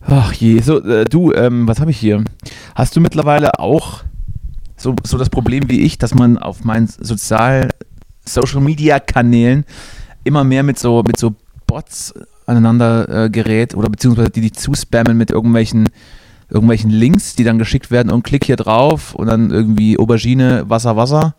Ach 0.00 0.32
je, 0.32 0.60
so, 0.60 0.80
äh, 0.82 1.04
du, 1.04 1.32
ähm, 1.32 1.66
was 1.66 1.80
habe 1.80 1.90
ich 1.90 1.98
hier? 1.98 2.22
Hast 2.74 2.94
du 2.94 3.00
mittlerweile 3.00 3.58
auch 3.58 4.04
so, 4.84 4.94
so 5.02 5.18
das 5.18 5.30
Problem 5.30 5.68
wie 5.70 5.80
ich, 5.80 5.98
dass 5.98 6.14
man 6.14 6.38
auf 6.38 6.62
meinen 6.64 6.86
sozial 6.86 7.70
Social 8.26 8.60
Media 8.60 9.00
Kanälen 9.00 9.64
immer 10.24 10.44
mehr 10.44 10.62
mit 10.62 10.78
so 10.78 11.02
mit 11.02 11.18
so 11.18 11.34
Bots 11.66 12.14
aneinander 12.46 13.24
äh, 13.24 13.30
gerät 13.30 13.74
oder 13.74 13.88
beziehungsweise 13.88 14.30
die 14.30 14.42
dich 14.42 14.54
zuspammen 14.54 15.16
mit 15.16 15.30
irgendwelchen 15.30 15.88
irgendwelchen 16.50 16.90
Links, 16.90 17.34
die 17.34 17.44
dann 17.44 17.58
geschickt 17.58 17.90
werden 17.90 18.12
und 18.12 18.22
klick 18.22 18.44
hier 18.44 18.56
drauf 18.56 19.14
und 19.14 19.26
dann 19.26 19.50
irgendwie 19.50 19.98
Aubergine, 19.98 20.68
Wasser, 20.68 20.96
Wasser. 20.96 21.34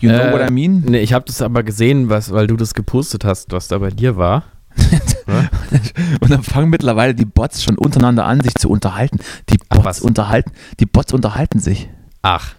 You 0.00 0.10
know 0.10 0.18
Äh, 0.18 0.32
what 0.32 0.50
I 0.50 0.52
mean? 0.52 0.82
Nee, 0.84 0.98
ich 0.98 1.12
habe 1.12 1.24
das 1.24 1.40
aber 1.40 1.62
gesehen, 1.62 2.08
was, 2.10 2.32
weil 2.32 2.48
du 2.48 2.56
das 2.56 2.74
gepostet 2.74 3.24
hast, 3.24 3.52
was 3.52 3.68
da 3.68 3.78
bei 3.78 3.90
dir 3.90 4.16
war. 4.16 4.42
Und 6.20 6.30
dann 6.30 6.42
fangen 6.42 6.70
mittlerweile 6.70 7.14
die 7.14 7.24
Bots 7.24 7.62
schon 7.62 7.78
untereinander 7.78 8.24
an, 8.24 8.40
sich 8.40 8.56
zu 8.56 8.68
unterhalten. 8.68 9.18
Die 9.48 9.58
Bots 9.68 10.00
unterhalten, 10.00 10.50
die 10.80 10.86
Bots 10.86 11.12
unterhalten 11.12 11.60
sich. 11.60 11.88
Ach. 12.22 12.54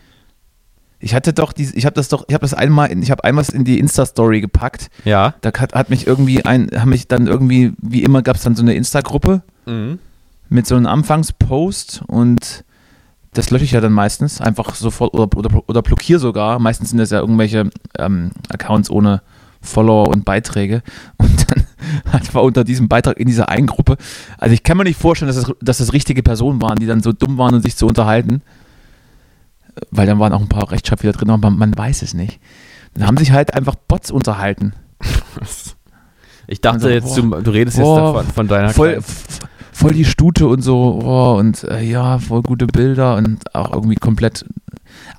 Ich 1.00 1.14
hatte 1.14 1.34
doch, 1.34 1.52
die, 1.52 1.70
ich 1.76 1.86
habe 1.86 1.96
das 1.96 2.08
doch, 2.08 2.24
ich 2.30 2.34
habe 2.34 2.44
das 2.44 2.54
einmal, 2.54 2.90
in, 2.90 3.02
ich 3.04 3.12
habe 3.12 3.24
einmal 3.26 3.44
in 3.54 3.66
die 3.66 3.78
Insta-Story 3.80 4.40
gepackt. 4.40 4.90
Ja. 5.04 5.34
Da 5.42 5.52
hat, 5.60 5.74
hat 5.74 5.90
mich 5.90 6.08
irgendwie 6.08 6.46
ein, 6.46 6.70
haben 6.76 6.90
mich 6.90 7.08
dann 7.10 7.28
irgendwie, 7.28 7.74
wie 7.82 8.04
immer 8.04 8.22
gab 8.22 8.38
es 8.38 8.44
dann 8.44 8.56
so 8.56 8.62
eine 8.62 8.74
Insta-Gruppe 8.76 9.42
Mhm. 9.66 10.00
mit 10.50 10.68
so 10.68 10.76
einem 10.76 10.88
Anfangspost 10.88 12.04
und 12.08 12.64
das 13.34 13.50
lösche 13.50 13.64
ich 13.66 13.72
ja 13.72 13.82
dann 13.82 13.94
meistens 13.94 14.42
einfach 14.42 14.76
sofort 14.76 15.14
oder, 15.14 15.36
oder, 15.38 15.64
oder 15.68 15.82
blockiere 15.82 16.20
sogar. 16.20 16.60
Meistens 16.60 16.90
sind 16.92 17.00
das 17.00 17.10
ja 17.10 17.20
irgendwelche 17.20 17.70
ähm, 17.98 18.32
Accounts 18.50 18.90
ohne 18.90 19.22
Follower 19.62 20.08
und 20.10 20.24
Beiträge. 20.26 20.84
Und 21.18 21.50
dann 21.50 21.66
hat 22.14 22.34
war 22.36 22.44
unter 22.44 22.64
diesem 22.64 22.88
Beitrag 22.90 23.18
in 23.18 23.28
dieser 23.28 23.50
einen 23.50 23.68
Gruppe, 23.68 23.98
also 24.38 24.54
ich 24.54 24.64
kann 24.64 24.78
mir 24.78 24.84
nicht 24.84 25.00
vorstellen, 25.00 25.28
dass 25.34 25.42
das, 25.44 25.52
dass 25.62 25.78
das 25.80 25.94
richtige 25.94 26.24
Personen 26.24 26.62
waren, 26.62 26.78
die 26.78 26.86
dann 26.86 27.02
so 27.02 27.12
dumm 27.14 27.38
waren 27.38 27.56
und 27.56 27.62
sich 27.62 27.76
zu 27.76 27.88
unterhalten. 27.88 28.42
Weil 29.92 30.08
dann 30.08 30.20
waren 30.20 30.34
auch 30.34 30.42
ein 30.42 30.50
paar 30.50 30.72
Rechtschreibfehler 30.72 31.14
drin, 31.14 31.30
aber 31.30 31.50
man, 31.50 31.78
weiß 31.78 32.02
es 32.02 32.14
nicht. 32.14 32.40
Dann 32.94 33.08
haben 33.08 33.18
sich 33.18 33.32
halt 33.32 33.54
einfach 33.54 33.76
Bots 33.76 34.12
unterhalten. 34.12 34.74
Ich 36.48 36.62
dachte 36.62 36.76
Also, 36.76 36.90
jetzt, 36.90 37.18
du, 37.18 37.30
boah. 37.30 37.42
du 37.42 37.52
redest 37.52 37.78
Boah, 37.78 37.96
jetzt 37.96 38.16
davon, 38.18 38.34
von 38.34 38.48
deiner 38.48 38.70
voll, 38.70 39.00
voll 39.72 39.94
die 39.94 40.06
Stute 40.06 40.48
und 40.48 40.62
so, 40.62 41.02
oh, 41.04 41.38
und 41.40 41.64
äh, 41.64 41.82
ja, 41.82 42.20
voll 42.20 42.42
gute 42.42 42.68
Bilder 42.68 43.16
und 43.16 43.56
auch 43.56 43.74
irgendwie 43.74 43.96
komplett. 43.96 44.46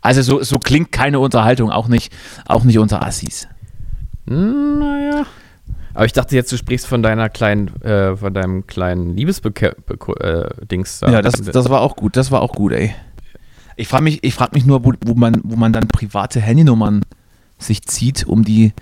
Also 0.02 0.22
so, 0.22 0.42
so 0.42 0.58
klingt 0.58 0.92
keine 0.92 1.18
Unterhaltung, 1.18 1.70
auch 1.70 1.88
nicht, 1.88 2.12
auch 2.46 2.64
nicht 2.64 2.78
unter 2.78 3.04
Assis. 3.04 3.48
Naja. 4.26 5.24
Aber 5.94 6.04
ich 6.06 6.12
dachte 6.12 6.34
jetzt, 6.34 6.50
du 6.50 6.56
sprichst 6.56 6.86
von 6.86 7.02
deiner 7.02 7.28
kleinen, 7.28 7.68
äh, 7.82 8.16
von 8.16 8.34
deinem 8.34 8.66
kleinen 8.66 9.16
Liebesdings 9.16 11.00
da. 11.00 11.10
Ja, 11.10 11.22
das, 11.22 11.40
das 11.40 11.70
war 11.70 11.80
auch 11.80 11.96
gut, 11.96 12.16
das 12.16 12.30
war 12.30 12.42
auch 12.42 12.52
gut, 12.52 12.72
ey. 12.72 12.94
Ich 13.76 13.88
frage 13.88 14.04
mich, 14.04 14.22
ich 14.22 14.34
frag 14.34 14.52
mich 14.54 14.64
nur, 14.64 14.84
wo, 14.84 14.92
wo, 15.04 15.14
man, 15.14 15.40
wo 15.42 15.56
man 15.56 15.72
dann 15.72 15.88
private 15.88 16.40
Handynummern 16.40 17.02
sich 17.58 17.82
zieht, 17.82 18.26
um 18.26 18.44
die 18.44 18.72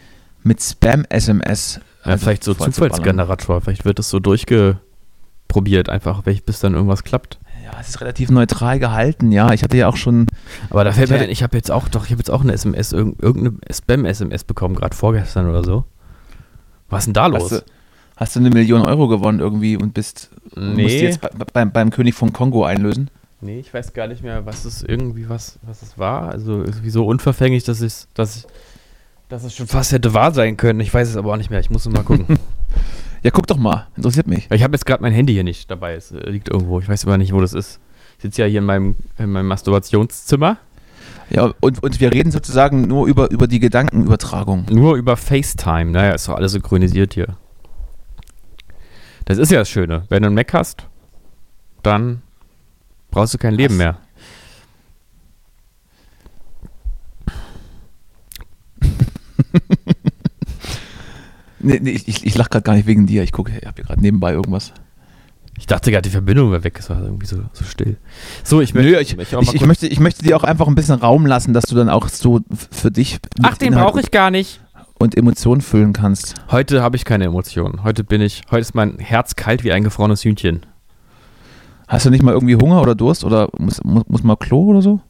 mit 0.43 0.61
Spam-SMS. 0.61 1.81
ja, 2.05 2.17
vielleicht 2.17 2.45
so. 2.45 2.55
Zufallsgenerator. 2.55 3.61
Vielleicht 3.61 3.85
wird 3.85 3.99
das 3.99 4.11
so 4.11 4.19
durchgeprobiert, 4.19 5.89
einfach, 5.89 6.23
bis 6.23 6.61
dann 6.61 6.75
irgendwas 6.75 7.05
klappt. 7.05 7.39
Ja, 7.65 7.79
es 7.81 7.91
ist 7.91 8.01
relativ 8.01 8.31
neutral 8.31 8.79
gehalten, 8.79 9.31
ja. 9.31 9.53
Ich 9.53 9.63
hatte 9.63 9.77
ja 9.77 9.89
auch 9.89 9.97
schon. 9.97 10.27
Aber 10.69 10.85
da 10.85 10.93
fällt 10.93 11.11
mir 11.11 11.29
ich 11.29 11.43
habe 11.43 11.57
jetzt 11.57 11.71
auch, 11.71 11.89
doch, 11.89 12.05
ich 12.07 12.11
habe 12.11 12.19
jetzt 12.19 12.31
auch 12.31 12.43
eine 12.43 12.53
SMS, 12.53 12.93
irg- 12.93 13.15
irgendeine 13.23 13.59
Spam-SMS 13.71 14.45
bekommen, 14.45 14.75
gerade 14.75 14.97
vorgestern 14.97 15.49
oder 15.49 15.63
so. 15.63 15.85
Was 16.89 17.03
ist 17.03 17.07
denn 17.07 17.15
da 17.15 17.29
los? 17.29 17.45
Hast 17.45 17.53
du, 17.53 17.65
hast 18.17 18.37
du 18.37 18.41
eine 18.41 18.51
Million 18.51 18.83
Euro 18.85 19.07
gewonnen 19.09 19.39
irgendwie 19.39 19.77
und 19.77 19.95
bist. 19.95 20.31
Musst 20.55 20.77
nee, 20.77 21.03
jetzt 21.03 21.21
bei, 21.21 21.31
beim, 21.53 21.73
beim 21.73 21.91
König 21.91 22.15
von 22.15 22.33
Kongo 22.33 22.65
einlösen? 22.65 23.09
Nee, 23.43 23.59
ich 23.61 23.73
weiß 23.73 23.93
gar 23.93 24.07
nicht 24.07 24.23
mehr, 24.23 24.47
was 24.47 24.65
es 24.65 24.83
irgendwie, 24.83 25.29
was, 25.29 25.59
was 25.63 25.83
es 25.83 25.99
war. 25.99 26.31
Also 26.31 26.61
irgendwie 26.61 26.91
so 26.91 27.07
unverfänglich, 27.07 27.65
dass 27.65 27.81
ich, 27.83 28.07
dass 28.15 28.37
ich, 28.37 28.47
dass 29.29 29.45
es 29.45 29.55
schon 29.55 29.67
fast 29.67 29.93
hätte 29.93 30.15
wahr 30.15 30.33
sein 30.33 30.57
können. 30.57 30.81
Ich 30.81 30.93
weiß 30.93 31.09
es 31.09 31.17
aber 31.17 31.33
auch 31.33 31.37
nicht 31.37 31.51
mehr. 31.51 31.61
Ich 31.61 31.71
muss 31.71 31.87
mal 31.89 32.05
gucken. 32.05 32.39
Ja, 33.25 33.31
guck 33.31 33.47
doch 33.47 33.57
mal. 33.57 33.87
Interessiert 33.97 34.27
mich. 34.27 34.51
ich 34.51 34.63
habe 34.65 34.75
jetzt 34.75 34.85
gerade 34.85 35.01
mein 35.01 35.13
Handy 35.13 35.33
hier 35.33 35.45
nicht 35.45 35.71
dabei. 35.71 35.95
Es 35.95 36.11
äh, 36.11 36.29
liegt 36.29 36.49
irgendwo. 36.49 36.81
Ich 36.81 36.89
weiß 36.89 37.07
aber 37.07 37.19
nicht, 37.19 37.33
wo 37.33 37.41
das 37.41 37.55
ist. 37.55 37.79
Ich 38.17 38.23
sitze 38.23 38.43
ja 38.43 38.49
hier 38.49 38.59
in 38.59 38.65
meinem, 38.65 38.97
in 39.17 39.31
meinem 39.31 39.47
Masturbationszimmer. 39.47 40.59
Ja, 41.31 41.53
und, 41.61 41.83
und 41.83 42.01
wir 42.01 42.13
reden 42.13 42.33
sozusagen 42.33 42.83
nur 42.83 43.07
über, 43.07 43.31
über 43.31 43.47
die 43.47 43.61
Gedankenübertragung. 43.61 44.67
Nur 44.71 44.97
über 44.97 45.17
FaceTime. 45.17 45.93
Naja, 45.93 46.13
ist 46.13 46.29
doch 46.29 46.35
alles 46.35 46.51
synchronisiert 46.53 47.15
hier. 47.15 47.37
Das 49.25 49.39
ist 49.39 49.53
ja 49.53 49.61
das 49.61 49.69
Schöne. 49.69 50.05
Wenn 50.09 50.23
du 50.23 50.27
einen 50.27 50.35
Mac 50.35 50.53
hast, 50.53 50.89
dann 51.85 52.23
brauchst 53.13 53.35
du 53.35 53.39
kein 53.39 53.55
Leben 53.55 53.75
Was? 53.75 53.79
mehr. 53.79 53.99
Nee, 61.65 61.79
nee, 61.81 61.91
ich, 61.91 62.09
ich, 62.09 62.27
ich 62.27 62.35
lache 62.37 62.51
gerade 62.51 62.65
gar 62.65 62.75
nicht 62.75 62.87
wegen 62.87 63.07
dir. 63.07 63.23
Ich 63.23 63.31
gucke, 63.31 63.53
ich 63.57 63.65
habe 63.65 63.77
hier 63.77 63.85
gerade 63.85 64.01
nebenbei 64.01 64.33
irgendwas. 64.33 64.73
Ich 65.57 65.67
dachte 65.67 65.93
gerade, 65.93 66.03
die 66.03 66.11
Verbindung 66.11 66.51
wäre 66.51 66.65
weg. 66.65 66.77
Es 66.77 66.91
war 66.91 67.01
irgendwie 67.01 67.27
so, 67.27 67.37
so 67.53 67.65
still. 67.65 67.99
So, 68.43 68.61
ich, 68.61 68.75
Nö, 68.75 68.83
möchte, 68.83 69.01
ich, 69.03 69.17
möchte 69.17 69.39
auch 69.39 69.43
ich, 69.43 69.49
ich, 69.55 69.59
kurz- 69.61 69.69
möchte, 69.69 69.87
ich 69.87 70.01
möchte 70.01 70.25
dir 70.25 70.37
auch 70.37 70.43
einfach 70.43 70.67
ein 70.67 70.75
bisschen 70.75 70.97
Raum 70.99 71.25
lassen, 71.25 71.53
dass 71.53 71.65
du 71.67 71.77
dann 71.77 71.89
auch 71.89 72.09
so 72.09 72.41
für 72.73 72.91
dich 72.91 73.21
Ach, 73.43 73.57
den 73.59 73.75
brauche 73.75 74.01
ich 74.01 74.11
gar 74.11 74.33
nicht. 74.33 74.61
und 74.99 75.17
Emotionen 75.17 75.61
füllen 75.61 75.93
kannst. 75.93 76.35
Heute 76.51 76.83
habe 76.83 76.97
ich 76.97 77.05
keine 77.05 77.27
Emotionen. 77.27 77.85
Heute 77.85 78.03
bin 78.03 78.21
ich, 78.23 78.43
heute 78.51 78.63
ist 78.63 78.75
mein 78.75 78.99
Herz 78.99 79.37
kalt 79.37 79.63
wie 79.63 79.71
ein 79.71 79.85
gefrorenes 79.85 80.25
Hühnchen. 80.25 80.67
Hast 81.93 82.07
du 82.07 82.11
nicht 82.11 82.23
mal 82.23 82.33
irgendwie 82.33 82.57
Hunger 82.57 82.81
oder 82.81 82.95
Durst 82.95 83.23
oder 83.23 83.51
muss, 83.59 83.85
muss, 83.85 84.05
muss 84.09 84.23
mal 84.23 84.37
Klo 84.37 84.65
oder 84.65 84.81
so? 84.81 85.01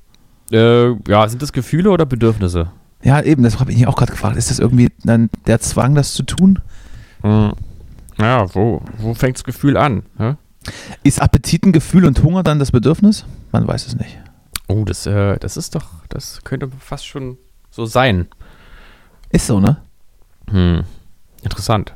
Äh, 0.51 0.97
ja, 1.09 1.29
sind 1.29 1.41
das 1.41 1.53
Gefühle 1.53 1.89
oder 1.91 2.05
Bedürfnisse? 2.07 2.73
Ja, 3.05 3.23
eben, 3.23 3.45
das 3.45 3.61
habe 3.61 3.71
ich 3.71 3.79
mich 3.79 3.87
auch 3.87 3.95
gerade 3.95 4.11
gefragt. 4.11 4.37
Ist 4.37 4.51
das 4.51 4.59
irgendwie 4.59 4.89
dann 5.05 5.31
der 5.47 5.61
Zwang, 5.61 5.95
das 5.95 6.13
zu 6.13 6.25
tun? 6.25 6.59
Hm. 7.21 7.53
Ja, 8.19 8.53
wo, 8.53 8.83
wo 8.99 9.15
fängt 9.15 9.37
das 9.37 9.45
Gefühl 9.45 9.77
an? 9.77 10.03
hä? 10.19 10.35
Ist 11.05 11.23
Appetit 11.23 11.65
ein 11.65 11.73
Gefühl 11.73 12.05
und 12.05 12.21
Hunger 12.25 12.43
dann 12.43 12.59
das 12.59 12.73
Bedürfnis? 12.73 13.27
Man 13.53 13.65
weiß 13.65 13.87
es 13.87 13.95
nicht. 13.95 14.19
Oh, 14.67 14.85
das, 14.85 15.07
äh, 15.07 15.39
das 15.39 15.57
ist 15.57 15.77
doch, 15.77 15.87
das 16.09 16.41
könnte 16.43 16.69
fast 16.81 17.07
schon 17.07 17.39
so 17.71 17.87
sein. 17.87 18.27
Ist 19.31 19.47
so, 19.47 19.61
ne? 19.61 19.77
Hm. 20.51 20.83
Interessant. 21.45 21.95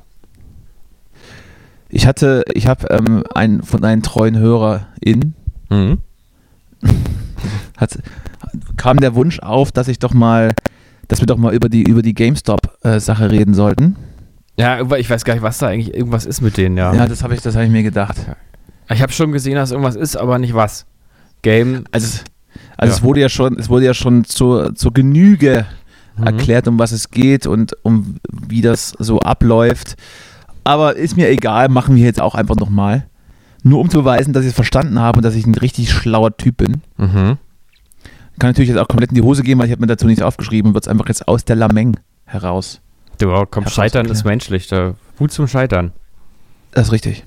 Ich 1.89 2.07
hatte, 2.07 2.45
ich 2.53 2.67
habe 2.67 2.89
ähm, 2.91 3.23
einen 3.35 3.63
von 3.63 3.85
einen 3.85 4.03
treuen 4.03 4.37
HörerInnen, 4.39 5.35
Mhm. 5.71 5.99
hat, 7.77 7.99
kam 8.77 8.99
der 9.01 9.15
Wunsch 9.15 9.41
auf, 9.41 9.73
dass 9.73 9.89
ich 9.89 9.99
doch 9.99 10.15
mal, 10.15 10.53
dass 11.09 11.21
wir 11.21 11.27
doch 11.27 11.37
mal 11.39 11.55
über 11.55 11.69
die, 11.69 11.83
über 11.83 12.03
die 12.03 12.15
GameStop-Sache 12.15 13.31
reden 13.31 13.55
sollten. 13.55 13.97
Ja, 14.59 14.81
ich 14.97 15.11
weiß 15.11 15.25
gar 15.25 15.35
nicht, 15.35 15.43
was 15.43 15.59
da 15.59 15.69
eigentlich 15.69 15.95
irgendwas 15.95 16.25
ist 16.25 16.41
mit 16.41 16.57
denen, 16.57 16.77
ja. 16.77 16.95
Ja, 16.95 17.07
das 17.07 17.23
habe 17.23 17.35
ich, 17.35 17.43
das 17.43 17.57
hab 17.57 17.63
ich 17.63 17.71
mir 17.71 17.83
gedacht. 17.83 18.17
Ich 18.91 19.03
habe 19.03 19.13
schon 19.13 19.33
gesehen, 19.33 19.57
dass 19.57 19.71
irgendwas 19.73 19.97
ist, 19.97 20.17
aber 20.17 20.39
nicht 20.39 20.55
was. 20.55 20.87
Game. 21.43 21.85
Also, 21.91 22.07
es- 22.07 22.25
also 22.77 22.93
Ja. 22.93 22.97
es 22.97 23.03
wurde 23.03 23.21
ja 23.21 23.29
schon, 23.29 23.59
es 23.59 23.69
wurde 23.69 23.85
ja 23.87 23.95
schon 23.95 24.25
zur, 24.25 24.75
zur 24.75 24.93
Genüge 24.95 25.67
Mhm. 26.17 26.27
erklärt, 26.27 26.69
um 26.69 26.79
was 26.79 26.93
es 26.93 27.11
geht 27.11 27.47
und 27.47 27.73
um 27.83 28.17
wie 28.31 28.63
das 28.63 28.91
so 28.99 29.19
abläuft. 29.21 29.97
Aber 30.67 30.97
ist 30.97 31.17
mir 31.17 31.29
egal, 31.31 31.69
machen 31.69 31.97
wir 31.97 32.05
jetzt 32.05 32.21
auch 32.21 32.35
einfach 32.35 32.57
nochmal. 32.57 33.07
Nur 33.63 33.81
um 33.81 33.91
zu 33.91 33.99
beweisen, 33.99 34.33
dass 34.33 34.45
ich 34.45 34.51
es 34.51 34.55
verstanden 34.55 35.01
habe 35.01 35.19
und 35.19 35.25
dass 35.25 35.35
ich 35.35 35.47
ein 35.47 35.55
richtig 35.55 35.91
schlauer 35.93 36.37
Typ 36.37 36.59
bin. 36.59 36.83
Mhm. 36.97 37.39
Kann 38.39 38.51
natürlich 38.51 38.69
jetzt 38.69 38.79
auch 38.79 38.89
komplett 38.89 39.11
in 39.11 39.15
die 39.17 39.23
Hose 39.23 39.43
gehen, 39.43 39.59
weil 39.59 39.67
ich 39.67 39.73
habe 39.73 39.81
mir 39.81 39.87
dazu 39.87 40.07
nichts 40.07 40.23
aufgeschrieben 40.23 40.71
und 40.71 40.75
wird 40.75 40.85
es 40.85 40.89
einfach 40.89 41.09
jetzt 41.09 41.27
aus 41.27 41.45
der 41.45 41.57
Lameng 41.57 41.97
heraus. 42.27 42.81
Du, 43.19 43.27
komm, 43.51 43.65
Ja, 43.65 43.71
Scheitern 43.71 44.07
ist 44.07 44.25
menschlich. 44.25 44.69
Da, 44.69 44.95
Mut 45.19 45.33
zum 45.33 45.49
Scheitern. 45.49 45.93
Das 46.73 46.89
ist 46.89 46.93
richtig. 46.93 47.25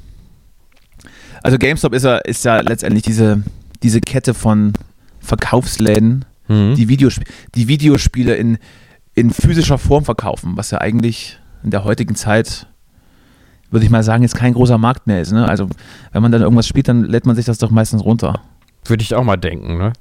Also 1.42 1.58
GameStop 1.58 1.94
ist 1.94 2.04
ja, 2.04 2.18
ist 2.18 2.46
ja 2.46 2.60
letztendlich 2.62 3.04
diese, 3.04 3.44
diese 3.82 4.02
Kette 4.02 4.34
von 4.34 4.74
Verkaufsläden, 5.20 6.26
Mhm. 6.48 6.74
die, 6.76 6.90
Videosp 6.90 7.22
die 7.54 7.68
Videospiele 7.68 8.34
in, 8.36 8.58
in 9.14 9.30
physischer 9.30 9.78
Form 9.78 10.04
verkaufen, 10.04 10.58
was 10.58 10.72
ja 10.72 10.80
eigentlich 10.82 11.40
in 11.64 11.70
der 11.70 11.84
heutigen 11.84 12.16
Zeit, 12.16 12.66
würde 13.72 13.86
ich 13.86 13.92
mal 13.92 14.04
sagen, 14.04 14.24
jetzt 14.24 14.36
kein 14.36 14.54
großer 14.54 14.78
Markt 14.78 15.08
mehr 15.08 15.22
ist. 15.22 15.32
Ne? 15.32 15.48
Also 15.48 15.68
wenn 16.12 16.22
man 16.22 16.32
dann 16.32 16.42
irgendwas 16.42 16.68
spielt, 16.68 16.88
dann 16.88 17.04
lädt 17.04 17.26
man 17.26 17.36
sich 17.36 17.46
das 17.46 17.58
doch 17.58 17.70
meistens 17.72 18.04
runter. 18.04 18.42
Würde 18.86 19.04
ich 19.04 19.14
auch 19.16 19.24
mal 19.24 19.38
denken, 19.38 19.78
ne? 19.78 19.94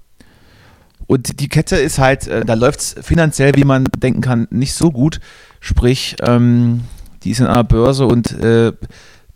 Und 1.07 1.41
die 1.41 1.49
Kette 1.49 1.77
ist 1.77 1.99
halt, 1.99 2.27
äh, 2.27 2.45
da 2.45 2.55
läuft 2.55 2.81
es 2.81 2.97
finanziell, 3.01 3.55
wie 3.55 3.64
man 3.64 3.85
denken 3.99 4.21
kann, 4.21 4.47
nicht 4.51 4.75
so 4.75 4.91
gut. 4.91 5.21
Sprich, 5.61 6.16
ähm, 6.21 6.83
die 7.23 7.31
ist 7.31 7.41
in 7.41 7.47
einer 7.47 7.64
Börse 7.64 8.07
und 8.07 8.31
äh, 8.33 8.73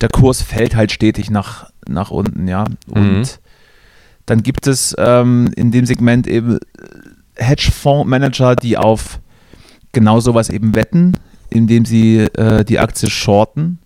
der 0.00 0.08
Kurs 0.10 0.42
fällt 0.42 0.76
halt 0.76 0.92
stetig 0.92 1.30
nach, 1.30 1.70
nach 1.88 2.10
unten, 2.10 2.46
ja. 2.46 2.64
Und 2.88 3.20
Mhm. 3.20 3.24
dann 4.26 4.42
gibt 4.42 4.66
es 4.66 4.94
ähm, 4.98 5.50
in 5.56 5.70
dem 5.70 5.86
Segment 5.86 6.26
eben 6.26 6.56
äh, 6.56 6.58
Hedgefondsmanager, 7.36 8.54
die 8.56 8.76
auf 8.76 9.20
genau 9.92 10.20
sowas 10.20 10.48
eben 10.50 10.74
wetten, 10.74 11.12
indem 11.50 11.84
sie 11.84 12.18
äh, 12.18 12.64
die 12.64 12.78
Aktie 12.80 13.08
shorten. 13.08 13.78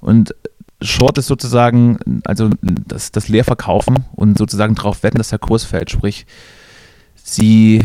Und 0.00 0.34
Short 0.80 1.18
ist 1.18 1.26
sozusagen, 1.26 1.98
also 2.24 2.50
das, 2.62 3.10
das 3.10 3.28
Leerverkaufen 3.28 4.04
und 4.14 4.38
sozusagen 4.38 4.74
darauf 4.74 5.02
wetten, 5.02 5.18
dass 5.18 5.30
der 5.30 5.40
Kurs 5.40 5.64
fällt. 5.64 5.90
Sprich, 5.90 6.26
sie 7.16 7.84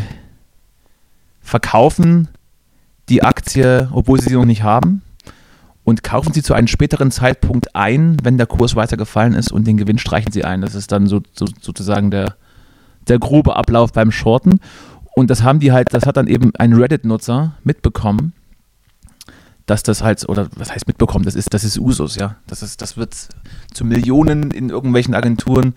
verkaufen 1.41 2.27
die 3.09 3.23
Aktie, 3.23 3.89
obwohl 3.91 4.21
sie 4.21 4.29
sie 4.29 4.35
noch 4.35 4.45
nicht 4.45 4.63
haben, 4.63 5.01
und 5.83 6.03
kaufen 6.03 6.33
sie 6.33 6.43
zu 6.43 6.53
einem 6.53 6.67
späteren 6.67 7.11
Zeitpunkt 7.11 7.75
ein, 7.75 8.17
wenn 8.23 8.37
der 8.37 8.47
Kurs 8.47 8.75
weiter 8.75 8.95
gefallen 8.95 9.33
ist 9.33 9.51
und 9.51 9.67
den 9.67 9.77
Gewinn 9.77 9.97
streichen 9.97 10.31
sie 10.31 10.45
ein. 10.45 10.61
Das 10.61 10.75
ist 10.75 10.91
dann 10.91 11.07
so, 11.07 11.21
so, 11.33 11.45
sozusagen 11.59 12.09
der, 12.09 12.35
der 13.07 13.19
grobe 13.19 13.55
Ablauf 13.55 13.91
beim 13.91 14.11
Shorten. 14.11 14.61
Und 15.15 15.29
das 15.29 15.43
haben 15.43 15.59
die 15.59 15.71
halt, 15.71 15.93
das 15.93 16.05
hat 16.05 16.15
dann 16.15 16.27
eben 16.27 16.51
ein 16.57 16.73
Reddit-Nutzer 16.73 17.55
mitbekommen, 17.63 18.33
dass 19.65 19.83
das 19.83 20.03
halt, 20.03 20.27
oder 20.27 20.49
was 20.55 20.71
heißt 20.71 20.87
mitbekommen, 20.87 21.25
das 21.25 21.35
ist, 21.35 21.53
das 21.53 21.63
ist 21.63 21.79
Usus, 21.79 22.15
ja. 22.15 22.35
Das, 22.47 22.61
ist, 22.61 22.81
das 22.81 22.97
wird 22.97 23.15
zu 23.73 23.85
Millionen 23.85 24.51
in 24.51 24.69
irgendwelchen 24.69 25.13
Agenturen 25.13 25.73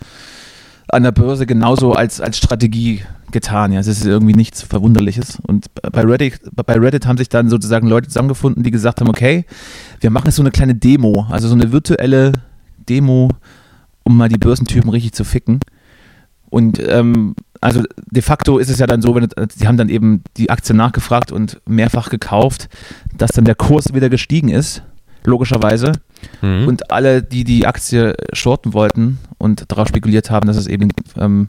an 0.88 1.02
der 1.02 1.12
Börse 1.12 1.46
genauso 1.46 1.92
als, 1.92 2.20
als 2.20 2.38
Strategie 2.38 3.02
getan. 3.32 3.72
Ja, 3.72 3.80
es 3.80 3.86
ist 3.86 4.04
irgendwie 4.04 4.34
nichts 4.34 4.62
Verwunderliches. 4.62 5.38
Und 5.42 5.66
bei 5.74 6.02
Reddit, 6.02 6.40
bei 6.54 6.74
Reddit 6.74 7.06
haben 7.06 7.18
sich 7.18 7.28
dann 7.28 7.48
sozusagen 7.48 7.88
Leute 7.88 8.08
zusammengefunden, 8.08 8.62
die 8.62 8.70
gesagt 8.70 9.00
haben, 9.00 9.08
okay, 9.08 9.44
wir 10.00 10.10
machen 10.10 10.26
jetzt 10.26 10.36
so 10.36 10.42
eine 10.42 10.52
kleine 10.52 10.74
Demo, 10.74 11.26
also 11.30 11.48
so 11.48 11.54
eine 11.54 11.72
virtuelle 11.72 12.32
Demo, 12.88 13.30
um 14.04 14.16
mal 14.16 14.28
die 14.28 14.38
Börsentypen 14.38 14.90
richtig 14.90 15.12
zu 15.12 15.24
ficken. 15.24 15.60
Und 16.50 16.80
ähm, 16.88 17.34
also 17.60 17.82
de 18.10 18.22
facto 18.22 18.58
ist 18.58 18.70
es 18.70 18.78
ja 18.78 18.86
dann 18.86 19.02
so, 19.02 19.14
wenn 19.14 19.28
sie 19.50 19.66
haben 19.66 19.76
dann 19.76 19.88
eben 19.88 20.22
die 20.36 20.50
Aktie 20.50 20.74
nachgefragt 20.74 21.32
und 21.32 21.60
mehrfach 21.66 22.10
gekauft, 22.10 22.68
dass 23.16 23.30
dann 23.30 23.44
der 23.44 23.54
Kurs 23.54 23.94
wieder 23.94 24.08
gestiegen 24.08 24.48
ist, 24.48 24.82
logischerweise. 25.24 25.92
Mhm. 26.42 26.66
Und 26.68 26.90
alle, 26.90 27.22
die 27.22 27.44
die 27.44 27.66
Aktie 27.66 28.14
shorten 28.32 28.72
wollten 28.72 29.18
und 29.38 29.70
darauf 29.70 29.88
spekuliert 29.88 30.30
haben, 30.30 30.46
dass 30.46 30.56
es 30.56 30.66
eben 30.66 30.92
ähm, 31.16 31.48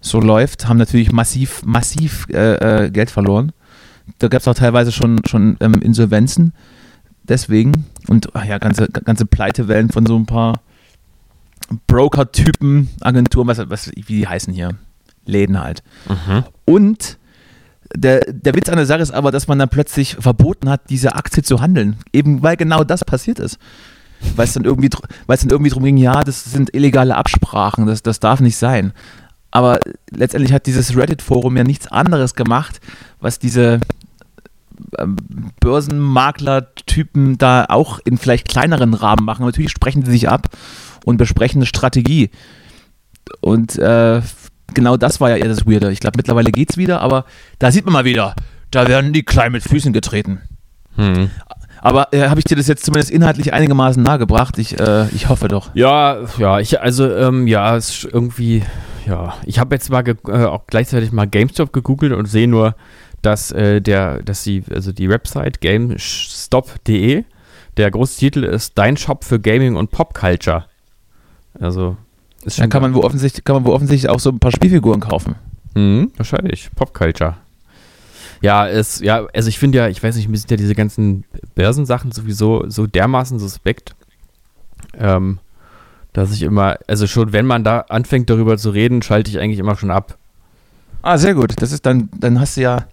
so 0.00 0.20
läuft, 0.20 0.68
haben 0.68 0.76
natürlich 0.76 1.12
massiv, 1.12 1.62
massiv 1.64 2.26
äh, 2.30 2.84
äh, 2.84 2.90
Geld 2.90 3.10
verloren. 3.10 3.52
Da 4.18 4.28
gab 4.28 4.42
es 4.42 4.48
auch 4.48 4.54
teilweise 4.54 4.92
schon, 4.92 5.20
schon 5.26 5.56
ähm, 5.60 5.74
Insolvenzen. 5.74 6.52
Deswegen 7.22 7.86
und 8.08 8.34
ach 8.34 8.44
ja, 8.44 8.58
ganze, 8.58 8.88
ganze 8.88 9.24
Pleitewellen 9.24 9.88
von 9.88 10.04
so 10.04 10.16
ein 10.16 10.26
paar 10.26 10.60
Broker-Typen, 11.86 12.90
Agenturen, 13.00 13.48
was, 13.48 13.58
was, 13.70 13.90
wie 13.94 14.02
die 14.02 14.28
heißen 14.28 14.52
hier. 14.52 14.76
Läden 15.26 15.60
halt. 15.60 15.82
Mhm. 16.08 16.44
Und 16.64 17.18
der, 17.96 18.20
der 18.28 18.54
Witz 18.54 18.68
an 18.68 18.76
der 18.76 18.86
Sache 18.86 19.02
ist 19.02 19.12
aber, 19.12 19.30
dass 19.30 19.46
man 19.46 19.58
dann 19.58 19.68
plötzlich 19.68 20.16
verboten 20.18 20.68
hat, 20.68 20.90
diese 20.90 21.14
Aktie 21.14 21.42
zu 21.42 21.60
handeln. 21.60 21.96
Eben 22.12 22.42
weil 22.42 22.56
genau 22.56 22.84
das 22.84 23.04
passiert 23.04 23.38
ist. 23.38 23.58
Weil 24.36 24.46
es 24.46 24.54
dann 24.54 24.64
irgendwie, 24.64 24.88
weil 25.26 25.34
es 25.34 25.42
dann 25.42 25.50
irgendwie 25.50 25.70
drum 25.70 25.84
ging, 25.84 25.96
ja, 25.96 26.22
das 26.22 26.44
sind 26.44 26.74
illegale 26.74 27.14
Absprachen, 27.14 27.86
das, 27.86 28.02
das 28.02 28.20
darf 28.20 28.40
nicht 28.40 28.56
sein. 28.56 28.92
Aber 29.50 29.78
letztendlich 30.10 30.52
hat 30.52 30.66
dieses 30.66 30.96
Reddit-Forum 30.96 31.56
ja 31.56 31.62
nichts 31.62 31.86
anderes 31.86 32.34
gemacht, 32.34 32.80
was 33.20 33.38
diese 33.38 33.80
ähm, 34.98 35.16
Börsenmakler-Typen 35.60 37.38
da 37.38 37.66
auch 37.68 38.00
in 38.04 38.18
vielleicht 38.18 38.48
kleineren 38.48 38.94
Rahmen 38.94 39.24
machen. 39.24 39.44
Natürlich 39.44 39.70
sprechen 39.70 40.04
sie 40.04 40.10
sich 40.10 40.28
ab 40.28 40.48
und 41.04 41.18
besprechen 41.18 41.58
eine 41.58 41.66
Strategie. 41.66 42.30
Und 43.40 43.78
äh, 43.78 44.22
genau 44.72 44.96
das 44.96 45.20
war 45.20 45.30
ja 45.30 45.36
eher 45.36 45.48
das 45.48 45.66
Weirde. 45.66 45.92
Ich 45.92 46.00
glaube, 46.00 46.16
mittlerweile 46.16 46.50
geht's 46.50 46.76
wieder, 46.76 47.00
aber 47.00 47.24
da 47.58 47.70
sieht 47.70 47.84
man 47.84 47.92
mal 47.92 48.04
wieder, 48.04 48.34
da 48.70 48.88
werden 48.88 49.12
die 49.12 49.22
klein 49.22 49.52
mit 49.52 49.62
Füßen 49.62 49.92
getreten. 49.92 50.40
Mhm. 50.96 51.30
Aber 51.80 52.08
äh, 52.12 52.28
habe 52.28 52.40
ich 52.40 52.44
dir 52.44 52.56
das 52.56 52.66
jetzt 52.66 52.84
zumindest 52.84 53.10
inhaltlich 53.10 53.52
einigermaßen 53.52 54.02
nahegebracht? 54.02 54.56
Ich, 54.58 54.80
äh, 54.80 55.06
ich 55.08 55.28
hoffe 55.28 55.48
doch. 55.48 55.70
Ja, 55.74 56.20
ja, 56.38 56.58
ich, 56.58 56.80
also, 56.80 57.14
ähm, 57.14 57.46
ja, 57.46 57.76
es 57.76 57.90
ist 57.90 58.04
irgendwie, 58.10 58.62
ja, 59.06 59.34
ich 59.44 59.58
habe 59.58 59.74
jetzt 59.74 59.90
mal 59.90 60.02
äh, 60.08 60.44
auch 60.44 60.66
gleichzeitig 60.66 61.12
mal 61.12 61.26
GameStop 61.26 61.74
gegoogelt 61.74 62.12
und 62.12 62.24
sehe 62.24 62.48
nur, 62.48 62.74
dass 63.20 63.52
äh, 63.52 63.82
der, 63.82 64.22
dass 64.22 64.44
die, 64.44 64.64
also 64.72 64.92
die 64.92 65.10
Website 65.10 65.60
GameStop.de, 65.60 67.24
der 67.76 67.90
große 67.90 68.18
Titel 68.18 68.44
ist 68.44 68.78
Dein 68.78 68.96
Shop 68.96 69.22
für 69.24 69.38
Gaming 69.38 69.76
und 69.76 69.90
Popculture. 69.90 70.64
Also, 71.60 71.98
ist 71.98 72.03
Dann 72.56 72.70
kann 72.70 72.82
man, 72.82 72.94
wo 72.94 73.02
offensichtlich, 73.02 73.44
kann 73.44 73.56
man 73.56 73.64
wo 73.64 73.72
offensichtlich 73.72 74.10
auch 74.10 74.20
so 74.20 74.30
ein 74.30 74.38
paar 74.38 74.52
Spielfiguren 74.52 75.00
kaufen. 75.00 75.34
Mhm, 75.74 76.12
wahrscheinlich. 76.16 76.70
Popculture. 76.74 77.36
Ja, 78.42 78.66
es, 78.68 79.00
ja, 79.00 79.26
also 79.34 79.48
ich 79.48 79.58
finde 79.58 79.78
ja, 79.78 79.88
ich 79.88 80.02
weiß 80.02 80.16
nicht, 80.16 80.28
mir 80.28 80.36
sind 80.36 80.50
ja 80.50 80.56
diese 80.56 80.74
ganzen 80.74 81.24
Börsensachen 81.54 82.12
sowieso 82.12 82.68
so 82.68 82.86
dermaßen 82.86 83.38
suspekt, 83.38 83.94
ähm, 84.98 85.38
dass 86.12 86.32
ich 86.32 86.42
immer, 86.42 86.76
also 86.86 87.06
schon 87.06 87.32
wenn 87.32 87.46
man 87.46 87.64
da 87.64 87.80
anfängt 87.88 88.28
darüber 88.28 88.58
zu 88.58 88.70
reden, 88.70 89.02
schalte 89.02 89.30
ich 89.30 89.38
eigentlich 89.40 89.58
immer 89.58 89.76
schon 89.76 89.90
ab. 89.90 90.18
Ah, 91.02 91.16
sehr 91.18 91.34
gut. 91.34 91.60
Das 91.62 91.72
ist 91.72 91.86
dann, 91.86 92.08
dann 92.18 92.38
hast 92.38 92.56
du 92.56 92.60
ja, 92.62 92.84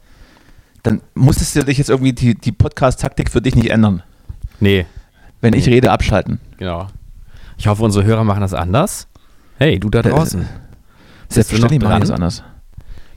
dann 0.83 1.01
musstest 1.13 1.55
du 1.55 1.63
dich 1.63 1.77
jetzt 1.77 1.89
irgendwie 1.89 2.13
die, 2.13 2.35
die 2.35 2.51
Podcast-Taktik 2.51 3.29
für 3.29 3.41
dich 3.41 3.55
nicht 3.55 3.69
ändern. 3.69 4.03
Nee, 4.59 4.85
Wenn 5.41 5.53
ich 5.53 5.67
rede, 5.67 5.91
abschalten. 5.91 6.39
genau. 6.57 6.87
Ich 7.57 7.67
hoffe, 7.67 7.83
unsere 7.83 8.05
Hörer 8.05 8.23
machen 8.23 8.41
das 8.41 8.53
anders. 8.55 9.07
Hey, 9.61 9.79
du 9.79 9.91
da 9.91 10.01
draußen. 10.01 10.43
Selbstverständlich 11.29 11.79
noch 11.81 11.89
machen 11.89 11.97
wir 11.97 11.99
das 11.99 12.09
dran? 12.09 12.15
anders. 12.15 12.43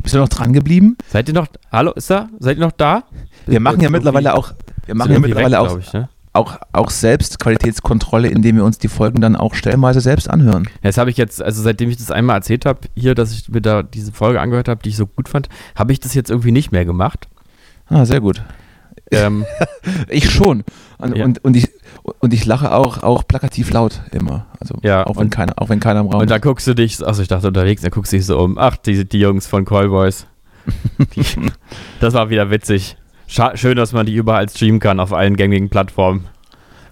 Bist 0.00 0.14
du 0.14 0.18
noch 0.18 0.28
dran 0.28 0.52
geblieben? 0.52 0.98
Seid 1.08 1.26
ihr 1.28 1.34
noch, 1.34 1.46
hallo, 1.72 1.92
ist 1.92 2.10
da? 2.10 2.28
Seid 2.38 2.58
ihr 2.58 2.66
noch 2.66 2.72
da? 2.72 3.04
Wir 3.46 3.60
machen 3.60 3.80
ja 3.80 3.88
mittlerweile 3.88 4.34
auch, 4.34 4.52
wir 4.84 4.94
machen 4.94 5.12
ja 5.12 5.20
mittlerweile 5.20 5.58
auch, 5.58 5.78
Ich, 5.78 5.90
ne? 5.94 6.10
auch, 6.34 6.58
auch 6.74 6.90
selbst 6.90 7.38
Qualitätskontrolle, 7.38 8.28
indem 8.28 8.56
wir 8.56 8.64
uns 8.66 8.76
die 8.76 8.88
Folgen 8.88 9.22
dann 9.22 9.36
auch 9.36 9.54
stellenweise 9.54 10.02
selbst 10.02 10.28
anhören. 10.28 10.68
Das 10.82 10.98
habe 10.98 11.08
ich 11.08 11.16
jetzt, 11.16 11.42
also 11.42 11.62
seitdem 11.62 11.88
ich 11.88 11.96
das 11.96 12.10
einmal 12.10 12.36
erzählt 12.36 12.66
habe, 12.66 12.80
hier, 12.94 13.14
dass 13.14 13.32
ich 13.32 13.48
mir 13.48 13.62
da 13.62 13.82
diese 13.82 14.12
Folge 14.12 14.38
angehört 14.38 14.68
habe, 14.68 14.82
die 14.82 14.90
ich 14.90 14.98
so 14.98 15.06
gut 15.06 15.30
fand, 15.30 15.48
habe 15.74 15.94
ich 15.94 16.00
das 16.00 16.12
jetzt 16.12 16.28
irgendwie 16.28 16.52
nicht 16.52 16.72
mehr 16.72 16.84
gemacht. 16.84 17.26
Ah, 17.88 18.04
sehr 18.04 18.20
gut. 18.20 18.42
Ähm, 19.10 19.46
Ich 20.08 20.28
schon. 20.30 20.62
Und, 20.98 21.16
Ja. 21.16 21.24
und, 21.24 21.42
und, 21.42 21.56
ich, 21.56 21.70
und 22.20 22.32
ich 22.34 22.44
lache 22.44 22.72
auch, 22.72 23.02
auch 23.02 23.26
plakativ 23.26 23.70
laut 23.72 24.02
immer. 24.12 24.46
Also 24.60 24.76
Ja, 24.82 25.06
auch 25.06 25.16
wenn 25.16 25.24
und- 25.24 25.30
keiner, 25.30 25.54
auch 25.56 25.68
wenn 25.70 25.80
keiner 25.80 26.00
im 26.00 26.06
Raum 26.08 26.20
und 26.20 26.30
dann 26.30 26.40
guckst 26.40 26.66
du 26.66 26.74
dich, 26.74 27.04
also 27.04 27.22
ich 27.22 27.28
dachte 27.28 27.48
unterwegs, 27.48 27.82
dann 27.82 27.90
guckst 27.90 28.12
du 28.12 28.16
dich 28.18 28.26
so 28.26 28.38
um, 28.38 28.58
ach, 28.58 28.76
die, 28.76 29.04
die 29.08 29.18
Jungs 29.18 29.46
von 29.46 29.64
Callboys. 29.64 30.26
Die, 31.16 31.24
das 32.00 32.14
war 32.14 32.30
wieder 32.30 32.50
witzig. 32.50 32.96
Scha 33.26 33.56
schön, 33.56 33.76
dass 33.76 33.92
man 33.92 34.04
die 34.06 34.14
überall 34.14 34.48
streamen 34.48 34.80
kann 34.80 35.00
auf 35.00 35.12
allen 35.12 35.36
gängigen 35.36 35.70
Plattformen. 35.70 36.26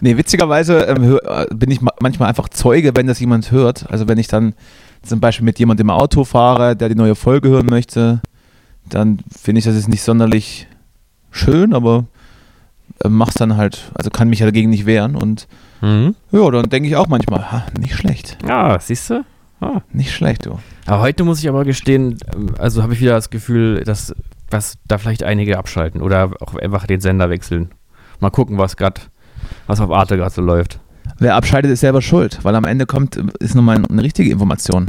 Nee, 0.01 0.17
witzigerweise 0.17 0.81
ähm, 0.81 1.19
äh, 1.25 1.47
bin 1.55 1.71
ich 1.71 1.81
ma 1.81 1.93
manchmal 2.01 2.29
einfach 2.29 2.49
Zeuge, 2.49 2.93
wenn 2.97 3.07
das 3.07 3.21
jemand 3.21 3.51
hört. 3.53 3.89
Also 3.91 4.09
wenn 4.09 4.19
ich 4.19 4.27
dann 4.29 4.55
zum 5.03 5.21
Beispiel 5.21 5.45
mit 5.45 5.59
jemandem 5.59 5.87
im 5.89 5.91
Auto 5.91 6.25
fahre, 6.25 6.75
der 6.75 6.89
die 6.89 6.95
neue 6.95 7.15
Folge 7.15 7.51
hören 7.51 7.67
möchte, 7.67 8.21
dann 8.89 9.19
finde 9.31 9.61
ich 9.61 9.65
das 9.65 9.75
jetzt 9.77 9.89
nicht 9.89 10.03
sonderlich 10.03 10.67
schön, 11.31 11.73
aber 11.73 12.07
mach's 13.09 13.35
dann 13.35 13.57
halt, 13.57 13.91
also 13.95 14.11
kann 14.11 14.29
mich 14.29 14.39
ja 14.41 14.47
dagegen 14.47 14.71
nicht 14.71 14.87
wehren 14.87 15.17
und 15.17 15.47
Mhm. 15.81 16.15
ja, 16.31 16.49
dann 16.51 16.71
denke 16.71 16.89
ich 16.89 16.95
auch 16.97 17.09
manchmal, 17.09 17.51
ha, 17.51 17.67
nicht 17.79 17.95
schlecht, 17.97 18.39
Ja, 18.47 18.79
siehst 18.79 19.11
du? 19.11 19.25
Ah. 19.61 19.81
nicht 19.93 20.13
schlecht, 20.15 20.47
du. 20.47 20.59
Aber 20.87 21.01
heute 21.03 21.25
muss 21.25 21.41
ich 21.41 21.49
aber 21.49 21.65
gestehen, 21.65 22.19
ähm, 22.35 22.55
also 22.59 22.83
habe 22.83 22.93
ich 22.95 23.01
wieder 23.01 23.13
das 23.15 23.31
Gefühl, 23.31 23.83
dass, 23.85 24.15
dass 24.51 24.77
da 24.87 24.99
vielleicht 24.99 25.23
einige 25.25 25.59
abschalten 25.59 26.01
oder 26.03 26.31
auch 26.41 26.55
einfach 26.57 26.87
den 26.87 27.01
Sender 27.01 27.31
wechseln. 27.31 27.71
Mal 28.21 28.31
gucken, 28.31 28.59
was 28.59 28.77
gerade, 28.77 29.01
was 29.67 29.81
auf 29.81 29.91
Arte 29.91 30.17
gerade 30.17 30.33
so 30.35 30.41
läuft. 30.43 30.79
Wer 31.19 31.35
abschaltet, 31.35 31.71
ist 31.73 31.81
selber 31.81 32.01
schuld, 32.03 32.39
weil 32.45 32.55
am 32.55 32.65
Ende 32.65 32.87
kommt, 32.87 33.17
äh, 33.17 33.25
ist 33.41 33.55
nochmal 33.57 33.83
eine 33.89 34.03
richtige 34.03 34.31
Information. 34.31 34.87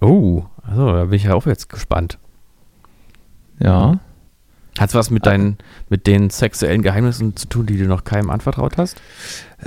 Oh, 0.00 0.42
also 0.64 0.92
da 0.92 1.04
bin 1.04 1.14
ich 1.14 1.24
ja 1.24 1.34
auch 1.34 1.46
jetzt 1.46 1.68
gespannt. 1.68 2.18
Ja. 3.60 3.98
Hat's 4.78 4.94
was 4.94 5.10
mit 5.10 5.26
deinen, 5.26 5.58
mit 5.90 6.06
den 6.06 6.30
sexuellen 6.30 6.80
Geheimnissen 6.80 7.36
zu 7.36 7.46
tun, 7.46 7.66
die 7.66 7.76
du 7.76 7.84
noch 7.86 8.04
keinem 8.04 8.30
anvertraut 8.30 8.78
hast? 8.78 8.96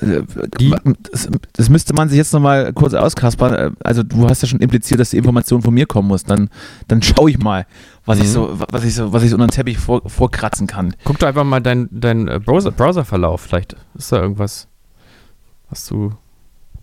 Äh, 0.01 0.24
Die- 0.60 0.74
Das, 1.12 1.30
das 1.53 1.70
müsste 1.70 1.93
man 1.93 2.10
sich 2.10 2.18
jetzt 2.18 2.34
nochmal 2.34 2.74
kurz 2.74 2.95
auskaspern. 2.95 3.53
Äh, 3.53 3.72
Also 3.84 4.01
du 4.01 4.28
hast 4.28 4.41
ja 4.41 4.47
schon 4.47 4.62
impliziert, 4.62 4.99
dass 4.99 5.12
die 5.12 5.18
Information 5.18 5.62
von 5.62 5.74
mir 5.76 5.86
kommen 5.86 6.08
muss. 6.08 6.24
Dann, 6.24 6.49
dann 6.88 7.03
schaue 7.03 7.30
ich 7.30 7.38
mal, 7.38 7.68
was 8.06 8.18
ich 8.18 8.24
Mhm. 8.26 8.30
so, 8.30 8.60
was 8.72 8.84
ich 8.84 8.95
so, 8.95 9.14
was 9.14 9.22
ich 9.22 9.30
so 9.30 9.36
unter 9.36 9.45
den 9.47 9.51
Teppich 9.51 9.78
vor, 9.78 10.01
vorkratzen 10.10 10.66
kann. 10.66 10.95
Guck 11.03 11.20
doch 11.20 11.28
einfach 11.28 11.43
mal 11.43 11.60
deinen 11.62 11.88
dein 11.91 12.28
äh, 12.28 12.39
Browser, 12.39 12.72
Browserverlauf. 12.72 13.41
Vielleicht 13.41 13.76
ist 13.93 14.12
da 14.12 14.20
irgendwas, 14.22 14.68
was 15.70 15.86
du, 15.86 16.14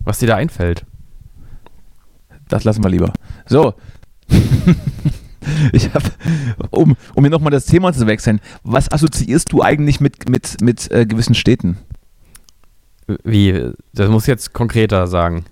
was 0.05 0.19
dir 0.19 0.27
da 0.27 0.35
einfällt. 0.37 0.85
Das 2.47 2.63
lassen 2.63 2.83
wir 2.83 2.89
lieber. 2.89 3.11
So. 3.47 3.73
ich 5.71 5.93
habe, 5.93 6.05
um, 6.71 6.95
um 7.15 7.23
hier 7.23 7.31
nochmal 7.31 7.51
das 7.51 7.65
Thema 7.65 7.93
zu 7.93 8.07
wechseln, 8.07 8.39
was 8.63 8.91
assoziierst 8.91 9.51
du 9.51 9.61
eigentlich 9.61 9.99
mit, 9.99 10.29
mit, 10.29 10.61
mit 10.61 10.91
äh, 10.91 11.05
gewissen 11.05 11.35
Städten? 11.35 11.77
Wie, 13.23 13.71
das 13.93 14.09
muss 14.09 14.27
jetzt 14.27 14.53
konkreter 14.53 15.07
sagen. 15.07 15.45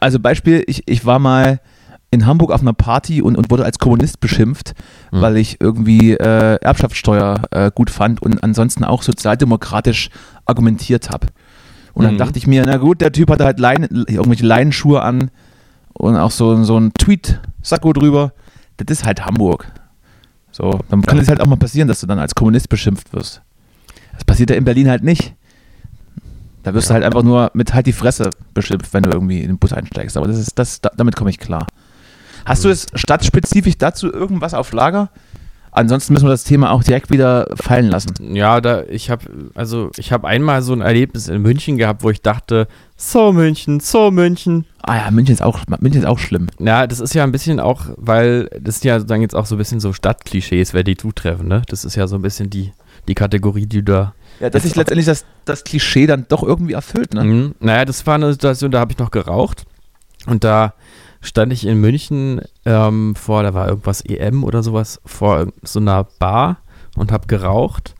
Also 0.00 0.20
Beispiel, 0.20 0.62
ich, 0.66 0.82
ich 0.86 1.06
war 1.06 1.18
mal 1.18 1.60
in 2.10 2.26
Hamburg 2.26 2.52
auf 2.52 2.60
einer 2.62 2.72
Party 2.72 3.20
und, 3.22 3.36
und 3.36 3.50
wurde 3.50 3.64
als 3.64 3.78
Kommunist 3.78 4.20
beschimpft, 4.20 4.74
Hm. 5.10 5.20
weil 5.22 5.36
ich 5.38 5.60
irgendwie 5.60 6.12
äh, 6.12 6.56
Erbschaftssteuer 6.60 7.42
äh, 7.50 7.70
gut 7.74 7.90
fand 7.90 8.20
und 8.22 8.42
ansonsten 8.42 8.84
auch 8.84 9.02
sozialdemokratisch 9.02 10.10
argumentiert 10.44 11.10
habe. 11.10 11.26
Und 11.94 12.04
dann 12.04 12.14
Mhm. 12.14 12.18
dachte 12.18 12.38
ich 12.38 12.46
mir, 12.46 12.62
na 12.66 12.76
gut, 12.76 13.00
der 13.00 13.10
Typ 13.12 13.30
hatte 13.30 13.44
halt 13.44 13.58
Leinen, 13.58 14.04
irgendwelche 14.06 14.46
Leinenschuhe 14.46 15.02
an 15.02 15.30
und 15.94 16.16
auch 16.16 16.30
so, 16.30 16.62
so 16.62 16.78
ein 16.78 16.92
Tweet-Sakko 16.94 17.92
drüber. 17.92 18.32
Das 18.78 18.98
ist 18.98 19.04
halt 19.04 19.24
Hamburg. 19.24 19.70
So, 20.50 20.80
dann 20.88 21.02
kann 21.02 21.18
es 21.18 21.28
halt 21.28 21.40
auch 21.40 21.46
mal 21.46 21.56
passieren, 21.56 21.88
dass 21.88 22.00
du 22.00 22.06
dann 22.06 22.18
als 22.18 22.34
Kommunist 22.34 22.68
beschimpft 22.68 23.12
wirst. 23.12 23.42
Das 24.14 24.24
passiert 24.24 24.50
ja 24.50 24.56
in 24.56 24.64
Berlin 24.64 24.88
halt 24.88 25.04
nicht. 25.04 25.34
Da 26.62 26.74
wirst 26.74 26.90
du 26.90 26.94
halt 26.94 27.04
einfach 27.04 27.22
nur 27.22 27.50
mit 27.54 27.74
halt 27.74 27.86
die 27.86 27.92
Fresse 27.92 28.30
beschimpft, 28.54 28.92
wenn 28.92 29.02
du 29.02 29.10
irgendwie 29.10 29.40
in 29.40 29.48
den 29.48 29.58
Bus 29.58 29.72
einsteigst. 29.72 30.16
Aber 30.16 30.26
das 30.26 30.38
ist, 30.38 30.58
das, 30.58 30.80
da, 30.80 30.90
damit 30.96 31.16
komme 31.16 31.30
ich 31.30 31.38
klar. 31.38 31.66
Hast 32.44 32.64
du 32.64 32.68
es 32.68 32.86
stadtspezifisch 32.94 33.78
dazu 33.78 34.12
irgendwas 34.12 34.54
auf 34.54 34.72
Lager? 34.72 35.10
Ansonsten 35.78 36.12
müssen 36.12 36.26
wir 36.26 36.30
das 36.30 36.42
Thema 36.42 36.72
auch 36.72 36.82
direkt 36.82 37.10
wieder 37.10 37.46
fallen 37.54 37.88
lassen. 37.88 38.12
Ja, 38.34 38.60
da 38.60 38.82
ich 38.82 39.10
habe 39.10 39.24
also 39.54 39.90
ich 39.96 40.10
habe 40.10 40.26
einmal 40.26 40.62
so 40.62 40.72
ein 40.72 40.80
Erlebnis 40.80 41.28
in 41.28 41.40
München 41.40 41.76
gehabt, 41.76 42.02
wo 42.02 42.10
ich 42.10 42.20
dachte, 42.20 42.66
so 42.96 43.32
München, 43.32 43.78
so 43.78 44.10
München. 44.10 44.66
Ah 44.82 44.96
ja, 44.96 45.10
München 45.12 45.34
ist 45.34 45.42
auch, 45.42 45.60
München 45.78 46.02
ist 46.02 46.08
auch 46.08 46.18
schlimm. 46.18 46.48
Ja, 46.58 46.88
das 46.88 46.98
ist 46.98 47.14
ja 47.14 47.22
ein 47.22 47.30
bisschen 47.30 47.60
auch, 47.60 47.82
weil 47.96 48.50
das 48.60 48.80
sind 48.80 48.88
ja 48.88 48.98
dann 48.98 49.20
jetzt 49.20 49.36
auch 49.36 49.46
so 49.46 49.54
ein 49.54 49.58
bisschen 49.58 49.78
so 49.78 49.92
Stadtklischees, 49.92 50.74
wer 50.74 50.82
die 50.82 50.96
zutreffen, 50.96 51.46
ne? 51.46 51.62
Das 51.68 51.84
ist 51.84 51.94
ja 51.94 52.08
so 52.08 52.16
ein 52.16 52.22
bisschen 52.22 52.50
die 52.50 52.72
die 53.06 53.14
Kategorie, 53.14 53.66
die 53.66 53.84
da 53.84 54.14
Ja, 54.40 54.50
dass 54.50 54.64
sich 54.64 54.74
letztendlich 54.74 55.06
das, 55.06 55.24
das 55.44 55.62
Klischee 55.62 56.06
dann 56.06 56.26
doch 56.28 56.42
irgendwie 56.42 56.72
erfüllt, 56.72 57.14
ne? 57.14 57.22
Mhm. 57.22 57.54
Naja, 57.60 57.84
das 57.84 58.04
war 58.04 58.16
eine 58.16 58.32
Situation, 58.32 58.72
da 58.72 58.80
habe 58.80 58.90
ich 58.90 58.98
noch 58.98 59.12
geraucht. 59.12 59.64
Und 60.26 60.42
da 60.42 60.74
stand 61.20 61.52
ich 61.52 61.66
in 61.66 61.80
München 61.80 62.40
ähm, 62.64 63.14
vor, 63.16 63.42
da 63.42 63.54
war 63.54 63.68
irgendwas 63.68 64.04
EM 64.04 64.44
oder 64.44 64.62
sowas, 64.62 65.00
vor 65.04 65.48
so 65.62 65.80
einer 65.80 66.04
Bar 66.18 66.58
und 66.96 67.12
habe 67.12 67.26
geraucht. 67.26 67.94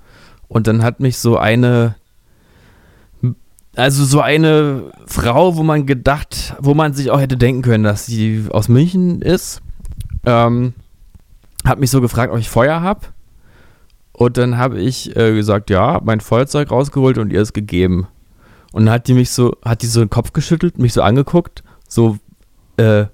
Und 0.48 0.66
dann 0.66 0.82
hat 0.82 1.00
mich 1.00 1.18
so 1.18 1.36
eine, 1.36 1.96
also 3.76 4.04
so 4.04 4.20
eine 4.20 4.92
Frau, 5.06 5.56
wo 5.56 5.62
man 5.62 5.86
gedacht, 5.86 6.54
wo 6.60 6.74
man 6.74 6.94
sich 6.94 7.10
auch 7.10 7.20
hätte 7.20 7.36
denken 7.36 7.62
können, 7.62 7.84
dass 7.84 8.06
sie 8.06 8.46
aus 8.50 8.68
München 8.68 9.20
ist, 9.20 9.60
ähm, 10.24 10.74
hat 11.64 11.80
mich 11.80 11.90
so 11.90 12.00
gefragt, 12.00 12.32
ob 12.32 12.38
ich 12.38 12.48
Feuer 12.48 12.80
habe. 12.80 13.06
Und 14.12 14.36
dann 14.36 14.56
habe 14.56 14.80
ich 14.80 15.14
äh, 15.16 15.32
gesagt, 15.32 15.70
ja, 15.70 16.00
mein 16.02 16.20
Feuerzeug 16.20 16.70
rausgeholt 16.70 17.18
und 17.18 17.32
ihr 17.32 17.40
es 17.40 17.52
gegeben. 17.52 18.08
Und 18.72 18.86
dann 18.86 18.94
hat 18.94 19.06
die 19.06 19.14
mich 19.14 19.30
so, 19.30 19.56
hat 19.64 19.82
die 19.82 19.86
so 19.86 20.00
den 20.00 20.10
Kopf 20.10 20.32
geschüttelt, 20.32 20.78
mich 20.78 20.92
so 20.92 21.02
angeguckt, 21.02 21.62
so, 21.88 22.18
äh, 22.78 23.06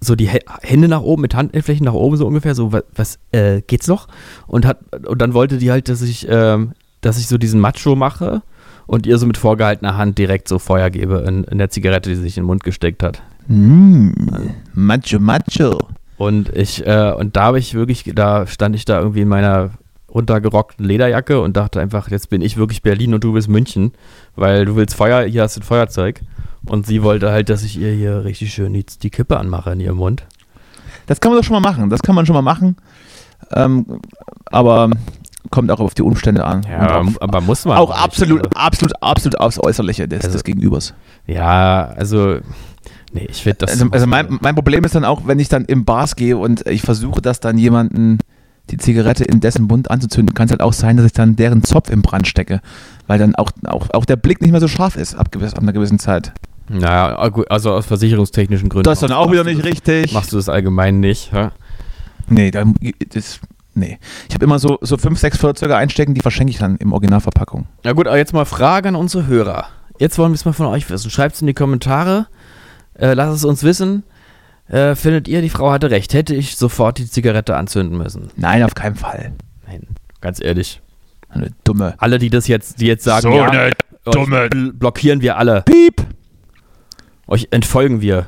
so 0.00 0.14
die 0.14 0.28
Hä- 0.28 0.44
Hände 0.62 0.88
nach 0.88 1.00
oben, 1.00 1.22
mit 1.22 1.34
Handflächen 1.34 1.84
nach 1.84 1.94
oben, 1.94 2.16
so 2.16 2.26
ungefähr, 2.26 2.54
so, 2.54 2.72
was, 2.72 2.84
was 2.94 3.18
äh, 3.32 3.62
geht's 3.62 3.88
noch? 3.88 4.08
Und 4.46 4.66
hat, 4.66 4.78
und 5.06 5.20
dann 5.22 5.32
wollte 5.34 5.58
die 5.58 5.70
halt, 5.70 5.88
dass 5.88 6.02
ich, 6.02 6.26
ähm, 6.28 6.72
dass 7.00 7.18
ich 7.18 7.26
so 7.28 7.38
diesen 7.38 7.60
Macho 7.60 7.96
mache 7.96 8.42
und 8.86 9.06
ihr 9.06 9.18
so 9.18 9.26
mit 9.26 9.36
vorgehaltener 9.38 9.96
Hand 9.96 10.18
direkt 10.18 10.48
so 10.48 10.58
Feuer 10.58 10.90
gebe 10.90 11.24
in, 11.26 11.44
in 11.44 11.58
der 11.58 11.70
Zigarette, 11.70 12.10
die 12.10 12.16
sie 12.16 12.22
sich 12.22 12.36
in 12.36 12.42
den 12.42 12.46
Mund 12.48 12.62
gesteckt 12.62 13.02
hat. 13.02 13.22
Mm, 13.48 14.10
macho, 14.74 15.18
macho. 15.18 15.78
Und 16.18 16.48
ich, 16.54 16.86
äh, 16.86 17.12
und 17.12 17.36
da 17.36 17.44
habe 17.44 17.58
ich 17.58 17.74
wirklich, 17.74 18.10
da 18.14 18.46
stand 18.46 18.74
ich 18.74 18.84
da 18.84 18.98
irgendwie 19.00 19.22
in 19.22 19.28
meiner 19.28 19.70
runtergerockten 20.12 20.84
Lederjacke 20.86 21.40
und 21.40 21.56
dachte 21.56 21.80
einfach, 21.80 22.10
jetzt 22.10 22.30
bin 22.30 22.40
ich 22.40 22.56
wirklich 22.56 22.82
Berlin 22.82 23.12
und 23.12 23.22
du 23.22 23.32
bist 23.32 23.48
München, 23.48 23.92
weil 24.34 24.64
du 24.64 24.76
willst 24.76 24.94
Feuer, 24.94 25.24
hier 25.26 25.42
hast 25.42 25.56
du 25.56 25.60
ein 25.60 25.64
Feuerzeug. 25.64 26.20
Und 26.64 26.86
sie 26.86 27.02
wollte 27.02 27.30
halt, 27.30 27.48
dass 27.48 27.62
ich 27.62 27.78
ihr 27.78 27.92
hier 27.92 28.24
richtig 28.24 28.52
schön 28.52 28.72
die, 28.72 28.84
die 28.84 29.10
Kippe 29.10 29.38
anmache 29.38 29.70
in 29.72 29.80
ihrem 29.80 29.96
Mund. 29.98 30.24
Das 31.06 31.20
kann 31.20 31.30
man 31.32 31.40
doch 31.40 31.44
schon 31.46 31.60
mal 31.60 31.68
machen. 31.68 31.90
Das 31.90 32.02
kann 32.02 32.14
man 32.14 32.26
schon 32.26 32.34
mal 32.34 32.42
machen. 32.42 32.76
Ähm, 33.52 34.00
aber 34.46 34.90
kommt 35.50 35.70
auch 35.70 35.78
auf 35.78 35.94
die 35.94 36.02
Umstände 36.02 36.44
an. 36.44 36.66
Aber, 36.66 37.00
auf, 37.02 37.22
aber 37.22 37.40
muss 37.40 37.64
man. 37.64 37.76
auch 37.78 37.90
nicht. 37.90 38.00
absolut, 38.02 38.40
Also, 38.40 38.50
absolut, 38.66 39.02
absolut 39.02 39.40
aufs 39.40 39.60
Äußerliche 39.62 40.08
des, 40.08 40.22
Also- 40.24 40.32
des 40.32 40.44
Gegenübers. 40.44 40.94
ja, 41.26 41.84
also, 41.96 42.38
nee, 43.12 43.28
ich 43.30 43.42
finde 43.42 43.58
das. 43.58 43.70
Also, 43.72 43.86
also 43.92 44.06
mein, 44.08 44.38
mein 44.40 44.54
Problem 44.56 44.82
ist 44.82 44.96
dann 44.96 45.04
auch, 45.04 45.22
wenn 45.26 45.38
ich 45.38 45.48
dann 45.48 45.64
im 45.66 45.84
Bars 45.84 46.16
gehe 46.16 46.36
und 46.36 46.66
ich 46.66 46.82
versuche, 46.82 47.20
das 47.22 47.38
dann 47.38 47.58
jemanden 47.58 48.18
die 48.70 48.78
Zigarette 48.78 49.22
in 49.22 49.38
dessen 49.38 49.66
Mund 49.66 49.88
anzuzünden, 49.92 50.34
kann 50.34 50.46
es 50.46 50.50
halt 50.50 50.60
auch 50.62 50.72
sein, 50.72 50.96
dass 50.96 51.06
ich 51.06 51.12
dann 51.12 51.36
deren 51.36 51.62
Zopf 51.62 51.88
im 51.90 52.02
Brand 52.02 52.26
stecke. 52.26 52.60
Weil 53.06 53.18
dann 53.18 53.34
auch, 53.36 53.50
auch, 53.66 53.88
auch 53.90 54.04
der 54.04 54.16
Blick 54.16 54.40
nicht 54.42 54.50
mehr 54.50 54.60
so 54.60 54.68
scharf 54.68 54.96
ist 54.96 55.14
ab, 55.14 55.30
gewiss, 55.30 55.54
ab 55.54 55.62
einer 55.62 55.72
gewissen 55.72 55.98
Zeit. 55.98 56.32
naja, 56.68 57.16
also 57.48 57.72
aus 57.72 57.86
versicherungstechnischen 57.86 58.68
Gründen. 58.68 58.84
Das 58.84 59.00
ist 59.00 59.08
dann 59.08 59.16
auch 59.16 59.30
wieder 59.30 59.44
nicht 59.44 59.58
das- 59.60 59.66
richtig. 59.66 60.12
Machst 60.12 60.32
du 60.32 60.36
das 60.36 60.48
allgemein 60.48 60.98
nicht, 61.00 61.32
hä? 61.32 61.50
Nee, 62.28 62.50
da, 62.50 62.64
das, 63.12 63.38
nee. 63.74 63.98
Ich 64.28 64.34
habe 64.34 64.44
immer 64.44 64.58
so, 64.58 64.78
so 64.80 64.96
fünf, 64.96 65.20
sechs 65.20 65.38
Feuerzeuge 65.38 65.76
einstecken, 65.76 66.14
die 66.14 66.20
verschenke 66.20 66.50
ich 66.50 66.58
dann 66.58 66.76
im 66.78 66.92
Originalverpackung. 66.92 67.66
Na 67.84 67.92
gut, 67.92 68.08
aber 68.08 68.16
jetzt 68.18 68.32
mal 68.32 68.44
Frage 68.44 68.88
an 68.88 68.96
unsere 68.96 69.26
Hörer. 69.28 69.66
Jetzt 69.98 70.18
wollen 70.18 70.32
wir 70.32 70.34
es 70.34 70.44
mal 70.44 70.52
von 70.52 70.66
euch 70.66 70.90
wissen. 70.90 71.08
Schreibt 71.10 71.36
es 71.36 71.40
in 71.40 71.46
die 71.46 71.54
Kommentare. 71.54 72.26
Äh, 72.94 73.14
lasst 73.14 73.36
es 73.36 73.44
uns 73.44 73.62
wissen. 73.62 74.02
Äh, 74.68 74.96
findet 74.96 75.28
ihr, 75.28 75.40
die 75.42 75.48
Frau 75.50 75.70
hatte 75.70 75.90
recht? 75.92 76.12
Hätte 76.14 76.34
ich 76.34 76.56
sofort 76.56 76.98
die 76.98 77.08
Zigarette 77.08 77.54
anzünden 77.56 77.96
müssen? 77.96 78.30
Nein, 78.36 78.64
auf 78.64 78.74
keinen 78.74 78.96
Fall. 78.96 79.32
Nein, 79.68 79.86
ganz 80.20 80.42
ehrlich. 80.42 80.80
Eine 81.36 81.50
dumme. 81.64 81.94
Alle, 81.98 82.18
die 82.18 82.30
das 82.30 82.48
jetzt, 82.48 82.80
die 82.80 82.86
jetzt 82.86 83.04
sagen, 83.04 83.22
So 83.22 83.30
ja, 83.30 83.50
eine 83.50 83.72
Dumme. 84.04 84.48
bl 84.48 84.72
blockieren 84.72 85.20
wir 85.20 85.36
alle. 85.36 85.62
Piep! 85.62 86.04
Euch 87.26 87.48
entfolgen 87.50 88.00
wir. 88.00 88.26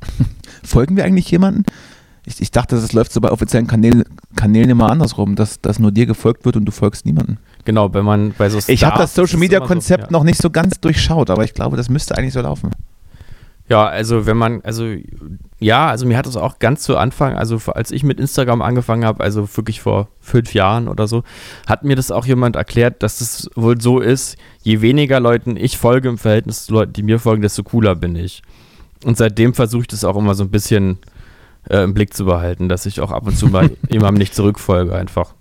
Folgen 0.64 0.96
wir 0.96 1.04
eigentlich 1.04 1.30
jemanden? 1.30 1.64
Ich, 2.24 2.40
ich 2.40 2.50
dachte, 2.50 2.74
das 2.74 2.92
läuft 2.92 3.12
so 3.12 3.20
bei 3.20 3.30
offiziellen 3.30 3.68
Kanälen, 3.68 4.04
Kanälen 4.34 4.68
immer 4.68 4.90
andersrum, 4.90 5.36
dass, 5.36 5.60
dass 5.60 5.78
nur 5.78 5.92
dir 5.92 6.06
gefolgt 6.06 6.44
wird 6.44 6.56
und 6.56 6.64
du 6.64 6.72
folgst 6.72 7.06
niemanden. 7.06 7.38
Genau, 7.64 7.94
wenn 7.94 8.04
man 8.04 8.34
bei 8.36 8.48
so 8.48 8.58
Ich 8.66 8.82
habe 8.84 8.98
das 8.98 9.12
Stars 9.12 9.28
Social 9.30 9.38
Media 9.38 9.58
immer 9.58 9.68
so, 9.68 9.74
Konzept 9.74 10.04
ja. 10.04 10.10
noch 10.10 10.24
nicht 10.24 10.42
so 10.42 10.50
ganz 10.50 10.80
durchschaut, 10.80 11.30
aber 11.30 11.44
ich 11.44 11.54
glaube, 11.54 11.76
das 11.76 11.88
müsste 11.88 12.18
eigentlich 12.18 12.32
so 12.32 12.40
laufen. 12.40 12.70
Ja, 13.68 13.84
also 13.86 14.26
wenn 14.26 14.36
man, 14.36 14.60
also 14.62 14.94
ja, 15.58 15.88
also 15.88 16.06
mir 16.06 16.16
hat 16.16 16.26
das 16.26 16.36
auch 16.36 16.60
ganz 16.60 16.82
zu 16.82 16.96
Anfang, 16.96 17.34
also 17.34 17.58
als 17.72 17.90
ich 17.90 18.04
mit 18.04 18.20
Instagram 18.20 18.62
angefangen 18.62 19.04
habe, 19.04 19.24
also 19.24 19.48
wirklich 19.56 19.80
vor 19.80 20.08
fünf 20.20 20.54
Jahren 20.54 20.86
oder 20.86 21.08
so, 21.08 21.24
hat 21.66 21.82
mir 21.82 21.96
das 21.96 22.12
auch 22.12 22.26
jemand 22.26 22.54
erklärt, 22.54 23.02
dass 23.02 23.20
es 23.20 23.50
wohl 23.56 23.80
so 23.80 23.98
ist, 23.98 24.36
je 24.62 24.82
weniger 24.82 25.18
Leuten 25.18 25.56
ich 25.56 25.78
folge 25.78 26.08
im 26.08 26.16
Verhältnis 26.18 26.66
zu 26.66 26.74
Leuten, 26.74 26.92
die 26.92 27.02
mir 27.02 27.18
folgen, 27.18 27.42
desto 27.42 27.64
cooler 27.64 27.96
bin 27.96 28.14
ich. 28.14 28.42
Und 29.04 29.16
seitdem 29.16 29.52
versuche 29.52 29.82
ich 29.82 29.88
das 29.88 30.04
auch 30.04 30.16
immer 30.16 30.34
so 30.36 30.44
ein 30.44 30.50
bisschen 30.50 30.98
äh, 31.68 31.82
im 31.82 31.92
Blick 31.92 32.14
zu 32.14 32.24
behalten, 32.24 32.68
dass 32.68 32.86
ich 32.86 33.00
auch 33.00 33.10
ab 33.10 33.26
und 33.26 33.36
zu 33.36 33.48
mal 33.48 33.70
jemandem 33.90 34.18
nicht 34.18 34.34
zurückfolge 34.34 34.94
einfach. 34.94 35.34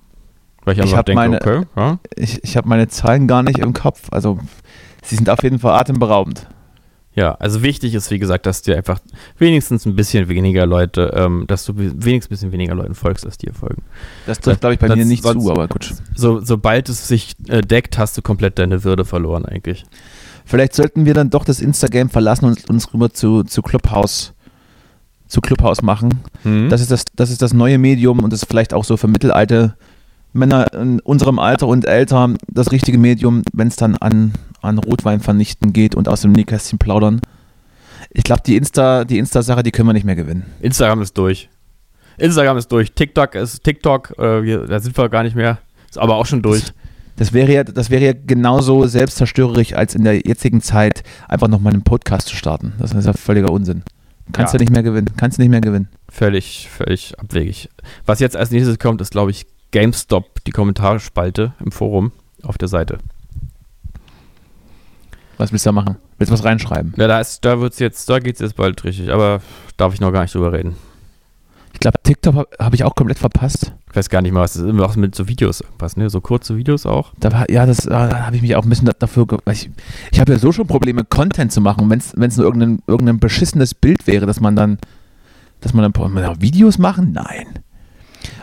Weil 0.63 0.73
ich 0.73 0.79
Ich 0.79 0.85
einfach 0.85 0.97
hab 0.97 1.05
denke, 1.05 1.21
meine- 1.21 1.41
okay, 1.41 1.61
ja, 1.75 1.99
Ich, 2.15 2.43
ich 2.43 2.57
habe 2.57 2.67
meine 2.67 2.87
Zahlen 2.87 3.27
gar 3.27 3.43
nicht 3.43 3.59
im 3.59 3.73
Kopf. 3.73 4.07
Also, 4.09 4.39
sie 5.03 5.15
sind 5.15 5.29
auf 5.29 5.43
jeden 5.43 5.59
Fall 5.59 5.79
atemberaubend. 5.79 6.47
Ja, 7.15 7.33
also 7.35 7.63
wichtig 7.63 7.93
ist, 7.95 8.11
wie 8.11 8.19
gesagt, 8.19 8.45
dass 8.45 8.61
dir 8.61 8.75
einfach 8.75 8.99
wenigstens 9.37 9.85
ein 9.85 9.95
bisschen 9.95 10.27
weniger 10.27 10.65
Leute, 10.65 11.13
ähm, 11.15 11.45
dass 11.47 11.63
du 11.65 11.73
wenigstens 11.77 12.25
ein 12.25 12.29
bisschen 12.29 12.51
weniger 12.51 12.75
Leuten 12.75 12.93
folgst, 12.93 13.25
als 13.25 13.37
dir 13.37 13.53
folgen. 13.53 13.83
Das 14.25 14.39
trifft, 14.39 14.59
glaube 14.59 14.73
ich, 14.73 14.79
bei 14.79 14.87
Das- 14.89 14.97
mir 14.97 15.05
nicht 15.05 15.23
sonst- 15.23 15.43
zu, 15.45 15.51
aber 15.51 15.67
gut. 15.69 15.93
So, 16.13 16.41
sobald 16.41 16.89
es 16.89 17.07
sich 17.07 17.35
äh, 17.47 17.61
deckt, 17.61 17.97
hast 17.97 18.17
du 18.17 18.21
komplett 18.21 18.59
deine 18.59 18.83
Würde 18.83 19.05
verloren 19.05 19.45
eigentlich. 19.45 19.85
Vielleicht 20.43 20.73
sollten 20.75 21.05
wir 21.05 21.13
dann 21.13 21.29
doch 21.29 21.45
das 21.45 21.59
Instagram 21.61 22.09
verlassen 22.09 22.45
und 22.45 22.69
uns 22.69 22.93
rüber 22.93 23.11
zu, 23.13 23.43
zu 23.43 23.61
Clubhouse 23.61 24.33
zu 25.27 25.41
Clubhouse 25.41 25.81
machen. 25.81 26.19
Hm? 26.43 26.69
Das 26.69 26.81
ist 26.81 26.91
das, 26.91 27.03
das 27.15 27.31
ist 27.31 27.41
das 27.41 27.51
neue 27.53 27.77
Medium 27.79 28.19
und 28.19 28.31
das 28.31 28.43
ist 28.43 28.47
vielleicht 28.49 28.73
auch 28.75 28.83
so 28.83 28.95
für 28.95 29.07
mittelalte 29.07 29.75
Männer 30.33 30.71
in 30.73 30.99
unserem 30.99 31.39
Alter 31.39 31.67
und 31.67 31.85
älter 31.85 32.33
das 32.47 32.71
richtige 32.71 32.97
Medium, 32.99 33.41
wenn 33.53 33.69
es 33.69 33.75
dann 33.75 33.95
an, 33.95 34.33
an 34.65 34.77
Rotwein 34.77 35.19
vernichten 35.19 35.73
geht 35.73 35.95
und 35.95 36.07
aus 36.07 36.21
dem 36.21 36.31
Nähkästchen 36.31 36.79
plaudern. 36.79 37.21
Ich 38.09 38.23
glaube, 38.23 38.41
die 38.45 38.55
Insta, 38.55 39.03
die 39.05 39.17
Insta-Sache, 39.17 39.63
die 39.63 39.71
können 39.71 39.89
wir 39.89 39.93
nicht 39.93 40.05
mehr 40.05 40.15
gewinnen. 40.15 40.45
Instagram 40.61 41.01
ist 41.01 41.17
durch. 41.17 41.49
Instagram 42.17 42.57
ist 42.57 42.71
durch. 42.71 42.93
TikTok 42.93 43.35
ist 43.35 43.63
TikTok, 43.63 44.17
äh, 44.17 44.43
wir, 44.43 44.59
da 44.67 44.79
sind 44.79 44.97
wir 44.97 45.09
gar 45.09 45.23
nicht 45.23 45.35
mehr. 45.35 45.57
Ist 45.89 45.97
aber 45.97 46.15
auch 46.15 46.25
schon 46.25 46.41
durch. 46.41 46.63
Das 47.17 47.31
wäre 47.33 47.51
ja, 47.53 47.63
das 47.63 47.89
wäre 47.89 48.03
ja 48.05 48.13
genauso 48.13 48.85
selbstzerstörerisch, 48.87 49.73
als 49.73 49.95
in 49.95 50.03
der 50.03 50.15
jetzigen 50.25 50.61
Zeit 50.61 51.03
einfach 51.29 51.47
nochmal 51.47 51.73
einen 51.73 51.83
Podcast 51.83 52.27
zu 52.27 52.35
starten. 52.35 52.73
Das 52.77 52.91
ist 52.93 53.05
ja 53.05 53.13
völliger 53.13 53.51
Unsinn. 53.51 53.83
Kannst 54.33 54.53
Ja. 54.53 54.57
du 54.57 54.63
nicht 54.63 54.71
mehr 54.71 54.83
gewinnen. 54.83 55.11
Kannst 55.17 55.37
du 55.37 55.41
nicht 55.41 55.51
mehr 55.51 55.61
gewinnen. 55.61 55.87
Völlig, 56.09 56.67
völlig 56.69 57.17
abwegig. 57.19 57.69
Was 58.05 58.19
jetzt 58.19 58.35
als 58.35 58.51
nächstes 58.51 58.79
kommt, 58.79 58.99
ist, 59.01 59.11
glaube 59.11 59.31
ich, 59.31 59.45
GameStop, 59.71 60.43
die 60.45 60.51
Kommentarspalte 60.51 61.53
im 61.63 61.71
Forum 61.71 62.11
auf 62.43 62.57
der 62.57 62.67
Seite. 62.67 62.97
Was 65.37 65.51
willst 65.51 65.65
du 65.65 65.69
da 65.69 65.71
machen? 65.73 65.97
Willst 66.17 66.31
du 66.31 66.33
was 66.33 66.43
reinschreiben? 66.43 66.93
Ja, 66.97 67.07
da 67.07 67.19
ist, 67.19 67.43
da 67.43 67.59
wird's 67.59 67.79
jetzt, 67.79 68.09
da 68.09 68.19
geht's 68.19 68.39
jetzt 68.39 68.55
bald 68.55 68.83
richtig, 68.83 69.11
aber 69.11 69.41
darf 69.77 69.93
ich 69.93 69.99
noch 69.99 70.11
gar 70.11 70.21
nicht 70.21 70.33
drüber 70.33 70.53
reden. 70.53 70.75
Ich 71.73 71.79
glaube, 71.81 71.97
TikTok 72.01 72.35
habe 72.35 72.47
hab 72.57 72.73
ich 72.73 72.85
auch 72.85 72.95
komplett 72.95 73.19
verpasst. 73.19 73.73
Ich 73.89 73.95
weiß 73.97 74.09
gar 74.09 74.21
nicht 74.21 74.31
mal, 74.31 74.41
was 74.41 74.53
das 74.53 74.61
ist. 74.61 74.67
Irgendwas 74.67 74.95
mit 74.95 75.13
so 75.13 75.27
Videos 75.27 75.59
irgendwas, 75.59 75.97
ne? 75.97 76.09
So 76.09 76.21
kurze 76.21 76.55
Videos 76.55 76.85
auch. 76.85 77.11
Da 77.19 77.33
war, 77.33 77.51
ja, 77.51 77.65
das 77.65 77.79
da 77.79 78.25
habe 78.25 78.35
ich 78.35 78.41
mich 78.41 78.55
auch 78.55 78.63
ein 78.63 78.69
bisschen 78.69 78.85
da- 78.85 78.93
dafür. 78.97 79.27
Ich, 79.51 79.69
ich 80.11 80.19
habe 80.21 80.31
ja 80.31 80.39
so 80.39 80.53
schon 80.53 80.67
Probleme, 80.67 81.03
Content 81.03 81.51
zu 81.51 81.59
machen, 81.59 81.89
wenn 81.89 81.99
es 81.99 82.37
nur 82.37 82.45
irgendein, 82.45 82.79
irgendein 82.87 83.19
beschissenes 83.19 83.73
Bild 83.73 84.07
wäre, 84.07 84.25
dass 84.25 84.39
man 84.39 84.55
dann, 84.55 84.79
dass 85.59 85.73
man 85.73 85.91
dann 85.91 86.13
man 86.13 86.41
Videos 86.41 86.77
machen? 86.77 87.11
Nein. 87.11 87.59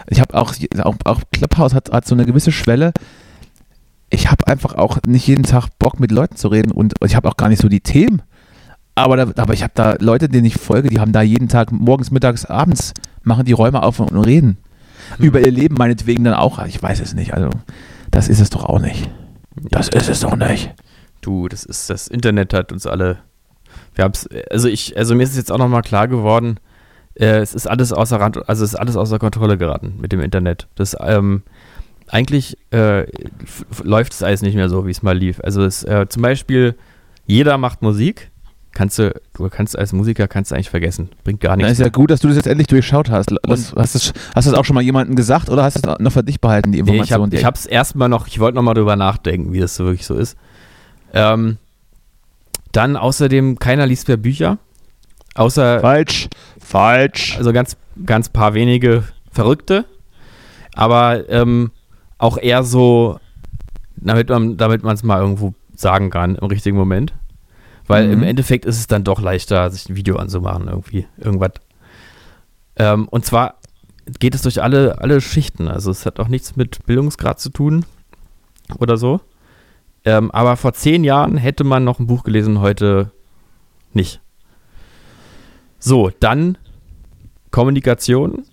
Ich 0.08 0.20
habe 0.20 0.34
auch, 0.34 0.54
auch, 0.82 0.96
auch 1.04 1.20
Clubhouse 1.32 1.72
hat, 1.72 1.90
hat 1.90 2.06
so 2.06 2.14
eine 2.14 2.26
gewisse 2.26 2.52
Schwelle. 2.52 2.92
Ich 4.12 4.30
habe 4.30 4.46
einfach 4.46 4.74
auch 4.74 4.98
nicht 5.06 5.26
jeden 5.26 5.44
Tag 5.44 5.70
Bock 5.78 5.98
mit 5.98 6.12
Leuten 6.12 6.36
zu 6.36 6.48
reden 6.48 6.70
und 6.70 6.92
ich 7.02 7.16
habe 7.16 7.28
auch 7.30 7.36
gar 7.38 7.48
nicht 7.48 7.62
so 7.62 7.68
die 7.70 7.80
Themen. 7.80 8.20
Aber, 8.94 9.16
da, 9.16 9.42
aber 9.42 9.54
ich 9.54 9.62
habe 9.62 9.72
da 9.74 9.96
Leute, 10.00 10.28
denen 10.28 10.44
ich 10.44 10.56
folge, 10.56 10.90
die 10.90 11.00
haben 11.00 11.12
da 11.12 11.22
jeden 11.22 11.48
Tag 11.48 11.72
morgens, 11.72 12.10
mittags, 12.10 12.44
abends, 12.44 12.92
machen 13.22 13.46
die 13.46 13.52
Räume 13.52 13.82
auf 13.82 14.00
und 14.00 14.14
reden. 14.14 14.58
Über 15.18 15.40
ihr 15.40 15.50
Leben 15.50 15.76
meinetwegen 15.76 16.24
dann 16.24 16.34
auch. 16.34 16.62
Ich 16.66 16.82
weiß 16.82 17.00
es 17.00 17.14
nicht. 17.14 17.32
Also, 17.32 17.48
das 18.10 18.28
ist 18.28 18.38
es 18.38 18.50
doch 18.50 18.66
auch 18.66 18.80
nicht. 18.80 19.08
Das 19.70 19.88
ist 19.88 20.10
es 20.10 20.20
doch 20.20 20.36
nicht. 20.36 20.74
Du, 21.22 21.48
das 21.48 21.64
ist, 21.64 21.88
das 21.88 22.06
Internet 22.06 22.52
hat 22.52 22.70
uns 22.70 22.86
alle. 22.86 23.18
Wir 23.94 24.04
haben's, 24.04 24.28
also 24.50 24.68
ich, 24.68 24.94
also 24.98 25.14
mir 25.14 25.22
ist 25.22 25.30
es 25.30 25.36
jetzt 25.38 25.50
auch 25.50 25.58
nochmal 25.58 25.80
klar 25.80 26.06
geworden, 26.06 26.60
äh, 27.14 27.38
es 27.38 27.54
ist 27.54 27.66
alles 27.66 27.94
außer 27.94 28.20
Rand, 28.20 28.46
also 28.46 28.62
es 28.62 28.74
ist 28.74 28.78
alles 28.78 28.96
außer 28.96 29.18
Kontrolle 29.18 29.56
geraten 29.56 29.94
mit 29.98 30.12
dem 30.12 30.20
Internet. 30.20 30.68
Das, 30.74 30.94
ähm, 31.00 31.42
eigentlich 32.12 32.56
äh, 32.70 33.06
läuft 33.82 34.12
es 34.12 34.22
alles 34.22 34.42
nicht 34.42 34.54
mehr 34.54 34.68
so, 34.68 34.86
wie 34.86 34.90
es 34.90 35.02
mal 35.02 35.16
lief. 35.18 35.40
Also 35.42 35.64
es, 35.64 35.82
äh, 35.82 36.06
zum 36.08 36.22
Beispiel, 36.22 36.76
jeder 37.26 37.58
macht 37.58 37.82
Musik. 37.82 38.30
Kannst 38.74 38.98
du, 38.98 39.12
du 39.34 39.50
kannst 39.50 39.76
als 39.78 39.92
Musiker 39.92 40.28
kannst 40.28 40.50
du 40.50 40.54
eigentlich 40.54 40.70
vergessen. 40.70 41.10
Bringt 41.24 41.40
gar 41.40 41.50
Na, 41.50 41.56
nichts. 41.64 41.72
ist 41.72 41.78
ja 41.80 41.90
gut, 41.90 42.10
dass 42.10 42.20
du 42.20 42.28
das 42.28 42.36
jetzt 42.38 42.46
endlich 42.46 42.68
durchschaut 42.68 43.10
hast. 43.10 43.30
Das, 43.42 43.74
hast, 43.76 43.94
du 43.94 43.98
es- 43.98 44.12
hast 44.34 44.46
das 44.46 44.54
auch 44.54 44.64
schon 44.64 44.74
mal 44.74 44.80
jemandem 44.82 45.14
gesagt 45.14 45.50
oder 45.50 45.62
hast 45.64 45.84
du 45.84 45.90
es 45.90 45.98
noch 45.98 46.12
für 46.12 46.22
dich 46.24 46.40
behalten, 46.40 46.72
die 46.72 46.82
Nee, 46.82 46.92
ich 46.92 47.10
Information? 47.10 47.22
habe 47.26 47.36
ich 47.36 47.44
hab's 47.44 47.66
erstmal 47.66 48.08
noch, 48.08 48.26
ich 48.28 48.38
wollte 48.40 48.56
nochmal 48.56 48.72
drüber 48.74 48.96
nachdenken, 48.96 49.52
wie 49.52 49.60
das 49.60 49.76
so 49.76 49.84
wirklich 49.84 50.06
so 50.06 50.14
ist. 50.14 50.38
Ähm, 51.12 51.58
dann 52.72 52.96
außerdem, 52.96 53.58
keiner 53.58 53.86
liest 53.86 54.08
mehr 54.08 54.16
Bücher. 54.16 54.56
Außer, 55.34 55.80
falsch. 55.80 56.28
Falsch. 56.58 57.36
also 57.36 57.52
ganz, 57.52 57.76
ganz 58.06 58.30
paar 58.30 58.54
wenige 58.54 59.04
Verrückte. 59.30 59.84
Aber 60.74 61.28
ähm, 61.28 61.70
auch 62.22 62.38
eher 62.38 62.62
so, 62.62 63.18
damit 63.96 64.28
man 64.28 64.56
damit 64.56 64.84
es 64.84 65.02
mal 65.02 65.20
irgendwo 65.20 65.54
sagen 65.74 66.10
kann 66.10 66.36
im 66.36 66.46
richtigen 66.46 66.76
Moment. 66.76 67.12
Weil 67.88 68.06
Mhm. 68.06 68.12
im 68.12 68.22
Endeffekt 68.22 68.64
ist 68.64 68.78
es 68.78 68.86
dann 68.86 69.02
doch 69.02 69.20
leichter, 69.20 69.68
sich 69.70 69.88
ein 69.88 69.96
Video 69.96 70.16
anzumachen, 70.16 70.68
irgendwie. 70.68 71.06
Irgendwas. 71.18 71.50
Ähm, 72.76 73.08
und 73.08 73.24
zwar 73.26 73.56
geht 74.20 74.36
es 74.36 74.42
durch 74.42 74.62
alle, 74.62 75.00
alle 75.00 75.20
Schichten. 75.20 75.66
Also 75.66 75.90
es 75.90 76.06
hat 76.06 76.20
auch 76.20 76.28
nichts 76.28 76.54
mit 76.54 76.86
Bildungsgrad 76.86 77.40
zu 77.40 77.50
tun 77.50 77.84
oder 78.78 78.96
so. 78.96 79.20
Ähm, 80.04 80.30
aber 80.30 80.56
vor 80.56 80.72
zehn 80.74 81.02
Jahren 81.02 81.36
hätte 81.36 81.64
man 81.64 81.82
noch 81.82 81.98
ein 81.98 82.06
Buch 82.06 82.22
gelesen, 82.22 82.60
heute 82.60 83.10
nicht. 83.92 84.20
So, 85.80 86.10
dann 86.20 86.56
Kommunikation. 87.50 88.44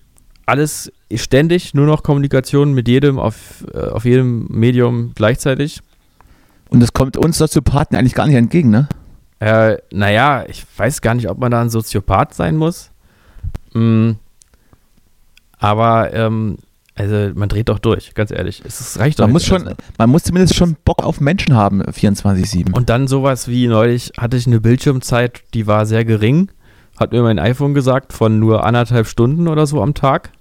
Alles 0.48 0.92
ständig, 1.16 1.74
nur 1.74 1.86
noch 1.86 2.03
Kommunikation 2.03 2.74
mit 2.74 2.88
jedem 2.88 3.20
auf, 3.20 3.66
äh, 3.74 3.80
auf 3.80 4.05
jedem 4.05 4.47
Medium 4.49 5.12
gleichzeitig. 5.16 5.82
Und 6.70 6.82
das 6.82 6.93
kommt 6.93 7.18
uns 7.18 7.38
Soziopathen 7.38 7.97
eigentlich 7.97 8.14
gar 8.14 8.28
nicht 8.28 8.36
entgegen, 8.36 8.70
ne? 8.70 8.88
Äh, 9.39 9.78
naja, 9.91 10.45
ich 10.47 10.66
weiß 10.78 11.01
gar 11.01 11.16
nicht, 11.16 11.30
ob 11.30 11.39
man 11.39 11.51
da 11.51 11.62
ein 11.62 11.70
Soziopath 11.70 12.34
sein 12.34 12.57
muss. 12.57 12.91
Mm, 13.74 14.12
aber, 15.57 16.14
ähm, 16.14 16.57
also 16.95 17.32
man 17.34 17.47
dreht 17.47 17.70
doch 17.70 17.80
durch, 17.80 18.14
ganz 18.14 18.32
ehrlich. 18.32 18.62
Es 18.66 18.99
reicht 18.99 19.20
doch. 19.20 19.24
Man 19.26 19.36
jetzt 19.36 19.49
muss, 19.49 19.62
schon, 19.62 19.76
man 19.97 20.10
muss 20.10 20.24
zumindest 20.24 20.55
schon 20.55 20.76
Bock 20.84 21.03
auf 21.03 21.22
Menschen 21.22 21.55
haben, 21.55 21.82
24-7. 21.82 22.74
Und 22.74 22.89
dann 22.89 23.07
sowas 23.07 23.47
wie 23.47 23.68
neulich 23.68 24.12
hatte 24.18 24.36
ich 24.36 24.45
eine 24.45 24.60
Bildschirmzeit, 24.60 25.41
die 25.53 25.66
war 25.66 25.86
sehr 25.86 26.03
gering. 26.03 26.51
Hat 26.99 27.14
mir 27.14 27.24
mein 27.24 27.39
iPhone 27.39 27.74
gesagt, 27.74 28.12
von 28.12 28.39
nur 28.39 28.66
anderthalb 28.66 29.07
Stunden 29.07 29.47
oder 29.47 29.66
so 29.66 29.82
am 29.82 29.93
Tag. 29.93 30.32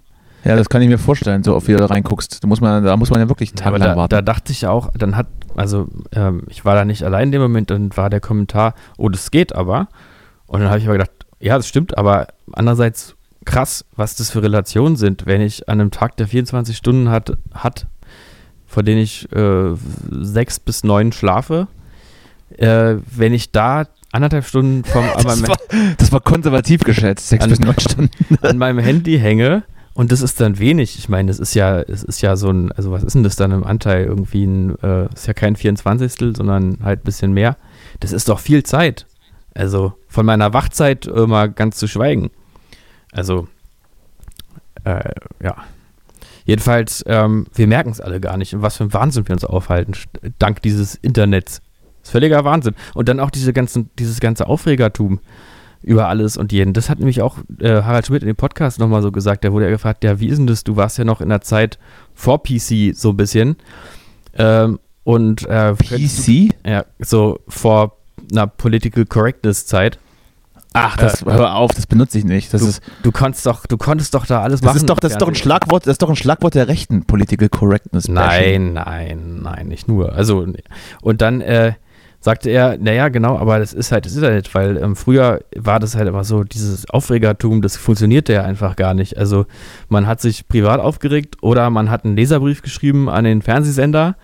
Ja, 0.44 0.56
das 0.56 0.68
kann 0.68 0.80
ich 0.82 0.88
mir 0.88 0.98
vorstellen, 0.98 1.42
so 1.42 1.54
oft 1.56 1.66
wie 1.68 1.72
du 1.72 1.78
da 1.78 1.86
reinguckst. 1.86 2.42
Da 2.42 2.48
muss 2.48 2.60
man, 2.60 2.84
da 2.84 2.96
muss 2.96 3.10
man 3.10 3.20
ja 3.20 3.28
wirklich 3.28 3.50
Aber 3.50 3.62
tagelang 3.62 3.88
da, 3.90 3.96
warten. 3.96 4.10
da 4.10 4.22
dachte 4.22 4.52
ich 4.52 4.66
auch, 4.66 4.90
dann 4.96 5.16
hat, 5.16 5.26
also 5.56 5.88
ähm, 6.12 6.42
ich 6.48 6.64
war 6.64 6.74
da 6.74 6.84
nicht 6.84 7.02
allein 7.02 7.24
in 7.28 7.32
dem 7.32 7.42
Moment, 7.42 7.70
dann 7.70 7.94
war 7.96 8.08
der 8.08 8.20
Kommentar, 8.20 8.74
oh, 8.96 9.08
das 9.08 9.30
geht 9.30 9.54
aber. 9.54 9.88
Und 10.46 10.60
dann 10.60 10.68
habe 10.70 10.78
ich 10.78 10.84
aber 10.86 10.94
gedacht, 10.94 11.10
ja, 11.40 11.56
das 11.56 11.66
stimmt, 11.68 11.98
aber 11.98 12.28
andererseits 12.52 13.14
krass, 13.44 13.84
was 13.96 14.14
das 14.16 14.30
für 14.30 14.42
Relationen 14.42 14.96
sind, 14.96 15.26
wenn 15.26 15.40
ich 15.40 15.68
an 15.68 15.80
einem 15.80 15.90
Tag, 15.90 16.16
der 16.16 16.28
24 16.28 16.76
Stunden 16.76 17.10
hat, 17.10 17.36
hat 17.52 17.86
von 18.66 18.84
denen 18.84 19.00
ich 19.00 19.30
äh, 19.32 19.74
sechs 20.20 20.60
bis 20.60 20.84
neun 20.84 21.12
schlafe, 21.12 21.66
äh, 22.56 22.96
wenn 23.10 23.32
ich 23.32 23.50
da 23.50 23.86
anderthalb 24.12 24.44
Stunden 24.46 24.84
vom, 24.84 25.04
das, 25.22 25.48
war, 25.48 25.56
das 25.98 26.12
war 26.12 26.20
konservativ 26.20 26.82
geschätzt, 26.84 27.28
sechs 27.28 27.44
An- 27.44 27.50
bis 27.50 27.60
neun 27.60 27.78
Stunden. 27.78 28.10
an 28.42 28.58
meinem 28.58 28.78
Handy 28.78 29.18
hänge 29.18 29.62
und 29.98 30.12
das 30.12 30.22
ist 30.22 30.40
dann 30.40 30.60
wenig. 30.60 30.96
Ich 30.96 31.08
meine, 31.08 31.26
das 31.26 31.40
ist 31.40 31.54
ja, 31.54 31.80
es 31.80 32.04
ist 32.04 32.20
ja 32.20 32.36
so 32.36 32.50
ein, 32.50 32.70
also 32.70 32.92
was 32.92 33.02
ist 33.02 33.16
denn 33.16 33.24
das 33.24 33.34
dann 33.34 33.50
im 33.50 33.64
Anteil? 33.64 34.04
Irgendwie 34.04 34.44
ein, 34.44 34.78
äh, 34.78 35.12
ist 35.12 35.26
ja 35.26 35.34
kein 35.34 35.56
24. 35.56 36.36
sondern 36.36 36.78
halt 36.84 37.00
ein 37.00 37.02
bisschen 37.02 37.32
mehr. 37.32 37.56
Das 37.98 38.12
ist 38.12 38.28
doch 38.28 38.38
viel 38.38 38.62
Zeit. 38.62 39.06
Also 39.54 39.94
von 40.06 40.24
meiner 40.24 40.52
Wachzeit 40.52 41.10
mal 41.12 41.50
ganz 41.50 41.78
zu 41.78 41.88
schweigen. 41.88 42.30
Also, 43.10 43.48
äh, 44.84 45.10
ja. 45.42 45.56
Jedenfalls, 46.44 47.02
ähm, 47.08 47.48
wir 47.52 47.66
merken 47.66 47.90
es 47.90 48.00
alle 48.00 48.20
gar 48.20 48.36
nicht, 48.36 48.52
in 48.52 48.62
was 48.62 48.76
für 48.76 48.84
ein 48.84 48.92
Wahnsinn 48.94 49.26
wir 49.26 49.32
uns 49.32 49.44
aufhalten, 49.44 49.94
dank 50.38 50.62
dieses 50.62 50.94
Internets. 50.94 51.60
Das 52.02 52.10
ist 52.10 52.12
völliger 52.12 52.44
Wahnsinn. 52.44 52.76
Und 52.94 53.08
dann 53.08 53.18
auch 53.18 53.30
diese 53.30 53.52
ganzen, 53.52 53.90
dieses 53.98 54.20
ganze 54.20 54.46
Aufregertum 54.46 55.18
über 55.82 56.08
alles 56.08 56.36
und 56.36 56.52
jeden. 56.52 56.72
Das 56.72 56.90
hat 56.90 56.98
nämlich 56.98 57.22
auch 57.22 57.38
äh, 57.60 57.82
Harald 57.82 58.06
Schmidt 58.06 58.22
in 58.22 58.28
dem 58.28 58.36
Podcast 58.36 58.78
nochmal 58.78 59.02
so 59.02 59.12
gesagt. 59.12 59.44
Da 59.44 59.52
wurde 59.52 59.66
er 59.66 59.70
gefragt, 59.70 60.04
ja, 60.04 60.20
wie 60.20 60.28
ist 60.28 60.38
denn 60.38 60.46
das? 60.46 60.64
Du 60.64 60.76
warst 60.76 60.98
ja 60.98 61.04
noch 61.04 61.20
in 61.20 61.28
der 61.28 61.40
Zeit 61.40 61.78
vor 62.14 62.42
PC 62.42 62.94
so 62.94 63.10
ein 63.10 63.16
bisschen. 63.16 63.56
Ähm, 64.34 64.78
und 65.04 65.46
äh, 65.46 65.74
PC? 65.74 66.54
Ja, 66.66 66.84
so 66.98 67.40
vor 67.48 67.96
einer 68.30 68.46
Political 68.46 69.06
Correctness 69.06 69.66
Zeit. 69.66 69.98
Ach, 70.74 70.96
das, 70.96 71.22
äh, 71.22 71.26
hör 71.26 71.54
auf, 71.54 71.72
das 71.72 71.86
benutze 71.86 72.18
ich 72.18 72.24
nicht. 72.24 72.52
Das 72.52 72.60
du, 72.60 72.68
ist, 72.68 72.82
du 73.02 73.10
kannst 73.10 73.46
doch, 73.46 73.66
du 73.66 73.78
konntest 73.78 74.14
doch 74.14 74.26
da 74.26 74.42
alles 74.42 74.60
das 74.60 74.66
machen. 74.66 74.76
ist 74.76 74.90
doch, 74.90 75.00
das 75.00 75.12
ist 75.12 75.20
doch 75.22 75.28
ein 75.28 75.34
Schlagwort, 75.34 75.86
das 75.86 75.92
ist 75.92 76.02
doch 76.02 76.10
ein 76.10 76.16
Schlagwort 76.16 76.54
der 76.54 76.68
Rechten, 76.68 77.04
Political 77.04 77.48
Correctness. 77.48 78.08
Nein, 78.08 78.74
nein, 78.74 79.40
nein, 79.42 79.68
nicht 79.68 79.88
nur. 79.88 80.12
Also, 80.12 80.46
und 81.00 81.22
dann 81.22 81.40
äh, 81.40 81.72
sagte 82.28 82.50
er, 82.50 82.76
naja, 82.76 83.08
genau, 83.08 83.38
aber 83.38 83.58
das 83.58 83.72
ist 83.72 83.90
halt 83.90 84.04
das 84.04 84.14
Internet, 84.14 84.54
weil 84.54 84.76
ähm, 84.76 84.96
früher 84.96 85.40
war 85.56 85.80
das 85.80 85.96
halt 85.96 86.08
immer 86.08 86.24
so, 86.24 86.44
dieses 86.44 86.90
Aufregertum, 86.90 87.62
das 87.62 87.78
funktionierte 87.78 88.34
ja 88.34 88.42
einfach 88.42 88.76
gar 88.76 88.92
nicht. 88.92 89.16
Also, 89.16 89.46
man 89.88 90.06
hat 90.06 90.20
sich 90.20 90.46
privat 90.46 90.78
aufgeregt 90.78 91.36
oder 91.40 91.70
man 91.70 91.88
hat 91.90 92.04
einen 92.04 92.16
Leserbrief 92.16 92.60
geschrieben 92.60 93.08
an 93.08 93.24
den 93.24 93.40
Fernsehsender. 93.40 94.16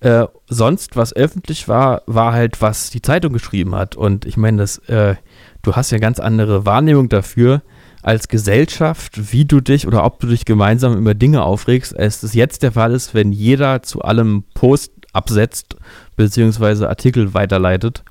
Äh, 0.00 0.24
sonst, 0.48 0.96
was 0.96 1.14
öffentlich 1.14 1.68
war, 1.68 2.00
war 2.06 2.32
halt, 2.32 2.62
was 2.62 2.88
die 2.88 3.02
Zeitung 3.02 3.34
geschrieben 3.34 3.74
hat. 3.74 3.94
Und 3.94 4.24
ich 4.24 4.38
meine, 4.38 4.56
das, 4.56 4.78
äh, 4.88 5.16
du 5.60 5.76
hast 5.76 5.90
ja 5.90 5.98
ganz 5.98 6.20
andere 6.20 6.64
Wahrnehmung 6.64 7.10
dafür 7.10 7.60
als 8.02 8.28
Gesellschaft, 8.28 9.32
wie 9.32 9.44
du 9.44 9.60
dich 9.60 9.86
oder 9.86 10.02
ob 10.04 10.18
du 10.20 10.28
dich 10.28 10.46
gemeinsam 10.46 10.96
über 10.96 11.12
Dinge 11.12 11.42
aufregst, 11.42 11.94
als 11.94 12.22
es 12.22 12.32
jetzt 12.32 12.62
der 12.62 12.72
Fall 12.72 12.94
ist, 12.94 13.12
wenn 13.12 13.32
jeder 13.32 13.82
zu 13.82 14.00
allem 14.00 14.44
Post 14.54 14.92
absetzt 15.12 15.76
beziehungsweise 16.16 16.88
Artikel 16.88 17.34
weiterleitet. 17.34 18.02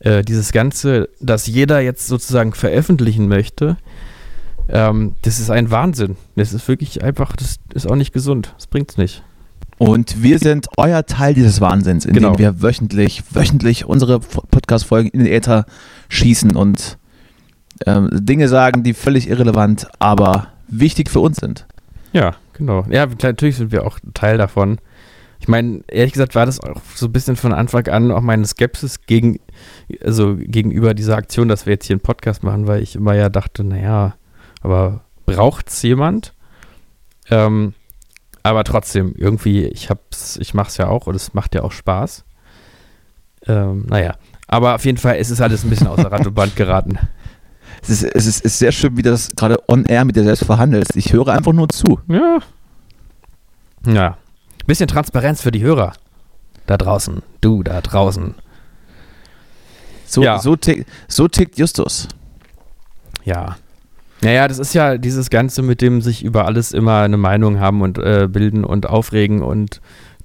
Äh, 0.00 0.22
dieses 0.22 0.52
Ganze, 0.52 1.08
dass 1.20 1.46
jeder 1.46 1.80
jetzt 1.80 2.06
sozusagen 2.06 2.52
veröffentlichen 2.52 3.28
möchte, 3.28 3.76
ähm, 4.68 5.14
das 5.22 5.40
ist 5.40 5.50
ein 5.50 5.70
Wahnsinn. 5.70 6.16
Das 6.36 6.52
ist 6.52 6.66
wirklich 6.68 7.02
einfach, 7.02 7.36
das 7.36 7.58
ist 7.74 7.90
auch 7.90 7.96
nicht 7.96 8.12
gesund. 8.12 8.54
Das 8.56 8.66
bringt's 8.66 8.96
nicht. 8.96 9.22
Und 9.78 10.22
wir 10.22 10.38
sind 10.38 10.68
euer 10.76 11.04
Teil 11.04 11.34
dieses 11.34 11.60
Wahnsinns, 11.60 12.04
indem 12.04 12.22
Genau. 12.22 12.38
wir 12.38 12.62
wöchentlich, 12.62 13.22
wöchentlich 13.30 13.84
unsere 13.86 14.20
Podcast-Folgen 14.20 15.08
in 15.10 15.20
den 15.24 15.32
Äther 15.32 15.66
schießen 16.08 16.54
und 16.54 16.96
ähm, 17.86 18.08
Dinge 18.12 18.48
sagen, 18.48 18.84
die 18.84 18.94
völlig 18.94 19.28
irrelevant, 19.28 19.88
aber 19.98 20.48
wichtig 20.68 21.10
für 21.10 21.20
uns 21.20 21.38
sind. 21.38 21.66
Ja, 22.12 22.36
genau. 22.52 22.86
Ja, 22.88 23.06
natürlich 23.22 23.56
sind 23.56 23.72
wir 23.72 23.84
auch 23.84 23.98
Teil 24.14 24.38
davon. 24.38 24.78
Ich 25.40 25.48
meine, 25.48 25.82
ehrlich 25.88 26.12
gesagt 26.12 26.34
war 26.34 26.46
das 26.46 26.60
auch 26.60 26.80
so 26.94 27.06
ein 27.06 27.12
bisschen 27.12 27.36
von 27.36 27.52
Anfang 27.52 27.86
an 27.88 28.10
auch 28.10 28.22
meine 28.22 28.46
Skepsis 28.46 29.02
gegen, 29.02 29.40
also 30.02 30.36
gegenüber 30.36 30.94
dieser 30.94 31.16
Aktion, 31.16 31.48
dass 31.48 31.66
wir 31.66 31.74
jetzt 31.74 31.86
hier 31.86 31.94
einen 31.94 32.00
Podcast 32.00 32.42
machen, 32.42 32.66
weil 32.66 32.82
ich 32.82 32.96
immer 32.96 33.14
ja 33.14 33.28
dachte, 33.28 33.62
naja, 33.64 34.14
aber 34.62 35.04
braucht's 35.26 35.82
jemand? 35.82 36.34
Ähm, 37.30 37.74
aber 38.42 38.64
trotzdem, 38.64 39.14
irgendwie, 39.16 39.64
ich 39.66 39.90
hab's, 39.90 40.36
ich 40.36 40.54
mach's 40.54 40.76
ja 40.76 40.88
auch 40.88 41.06
und 41.06 41.14
es 41.14 41.34
macht 41.34 41.54
ja 41.54 41.62
auch 41.62 41.72
Spaß. 41.72 42.24
Ähm, 43.46 43.86
naja. 43.88 44.16
Aber 44.46 44.74
auf 44.74 44.84
jeden 44.84 44.98
Fall 44.98 45.16
ist 45.16 45.30
es 45.30 45.40
alles 45.40 45.64
ein 45.64 45.70
bisschen 45.70 45.86
außer 45.86 46.10
Rand 46.12 46.26
und 46.26 46.34
Band 46.34 46.56
geraten. 46.56 46.98
Es 47.82 47.90
ist, 47.90 48.04
es 48.04 48.26
ist, 48.26 48.44
ist 48.44 48.58
sehr 48.58 48.72
schön, 48.72 48.96
wie 48.96 49.02
du 49.02 49.10
das 49.10 49.30
gerade 49.36 49.58
on 49.68 49.84
air 49.84 50.06
mit 50.06 50.16
dir 50.16 50.22
selbst 50.22 50.44
verhandelst. 50.44 50.96
Ich 50.96 51.12
höre 51.12 51.28
einfach 51.28 51.52
nur 51.52 51.68
zu. 51.68 52.00
Ja. 52.08 52.38
Ja. 53.86 54.16
Bisschen 54.66 54.88
Transparenz 54.88 55.40
für 55.42 55.50
die 55.50 55.62
Hörer. 55.62 55.92
Da 56.66 56.76
draußen. 56.76 57.22
Du 57.40 57.62
da 57.62 57.80
draußen. 57.80 58.34
So, 60.06 60.22
Ja. 60.22 60.38
so, 60.38 60.56
tick, 60.56 60.86
so 61.08 61.28
tickt 61.28 61.58
Justus. 61.58 62.08
Ja. 63.24 63.56
Naja, 64.22 64.48
das 64.48 64.58
ist 64.58 64.74
ja 64.74 64.96
dieses 64.96 65.28
Ganze, 65.28 65.60
mit 65.62 65.82
dem 65.82 66.00
sich 66.00 66.24
über 66.24 66.46
alles 66.46 66.72
immer 66.72 67.00
eine 67.00 67.16
Meinung 67.18 67.60
haben 67.60 67.82
und 67.82 67.98
äh, 67.98 68.26
bilden 68.30 68.64
und 68.64 68.86
aufregen 68.86 69.42
und 69.42 69.80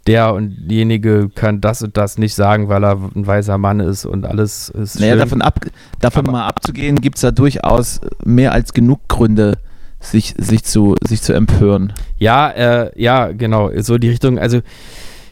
der 0.08 0.34
und 0.34 0.56
diejenige 0.70 1.30
kann 1.36 1.60
das 1.60 1.82
und 1.82 1.98
das 1.98 2.18
nicht 2.18 2.34
sagen, 2.34 2.70
weil 2.70 2.84
er 2.86 2.94
ein 2.94 3.28
weißer 3.28 3.58
Mann 3.58 3.80
ist 3.82 4.06
und 4.06 4.26
alles 4.26 4.70
ist 4.70 5.00
Naja, 5.00 5.14
schön. 5.14 5.20
davon, 5.20 5.42
ab, 5.42 5.60
davon 6.00 6.26
Aber- 6.26 6.32
mal 6.32 6.48
abzugehen, 6.48 6.96
gibt 7.02 7.18
es 7.18 7.22
da 7.22 7.32
durchaus 7.32 8.00
mehr 8.24 8.54
als 8.54 8.74
genug 8.74 9.02
Gründe, 9.10 9.58
sich, 10.00 10.34
sich, 10.38 10.64
zu, 10.64 10.96
sich 11.06 11.22
zu 11.22 11.34
empören. 11.34 11.94
Ja, 12.18 12.50
äh, 12.50 12.92
ja, 12.96 13.32
genau, 13.32 13.72
so 13.78 13.98
die 13.98 14.10
Richtung. 14.10 14.40
Also, 14.40 14.62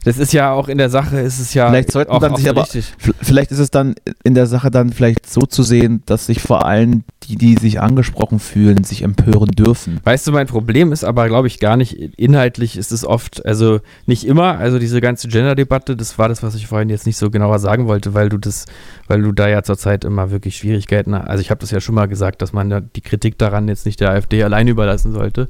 das 0.07 0.17
ist 0.17 0.31
ja 0.33 0.51
auch 0.51 0.69
in 0.69 0.77
der 0.77 0.89
Sache, 0.89 1.19
ist 1.19 1.39
es 1.39 1.53
ja 1.53 1.67
Vielleicht 1.69 1.91
sollten 1.91 2.11
auch, 2.11 2.19
dann 2.19 2.31
auch 2.31 2.37
sich 2.37 2.49
aber- 2.49 2.61
richtig. 2.63 2.93
Vielleicht 3.21 3.51
ist 3.51 3.59
es 3.59 3.71
dann 3.71 3.95
in 4.23 4.35
der 4.35 4.47
Sache 4.47 4.71
dann 4.71 4.91
vielleicht 4.93 5.29
so 5.29 5.41
zu 5.41 5.63
sehen, 5.63 6.01
dass 6.05 6.27
sich 6.27 6.41
vor 6.41 6.65
allem 6.65 7.03
die, 7.23 7.35
die 7.35 7.55
sich 7.55 7.81
angesprochen 7.81 8.39
fühlen, 8.39 8.85
sich 8.85 9.01
empören 9.01 9.49
dürfen. 9.51 9.99
Weißt 10.05 10.25
du, 10.25 10.31
mein 10.31 10.47
Problem 10.47 10.93
ist 10.93 11.03
aber, 11.03 11.27
glaube 11.27 11.47
ich, 11.47 11.59
gar 11.59 11.75
nicht, 11.75 11.93
inhaltlich 12.17 12.77
ist 12.77 12.93
es 12.93 13.05
oft, 13.05 13.45
also 13.45 13.81
nicht 14.05 14.25
immer, 14.25 14.57
also 14.57 14.79
diese 14.79 15.01
ganze 15.01 15.27
Gender-Debatte, 15.27 15.97
das 15.97 16.17
war 16.17 16.29
das, 16.29 16.41
was 16.41 16.55
ich 16.55 16.67
vorhin 16.67 16.89
jetzt 16.89 17.05
nicht 17.05 17.17
so 17.17 17.29
genauer 17.29 17.59
sagen 17.59 17.87
wollte, 17.87 18.13
weil 18.13 18.29
du 18.29 18.37
das, 18.37 18.65
weil 19.07 19.21
du 19.21 19.33
da 19.33 19.49
ja 19.49 19.61
zurzeit 19.63 20.05
immer 20.05 20.31
wirklich 20.31 20.55
Schwierigkeiten 20.55 21.13
hast. 21.13 21.27
Also 21.27 21.41
ich 21.41 21.49
habe 21.51 21.59
das 21.59 21.71
ja 21.71 21.81
schon 21.81 21.95
mal 21.95 22.07
gesagt, 22.07 22.41
dass 22.41 22.53
man 22.53 22.71
ja 22.71 22.79
die 22.79 23.01
Kritik 23.01 23.37
daran 23.37 23.67
jetzt 23.67 23.85
nicht 23.85 23.99
der 23.99 24.11
AfD 24.11 24.41
allein 24.43 24.69
überlassen 24.69 25.11
sollte. 25.11 25.49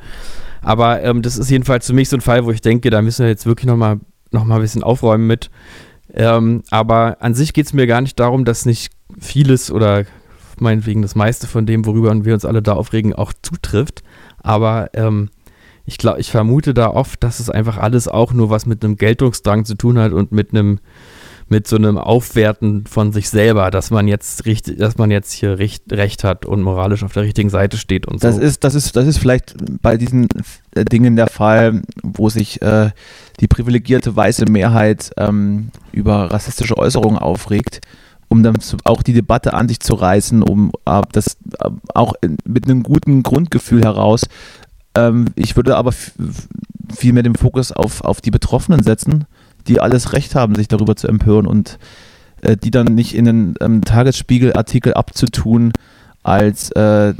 Aber 0.64 1.04
ähm, 1.04 1.22
das 1.22 1.38
ist 1.38 1.52
jedenfalls 1.52 1.86
für 1.86 1.94
mich 1.94 2.10
so 2.10 2.18
ein 2.18 2.22
Fall, 2.22 2.44
wo 2.46 2.52
ich 2.52 2.62
denke, 2.62 2.90
da 2.90 3.04
müssen 3.04 3.22
wir 3.24 3.30
jetzt 3.30 3.46
wirklich 3.46 3.68
nochmal 3.68 4.00
noch 4.32 4.46
mal 4.46 4.56
ein 4.56 4.62
bisschen 4.62 4.84
aufräumen 4.84 5.28
mit. 5.28 5.50
Ähm, 6.14 6.64
aber 6.70 7.18
an 7.20 7.34
sich 7.34 7.54
geht 7.54 7.66
es 7.66 7.74
mir 7.74 7.88
gar 7.88 8.02
nicht 8.02 8.20
darum, 8.20 8.46
dass 8.46 8.66
nicht 8.66 8.92
vieles 9.20 9.72
oder 9.72 10.06
meinetwegen 10.60 11.02
das 11.02 11.16
meiste 11.16 11.48
von 11.48 11.66
dem, 11.66 11.86
worüber 11.86 12.26
wir 12.26 12.34
uns 12.34 12.46
alle 12.46 12.62
da 12.62 12.74
aufregen, 12.74 13.14
auch 13.14 13.34
zutrifft. 13.42 14.04
Aber 14.42 14.90
ähm, 14.94 15.30
ich 15.86 15.98
glaube, 15.98 16.20
ich 16.20 16.32
vermute 16.32 16.74
da 16.74 16.90
oft, 16.90 17.24
dass 17.24 17.40
es 17.40 17.50
einfach 17.50 17.78
alles 17.78 18.08
auch 18.08 18.34
nur 18.34 18.50
was 18.50 18.66
mit 18.66 18.84
einem 18.84 18.98
Geltungsdrang 18.98 19.66
zu 19.66 19.76
tun 19.76 19.98
hat 19.98 20.12
und 20.12 20.32
mit 20.32 20.52
einem 20.52 20.80
mit 21.50 21.68
so 21.68 21.78
einem 21.78 21.98
Aufwerten 21.98 22.86
von 22.86 23.14
sich 23.14 23.30
selber, 23.30 23.72
dass 23.72 23.90
man 23.90 24.08
jetzt 24.08 24.46
richtig, 24.46 24.78
dass 24.78 24.98
man 24.98 25.12
jetzt 25.12 25.32
hier 25.32 25.60
recht, 25.60 25.84
recht 25.92 26.24
hat 26.24 26.46
und 26.46 26.62
moralisch 26.62 27.04
auf 27.04 27.14
der 27.14 27.24
richtigen 27.24 27.50
Seite 27.50 27.78
steht 27.78 28.08
und 28.08 28.24
Das 28.24 28.36
so. 28.36 28.42
ist, 28.42 28.64
das 28.64 28.76
ist, 28.76 28.96
das 28.96 29.08
ist 29.08 29.18
vielleicht 29.18 29.56
bei 29.82 29.98
diesen 29.98 30.28
äh, 30.76 30.84
Dingen 30.84 31.16
der 31.16 31.28
Fall, 31.28 31.82
wo 32.04 32.30
sich 32.30 32.62
äh, 32.62 32.92
die 33.40 33.48
privilegierte 33.48 34.16
weiße 34.16 34.46
Mehrheit 34.46 35.12
ähm, 35.18 35.72
über 35.92 36.32
rassistische 36.32 36.78
Äußerungen 36.78 37.18
aufregt, 37.20 37.82
um 38.28 38.44
dann 38.44 38.58
auch 38.84 39.02
die 39.02 39.14
Debatte 39.14 39.54
an 39.54 39.70
sich 39.70 39.80
zu 39.80 39.94
reißen, 39.94 40.44
um 40.44 40.72
äh, 40.86 41.02
das 41.12 41.38
äh, 41.62 41.70
auch 41.94 42.14
mit 42.46 42.66
einem 42.66 42.84
guten 42.84 43.24
Grundgefühl 43.24 43.84
heraus. 43.84 44.26
Ähm, 44.96 45.28
ich 45.36 45.56
würde 45.56 45.78
aber 45.78 45.94
viel 46.94 47.14
mehr 47.14 47.24
den 47.24 47.36
Fokus 47.36 47.72
auf, 47.72 48.02
auf 48.02 48.22
die 48.22 48.32
Betroffenen 48.32 48.84
setzen, 48.84 49.26
die 49.68 49.80
alles 49.80 50.14
Recht 50.14 50.36
haben, 50.36 50.56
sich 50.56 50.68
darüber 50.68 50.96
zu 50.96 51.08
empören 51.08 51.48
und 51.48 51.78
äh, 52.42 52.58
die 52.58 52.72
dann 52.72 52.88
nicht 52.88 53.16
in 53.16 53.26
den 53.26 53.56
ähm, 53.62 53.82
Tagesspiegel-Artikel 53.84 54.94
abzutun, 54.94 55.74
als 56.24 56.72
äh, 56.72 57.14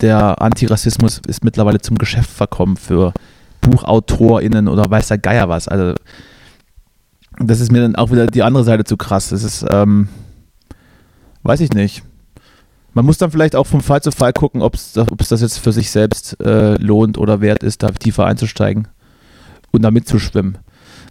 der 0.00 0.42
Antirassismus 0.42 1.20
ist 1.26 1.44
mittlerweile 1.44 1.80
zum 1.80 1.98
Geschäft 1.98 2.30
verkommen 2.30 2.76
für 2.76 3.12
BuchautorInnen 3.60 4.68
oder 4.68 4.90
weiß 4.90 5.08
der 5.08 5.18
Geier 5.18 5.48
was. 5.48 5.68
Also, 5.68 5.94
das 7.38 7.60
ist 7.60 7.72
mir 7.72 7.82
dann 7.82 7.96
auch 7.96 8.10
wieder 8.10 8.26
die 8.26 8.42
andere 8.42 8.64
Seite 8.64 8.84
zu 8.84 8.96
krass. 8.96 9.30
Das 9.30 9.42
ist, 9.42 9.64
ähm, 9.68 10.08
weiß 11.42 11.60
ich 11.60 11.72
nicht. 11.72 12.02
Man 12.94 13.04
muss 13.04 13.18
dann 13.18 13.30
vielleicht 13.30 13.56
auch 13.56 13.66
vom 13.66 13.82
Fall 13.82 14.02
zu 14.02 14.10
Fall 14.10 14.32
gucken, 14.32 14.62
ob 14.62 14.74
es 14.74 14.94
das 14.94 15.40
jetzt 15.42 15.58
für 15.58 15.72
sich 15.72 15.90
selbst 15.90 16.40
äh, 16.40 16.76
lohnt 16.76 17.18
oder 17.18 17.42
wert 17.42 17.62
ist, 17.62 17.82
da 17.82 17.90
tiefer 17.90 18.24
einzusteigen 18.24 18.88
und 19.70 19.82
da 19.82 19.90
mitzuschwimmen. 19.90 20.58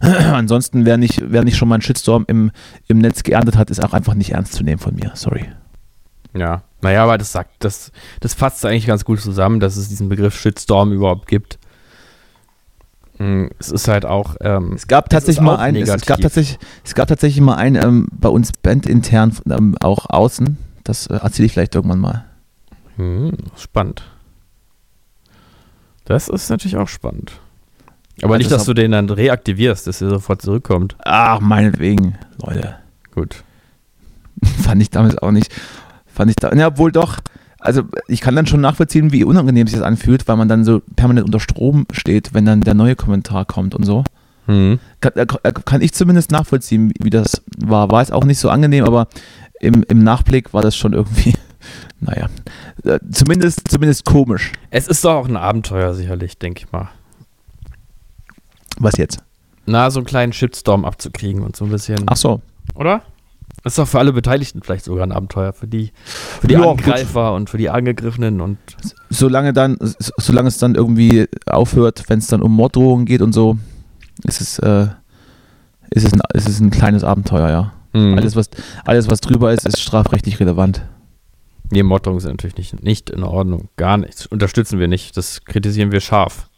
Ansonsten, 0.00 0.84
wer 0.84 0.96
nicht, 0.96 1.22
wer 1.26 1.44
nicht 1.44 1.56
schon 1.56 1.68
mal 1.68 1.76
einen 1.76 1.82
Shitstorm 1.82 2.24
im, 2.28 2.50
im 2.88 2.98
Netz 2.98 3.22
geerntet 3.22 3.56
hat, 3.56 3.70
ist 3.70 3.82
auch 3.84 3.92
einfach 3.92 4.14
nicht 4.14 4.32
ernst 4.32 4.52
zu 4.54 4.62
nehmen 4.64 4.78
von 4.78 4.94
mir. 4.94 5.12
Sorry. 5.14 5.46
Ja, 6.34 6.62
naja, 6.82 7.02
aber 7.02 7.16
das 7.18 7.32
sagt, 7.32 7.50
das, 7.60 7.92
das 8.20 8.34
fasst 8.34 8.64
eigentlich 8.66 8.86
ganz 8.86 9.04
gut 9.04 9.20
zusammen, 9.20 9.58
dass 9.60 9.76
es 9.76 9.88
diesen 9.88 10.08
Begriff 10.08 10.38
Shitstorm 10.38 10.92
überhaupt 10.92 11.26
gibt. 11.28 11.58
Mm, 13.18 13.46
Es 13.58 13.70
ist 13.70 13.88
halt 13.88 14.04
auch, 14.04 14.36
ähm, 14.40 14.74
Es 14.74 14.86
gab 14.86 15.08
tatsächlich 15.08 15.40
mal 15.40 15.56
einen, 15.56 15.82
es, 15.82 15.88
es 15.88 16.04
gab 16.04 16.20
tatsächlich, 16.20 16.58
es 16.84 16.94
gab 16.94 17.08
tatsächlich 17.08 17.40
mal 17.42 17.54
einen 17.54 17.82
ähm, 17.82 18.08
bei 18.12 18.28
uns 18.28 18.52
bandintern, 18.52 19.34
ähm, 19.50 19.76
auch 19.80 20.10
außen. 20.10 20.58
Das 20.84 21.06
äh, 21.06 21.14
erzähle 21.14 21.46
ich 21.46 21.52
vielleicht 21.52 21.74
irgendwann 21.74 22.00
mal. 22.00 22.24
hm, 22.96 23.32
spannend. 23.56 24.02
Das 26.04 26.28
ist 26.28 26.50
natürlich 26.50 26.76
auch 26.76 26.88
spannend. 26.88 27.40
Aber 28.22 28.34
Ja, 28.34 28.38
nicht, 28.38 28.50
das 28.50 28.58
dass 28.58 28.66
du 28.66 28.74
den 28.74 28.92
dann 28.92 29.10
reaktivierst, 29.10 29.86
dass 29.86 30.00
er 30.00 30.10
sofort 30.10 30.42
zurückkommt. 30.42 30.96
Ach, 31.04 31.40
meinetwegen, 31.40 32.16
Leute. 32.44 32.76
Gut. 33.14 33.42
Fand 34.62 34.82
ich 34.82 34.90
damals 34.90 35.18
auch 35.18 35.30
nicht. 35.30 35.52
Fand 36.06 36.30
ich 36.30 36.36
da, 36.36 36.52
ja, 36.52 36.78
wohl 36.78 36.92
doch. 36.92 37.18
Also 37.58 37.82
ich 38.06 38.20
kann 38.20 38.36
dann 38.36 38.46
schon 38.46 38.60
nachvollziehen, 38.60 39.12
wie 39.12 39.24
unangenehm 39.24 39.66
sich 39.66 39.76
das 39.78 39.86
anfühlt, 39.86 40.28
weil 40.28 40.36
man 40.36 40.48
dann 40.48 40.64
so 40.64 40.82
permanent 40.94 41.26
unter 41.26 41.40
Strom 41.40 41.86
steht, 41.90 42.32
wenn 42.32 42.44
dann 42.44 42.60
der 42.60 42.74
neue 42.74 42.96
Kommentar 42.96 43.44
kommt 43.44 43.74
und 43.74 43.84
so. 43.84 44.04
Hm. 44.46 44.78
Kann, 45.00 45.12
äh, 45.16 45.26
kann 45.64 45.80
ich 45.80 45.92
zumindest 45.92 46.30
nachvollziehen, 46.30 46.92
wie 47.00 47.10
das 47.10 47.42
war. 47.58 47.90
War 47.90 48.02
es 48.02 48.12
auch 48.12 48.24
nicht 48.24 48.38
so 48.38 48.48
angenehm, 48.48 48.84
aber 48.84 49.08
im, 49.60 49.84
im 49.88 50.04
Nachblick 50.04 50.54
war 50.54 50.62
das 50.62 50.76
schon 50.76 50.92
irgendwie, 50.92 51.34
naja, 52.00 52.28
äh, 52.84 53.00
zumindest, 53.10 53.68
zumindest 53.68 54.04
komisch. 54.04 54.52
Es 54.70 54.86
ist 54.86 55.04
doch 55.04 55.14
auch 55.14 55.28
ein 55.28 55.36
Abenteuer, 55.36 55.94
sicherlich, 55.94 56.38
denke 56.38 56.64
ich 56.64 56.72
mal. 56.72 56.90
Was 58.78 58.96
jetzt? 58.96 59.18
Na, 59.66 59.90
so 59.90 59.98
einen 60.00 60.06
kleinen 60.06 60.32
Shitstorm 60.32 60.84
abzukriegen 60.84 61.42
und 61.42 61.56
so 61.56 61.64
ein 61.64 61.70
bisschen. 61.70 61.98
Ach 62.06 62.16
so. 62.16 62.40
Oder? 62.74 63.02
Das 63.62 63.72
ist 63.72 63.78
doch 63.78 63.88
für 63.88 63.98
alle 63.98 64.12
Beteiligten 64.12 64.62
vielleicht 64.62 64.84
sogar 64.84 65.04
ein 65.04 65.12
Abenteuer. 65.12 65.52
Für 65.52 65.66
die, 65.66 65.90
für 66.04 66.46
die 66.46 66.54
Ja, 66.54 66.70
Angreifer 66.70 67.34
und 67.34 67.50
für 67.50 67.58
die 67.58 67.70
Angegriffenen 67.70 68.40
und. 68.40 68.58
Solange 69.10 69.52
dann, 69.52 69.76
so- 69.80 70.12
solange 70.18 70.48
es 70.48 70.58
dann 70.58 70.74
irgendwie 70.74 71.26
aufhört, 71.46 72.04
wenn 72.08 72.18
es 72.20 72.26
dann 72.28 72.42
um 72.42 72.52
Morddrohungen 72.52 73.06
geht 73.06 73.22
und 73.22 73.32
so, 73.32 73.58
ist 74.24 74.40
es, 74.40 74.58
äh, 74.60 74.86
ist 75.90 76.04
es, 76.04 76.12
ein, 76.12 76.20
ist 76.34 76.48
es 76.48 76.60
ein 76.60 76.70
kleines 76.70 77.02
Abenteuer, 77.02 77.48
ja. 77.50 77.72
Mhm. 77.92 78.18
Alles, 78.18 78.36
was, 78.36 78.50
alles, 78.84 79.10
was 79.10 79.20
drüber 79.20 79.52
ist, 79.52 79.66
ist 79.66 79.80
strafrechtlich 79.80 80.38
relevant. 80.38 80.82
Nee, 81.70 81.82
Morddrohungen 81.82 82.20
sind 82.20 82.32
natürlich 82.32 82.56
nicht, 82.56 82.82
nicht 82.84 83.10
in 83.10 83.24
Ordnung. 83.24 83.68
Gar 83.76 83.96
nichts. 83.96 84.26
Unterstützen 84.26 84.78
wir 84.78 84.86
nicht. 84.86 85.16
Das 85.16 85.44
kritisieren 85.44 85.90
wir 85.90 86.00
scharf. 86.00 86.48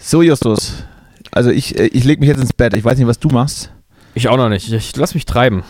So, 0.00 0.22
Justus. 0.22 0.82
Also 1.30 1.50
ich, 1.50 1.78
äh, 1.78 1.86
ich 1.86 2.04
lege 2.04 2.20
mich 2.20 2.28
jetzt 2.28 2.40
ins 2.40 2.52
Bett. 2.52 2.74
Ich 2.74 2.84
weiß 2.84 2.98
nicht, 2.98 3.06
was 3.06 3.18
du 3.18 3.28
machst. 3.28 3.70
Ich 4.14 4.28
auch 4.28 4.36
noch 4.36 4.48
nicht. 4.48 4.72
Ich 4.72 4.96
lass 4.96 5.14
mich 5.14 5.26
treiben. 5.26 5.62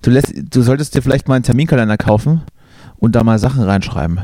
Du, 0.00 0.10
lässt, 0.10 0.32
du 0.34 0.62
solltest 0.62 0.94
dir 0.94 1.02
vielleicht 1.02 1.28
mal 1.28 1.34
einen 1.34 1.44
Terminkalender 1.44 1.96
kaufen 1.96 2.42
und 2.98 3.12
da 3.12 3.24
mal 3.24 3.38
Sachen 3.38 3.62
reinschreiben. 3.62 4.20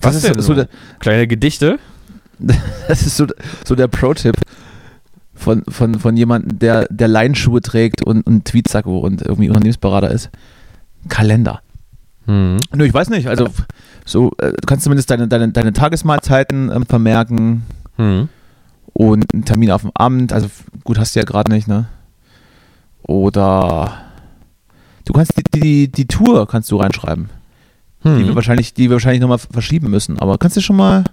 Was 0.00 0.20
denn 0.22 0.32
ist 0.32 0.44
so, 0.44 0.54
so? 0.54 0.54
der, 0.54 0.68
Kleine 0.98 1.26
Gedichte. 1.26 1.78
das 2.88 3.02
ist 3.02 3.16
so, 3.16 3.26
so 3.64 3.74
der 3.74 3.86
Pro-Tipp 3.86 4.36
von, 5.34 5.62
von, 5.68 5.98
von 5.98 6.16
jemandem, 6.16 6.58
der, 6.58 6.86
der 6.90 7.08
Leinenschuhe 7.08 7.60
trägt 7.60 8.02
und 8.02 8.26
einen 8.26 8.44
Tweetsacko 8.44 8.98
und 8.98 9.22
irgendwie 9.22 9.48
Unternehmensberater 9.48 10.10
ist. 10.10 10.30
Kalender. 11.08 11.62
Mhm. 12.30 12.58
Nö, 12.74 12.84
ich 12.84 12.94
weiß 12.94 13.10
nicht. 13.10 13.26
Also 13.28 13.48
so, 14.04 14.30
äh, 14.38 14.50
du 14.52 14.66
kannst 14.66 14.84
zumindest 14.84 15.10
deine, 15.10 15.26
deine, 15.28 15.48
deine 15.50 15.72
Tagesmahlzeiten 15.72 16.70
ähm, 16.72 16.86
vermerken 16.86 17.62
Mhm. 17.98 18.28
und 18.92 19.32
einen 19.34 19.44
Termin 19.44 19.70
auf 19.70 19.82
dem 19.82 19.90
Amt. 19.94 20.32
Also 20.32 20.48
gut, 20.84 20.98
hast 20.98 21.14
du 21.16 21.20
ja 21.20 21.24
gerade 21.24 21.50
nicht, 21.52 21.66
ne? 21.68 21.86
Oder 23.02 23.98
du 25.04 25.12
kannst 25.12 25.32
die, 25.36 25.60
die, 25.60 25.88
die 25.92 26.06
Tour 26.06 26.46
kannst 26.46 26.70
du 26.70 26.76
reinschreiben. 26.76 27.30
Die 28.04 28.08
wir 28.08 28.26
Mhm. 28.30 28.34
wahrscheinlich, 28.34 28.72
die 28.72 28.84
wir 28.88 28.92
wahrscheinlich 28.94 29.20
nochmal 29.20 29.38
verschieben 29.38 29.90
müssen. 29.90 30.18
Aber 30.18 30.38
kannst 30.38 30.56
du 30.56 30.62
schon 30.62 30.76
mal 30.76 31.04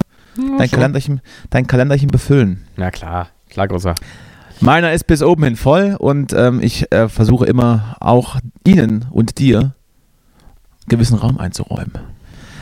dein, 0.57 0.71
Kalenderchen, 0.71 1.19
dein 1.49 1.67
Kalenderchen 1.67 2.07
befüllen? 2.09 2.65
Na 2.77 2.91
klar. 2.91 3.27
Klar, 3.49 3.67
großer. 3.67 3.95
Meiner 4.61 4.93
ist 4.93 5.05
bis 5.05 5.21
oben 5.21 5.43
hin 5.43 5.55
voll 5.55 5.95
und 5.99 6.33
ähm, 6.33 6.61
ich 6.61 6.91
äh, 6.91 7.09
versuche 7.09 7.45
immer 7.45 7.95
auch 7.99 8.37
Ihnen 8.65 9.05
und 9.11 9.37
dir 9.39 9.73
gewissen 10.87 11.17
Raum 11.17 11.37
einzuräumen. 11.37 11.91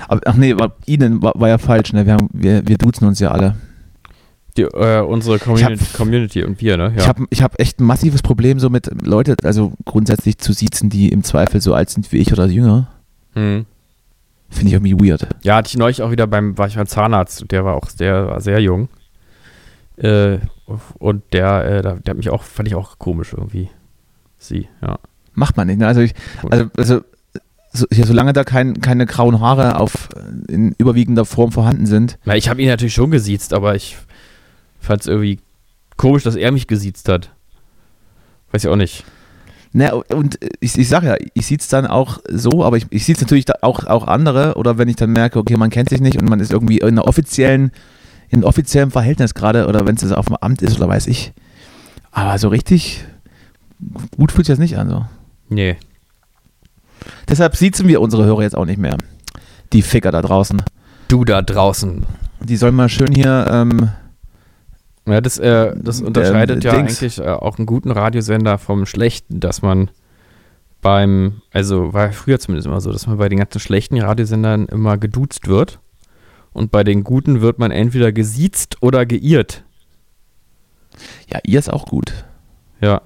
Aber, 0.07 0.21
ach 0.26 0.36
nee, 0.36 0.55
war, 0.57 0.73
Ihnen 0.86 1.21
war, 1.21 1.34
war 1.36 1.49
ja 1.49 1.57
falsch, 1.57 1.93
ne? 1.93 2.05
Wir, 2.05 2.13
haben, 2.13 2.30
wir, 2.32 2.67
wir 2.67 2.78
duzen 2.78 3.07
uns 3.07 3.19
ja 3.19 3.32
alle. 3.32 3.55
Die, 4.57 4.61
äh, 4.61 5.01
unsere 5.01 5.39
Community, 5.39 5.84
hab- 5.84 5.93
Community 5.93 6.43
und 6.43 6.61
wir, 6.61 6.78
ne? 6.78 6.93
Ja. 6.95 7.01
Ich 7.01 7.07
habe 7.07 7.26
ich 7.30 7.41
hab 7.43 7.59
echt 7.59 7.80
ein 7.80 7.86
massives 7.86 8.21
Problem 8.21 8.59
so 8.59 8.69
mit 8.69 8.89
Leute, 9.05 9.36
also 9.43 9.73
grundsätzlich 9.86 10.38
zu 10.38 10.53
siezen, 10.53 10.89
die 10.89 11.09
im 11.09 11.23
Zweifel 11.23 11.59
so 11.59 11.73
alt 11.73 11.89
sind 11.89 12.11
wie 12.11 12.17
ich 12.17 12.32
oder 12.32 12.45
jünger. 12.45 12.88
Mhm. 13.34 13.65
Finde 14.49 14.67
ich 14.67 14.73
irgendwie 14.73 15.09
weird. 15.09 15.28
Ja, 15.43 15.55
hatte 15.57 15.67
ich 15.69 15.78
neulich 15.78 16.01
auch 16.01 16.11
wieder 16.11 16.28
beim, 16.28 16.57
war 16.57 16.67
ich 16.67 16.76
beim 16.76 16.88
Zahnarzt, 16.88 17.51
der 17.51 17.65
war 17.65 17.73
auch 17.73 17.91
der 17.91 18.28
war 18.28 18.41
sehr 18.41 18.59
jung. 18.61 18.88
Äh, 19.97 20.38
und 20.99 21.23
der, 21.34 21.65
äh, 21.65 21.82
der, 21.82 21.95
der 21.95 22.11
hat 22.11 22.17
mich 22.17 22.30
auch, 22.30 22.43
fand 22.43 22.67
ich 22.67 22.76
auch 22.76 22.97
komisch 22.99 23.34
irgendwie. 23.34 23.69
Sie, 24.38 24.67
ja. 24.82 24.99
Macht 25.34 25.57
man 25.57 25.67
nicht, 25.67 25.80
ne? 25.80 25.88
Also, 25.88 26.01
ich, 26.01 26.13
also, 26.49 26.65
also 26.78 27.01
so, 27.76 27.86
hier, 27.91 28.05
solange 28.05 28.34
da 28.34 28.43
kein, 28.43 28.82
keine 28.82 29.05
grauen 29.05 29.39
Haare 29.39 29.80
auf, 29.80 30.09
in 30.47 30.73
überwiegender 30.78 31.26
Form 31.26 31.51
vorhanden 31.51 31.86
sind, 31.86 32.17
Na, 32.26 32.36
ich 32.36 32.49
habe 32.49 32.61
ihn 32.61 32.67
natürlich 32.67 32.93
schon 32.93 33.11
gesiezt, 33.11 33.53
aber 33.53 33.76
ich 33.76 33.97
fand 34.80 35.01
es 35.01 35.07
irgendwie 35.07 35.39
komisch, 35.97 36.23
dass 36.23 36.36
er 36.36 36.51
mich 36.51 36.67
gesiezt 36.67 37.09
hat. 37.09 37.32
Weiß 38.51 38.63
ich 38.63 38.69
auch 38.69 38.76
nicht. 38.76 39.03
Ne, 39.73 39.93
und 39.93 40.39
ich, 40.61 40.78
ich 40.78 40.88
sage 40.88 41.07
ja, 41.07 41.17
ich 41.34 41.45
sieht 41.45 41.59
es 41.59 41.67
dann 41.67 41.86
auch 41.86 42.19
so, 42.30 42.63
aber 42.63 42.78
ich, 42.78 42.86
ich 42.91 43.03
sehe 43.05 43.13
es 43.13 43.19
natürlich 43.19 43.45
auch, 43.61 43.84
auch 43.86 44.07
andere 44.07 44.55
oder 44.55 44.78
wenn 44.78 44.88
ich 44.88 44.95
dann 44.95 45.11
merke, 45.11 45.38
okay, 45.38 45.57
man 45.57 45.69
kennt 45.69 45.89
sich 45.89 45.99
nicht 45.99 46.17
und 46.17 46.30
man 46.30 46.39
ist 46.39 46.53
irgendwie 46.53 46.78
in 46.78 46.88
einer 46.88 47.05
offiziellen, 47.05 47.71
in 48.30 48.38
einem 48.38 48.43
offiziellen 48.45 48.91
Verhältnis 48.91 49.34
gerade 49.34 49.67
oder 49.67 49.86
wenn 49.86 49.95
es 49.95 50.11
auf 50.13 50.28
dem 50.28 50.38
Amt 50.38 50.61
ist 50.61 50.78
oder 50.78 50.88
weiß 50.88 51.07
ich. 51.07 51.34
Aber 52.11 52.39
so 52.39 52.47
richtig 52.47 53.03
gut 54.15 54.32
fühlt 54.32 54.45
sich 54.45 54.53
das 54.53 54.59
nicht 54.59 54.78
an. 54.78 54.89
So. 54.89 55.05
Nee. 55.49 55.76
Deshalb 57.30 57.56
siezen 57.56 57.88
wir 57.88 58.02
unsere 58.02 58.26
Hörer 58.26 58.43
jetzt 58.43 58.56
auch 58.58 58.66
nicht 58.66 58.80
mehr. 58.80 58.98
Die 59.74 59.82
Ficker 59.82 60.12
da 60.12 60.22
draußen. 60.22 60.62
Du 61.08 61.26
da 61.26 61.41
draußen. 61.41 62.06
Die 62.41 62.58
sollen 62.58 62.76
mal 62.76 62.89
schön 62.89 63.14
hier, 63.14 63.48
ähm, 63.50 63.89
Ja, 65.08 65.22
das, 65.22 65.38
äh, 65.38 65.74
das 65.80 66.02
unterscheidet 66.02 66.64
ja 66.64 66.72
Dings. 66.72 67.00
eigentlich 67.02 67.20
äh, 67.20 67.30
auch 67.30 67.58
einen 67.58 67.66
guten 67.66 67.91
Radiosender 67.91 68.58
vom 68.58 68.86
schlechten, 68.86 69.39
dass 69.39 69.62
man 69.62 69.89
beim, 70.82 71.41
also 71.52 71.93
war 71.93 72.12
früher 72.12 72.39
zumindest 72.39 72.68
immer 72.68 72.82
so, 72.82 72.91
dass 72.91 73.08
man 73.08 73.18
bei 73.18 73.30
den 73.30 73.39
ganzen 73.39 73.60
schlechten 73.60 74.00
Radiosendern 74.00 74.68
immer 74.68 74.98
geduzt 74.98 75.48
wird 75.48 75.80
und 76.54 76.72
bei 76.72 76.84
den 76.84 77.04
guten 77.04 77.41
wird 77.41 77.60
man 77.60 77.72
entweder 77.72 78.12
gesiezt 78.12 78.78
oder 78.82 79.06
geirrt. 79.06 79.64
ja, 81.32 81.39
ihr 81.43 81.60
ist 81.60 81.72
auch 81.72 81.86
gut. 81.86 82.14
Ja. 82.82 83.02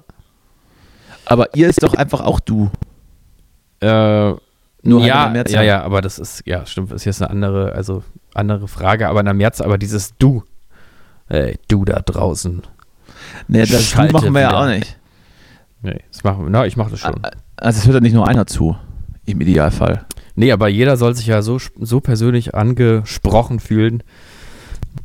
Aber 1.24 1.54
ihr 1.54 1.68
ist 1.68 1.82
doch 1.82 1.94
einfach 1.94 2.20
auch 2.20 2.40
du. 2.40 2.70
Äh, 3.80 4.34
Nur 4.82 5.00
halt 5.00 5.08
ja, 5.08 5.28
Mehrzahl. 5.28 5.54
ja, 5.56 5.62
ja, 5.62 5.82
aber 5.82 6.00
das 6.02 6.18
ist, 6.18 6.42
ja, 6.46 6.66
stimmt, 6.66 6.92
ist 6.92 7.04
jetzt 7.04 7.22
eine 7.22 7.30
andere, 7.30 7.72
also 7.72 8.02
andere 8.34 8.68
Frage, 8.68 9.08
aber 9.08 9.20
in 9.20 9.26
der 9.26 9.34
Mehrzahl, 9.34 9.66
aber 9.66 9.78
dieses 9.78 10.16
Du, 10.18 10.42
ey, 11.28 11.58
du 11.68 11.84
da 11.84 12.00
draußen. 12.00 12.62
Ne, 13.48 13.66
das 13.66 13.92
du 13.92 14.02
machen 14.12 14.34
wir 14.34 14.40
ja 14.42 14.60
auch 14.60 14.66
nicht. 14.66 14.96
Nee, 15.82 16.00
das 16.12 16.24
machen 16.24 16.44
wir, 16.44 16.50
na, 16.50 16.66
ich 16.66 16.76
mache 16.76 16.90
das 16.90 17.00
schon. 17.00 17.14
Also 17.56 17.78
es 17.78 17.86
hört 17.86 17.94
ja 17.94 18.00
nicht 18.00 18.12
nur 18.14 18.28
einer 18.28 18.46
zu, 18.46 18.76
im 19.26 19.40
Idealfall. 19.40 20.04
Nee, 20.34 20.52
aber 20.52 20.68
jeder 20.68 20.96
soll 20.96 21.14
sich 21.14 21.26
ja 21.26 21.42
so, 21.42 21.58
so 21.78 22.00
persönlich 22.00 22.54
angesprochen 22.54 23.60
fühlen. 23.60 24.02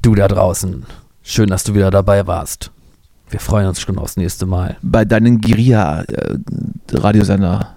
Du 0.01 0.15
da 0.15 0.27
draußen, 0.27 0.85
schön, 1.23 1.49
dass 1.49 1.63
du 1.63 1.75
wieder 1.75 1.91
dabei 1.91 2.27
warst. 2.27 2.71
Wir 3.29 3.39
freuen 3.39 3.67
uns 3.67 3.81
schon 3.81 3.97
aufs 3.97 4.17
nächste 4.17 4.45
Mal. 4.45 4.77
Bei 4.81 5.03
deinen 5.03 5.41
Guerilla-Radiosender. 5.41 7.74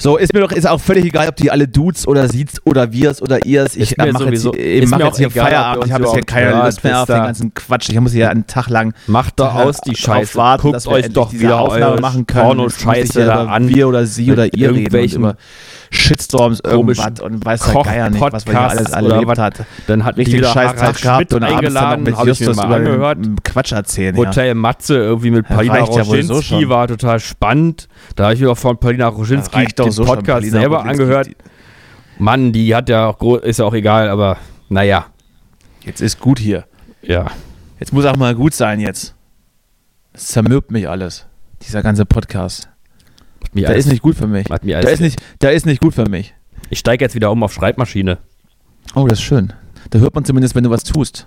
So, 0.00 0.16
ist 0.16 0.32
mir 0.32 0.40
doch 0.40 0.52
ist 0.52 0.66
auch 0.66 0.80
völlig 0.80 1.04
egal, 1.04 1.28
ob 1.28 1.34
die 1.34 1.50
alle 1.50 1.66
Dudes 1.66 2.06
oder 2.06 2.28
Sie's 2.28 2.60
oder 2.64 2.92
Wirs 2.92 3.20
oder 3.20 3.44
Ihrs. 3.44 3.74
Ich 3.74 3.96
mache 3.96 4.30
jetzt, 4.30 4.44
ich 4.54 4.88
mach 4.88 5.00
jetzt 5.00 5.18
hier 5.18 5.30
Feierabend. 5.30 5.86
Ich 5.86 5.92
habe 5.92 6.04
jetzt 6.04 6.12
hier 6.14 6.22
keine 6.22 6.54
hört, 6.54 6.66
Lust 6.66 6.84
mehr 6.84 7.00
auf 7.02 7.06
den 7.06 7.16
ganzen 7.16 7.52
Quatsch. 7.52 7.88
Ich 7.88 7.98
muss 7.98 8.12
hier 8.12 8.30
einen 8.30 8.46
Tag 8.46 8.68
lang 8.68 8.94
Macht 9.08 9.40
doch 9.40 9.54
aus 9.56 9.80
die 9.80 9.96
Scheiße. 9.96 10.36
warten, 10.36 10.72
Guckt 10.72 10.86
euch 10.86 11.08
doch 11.08 11.32
wieder 11.32 11.58
Aufnahme 11.58 12.00
machen 12.00 12.26
können. 12.26 12.44
Porno-Scheiße 12.44 13.32
an. 13.32 13.68
Wir 13.68 13.88
oder 13.88 14.06
Sie 14.06 14.30
oder 14.30 14.54
ihr 14.54 14.72
reden 14.72 15.34
Shitstorms 15.90 16.62
komischen 16.62 17.04
irgendwas 17.04 17.20
und 17.20 17.44
weiß 17.44 17.62
der 17.72 17.82
Geier 17.82 18.10
nicht, 18.10 18.20
was 18.32 18.46
wir 18.46 18.52
hier 18.52 18.68
alles 18.68 18.90
erlebt 18.90 19.38
hat. 19.38 19.64
Dann 19.86 20.04
hat 20.04 20.16
Richtig 20.16 20.34
wieder 20.34 20.52
scheiß 20.52 20.74
Tag 20.74 21.00
gehabt 21.00 21.32
und 21.34 21.42
abends 21.44 21.74
dann 21.74 22.02
mit 22.02 22.14
ich 22.14 22.18
mir 22.20 22.26
Justus 22.26 22.56
mal 22.56 22.66
über 22.66 22.74
angehört. 22.76 23.18
Quatsch 23.44 23.72
erzählen. 23.72 24.14
ja. 24.16 24.26
Hotel 24.26 24.54
Matze 24.54 24.96
irgendwie 24.96 25.30
mit 25.30 25.48
Ja, 25.48 25.54
Paulina 25.56 25.78
ja 25.78 25.84
Roschinski 25.84 26.42
schon. 26.42 26.68
war 26.68 26.88
total 26.88 27.20
spannend. 27.20 27.88
Da 28.16 28.24
habe 28.24 28.34
ich 28.34 28.40
mir 28.40 28.50
auch 28.50 28.58
von 28.58 28.78
Paulina 28.78 29.08
Roschinski 29.08 29.66
den 29.66 29.90
so 29.92 30.04
schon, 30.04 30.14
Podcast 30.16 30.40
Paulina 30.42 30.60
selber 30.60 30.76
Roginski. 30.78 31.02
angehört. 31.02 31.28
Mann, 32.18 32.52
die 32.52 32.74
hat 32.74 32.88
ja 32.88 33.06
auch, 33.08 33.36
ist 33.38 33.58
ja 33.58 33.64
auch 33.64 33.74
egal, 33.74 34.08
aber 34.08 34.38
naja, 34.68 35.06
Jetzt 35.84 36.00
ist 36.00 36.20
gut 36.20 36.38
hier. 36.38 36.64
ja. 37.02 37.26
Jetzt 37.80 37.92
muss 37.92 38.04
auch 38.06 38.16
mal 38.16 38.34
gut 38.34 38.54
sein 38.54 38.80
jetzt. 38.80 39.14
Das 40.12 40.26
zermürbt 40.26 40.72
mich 40.72 40.88
alles. 40.88 41.26
Dieser 41.62 41.80
ganze 41.82 42.04
Podcast. 42.04 42.68
Alles- 43.54 43.86
ist 43.86 43.92
nicht 43.92 44.02
gut 44.02 44.16
für 44.16 44.26
mich. 44.26 44.48
hat 44.50 44.64
mir 44.64 44.76
alles- 44.78 44.92
ist 44.94 45.00
nicht, 45.00 45.20
der 45.40 45.52
ist 45.52 45.66
nicht 45.66 45.80
gut 45.80 45.94
für 45.94 46.08
mich. 46.08 46.34
Ich 46.70 46.78
steige 46.78 47.04
jetzt 47.04 47.14
wieder 47.14 47.30
um 47.30 47.42
auf 47.42 47.52
Schreibmaschine. 47.52 48.18
Oh, 48.94 49.06
das 49.06 49.18
ist 49.18 49.24
schön. 49.24 49.52
Da 49.90 49.98
hört 49.98 50.14
man 50.14 50.24
zumindest, 50.24 50.54
wenn 50.54 50.64
du 50.64 50.70
was 50.70 50.84
tust. 50.84 51.26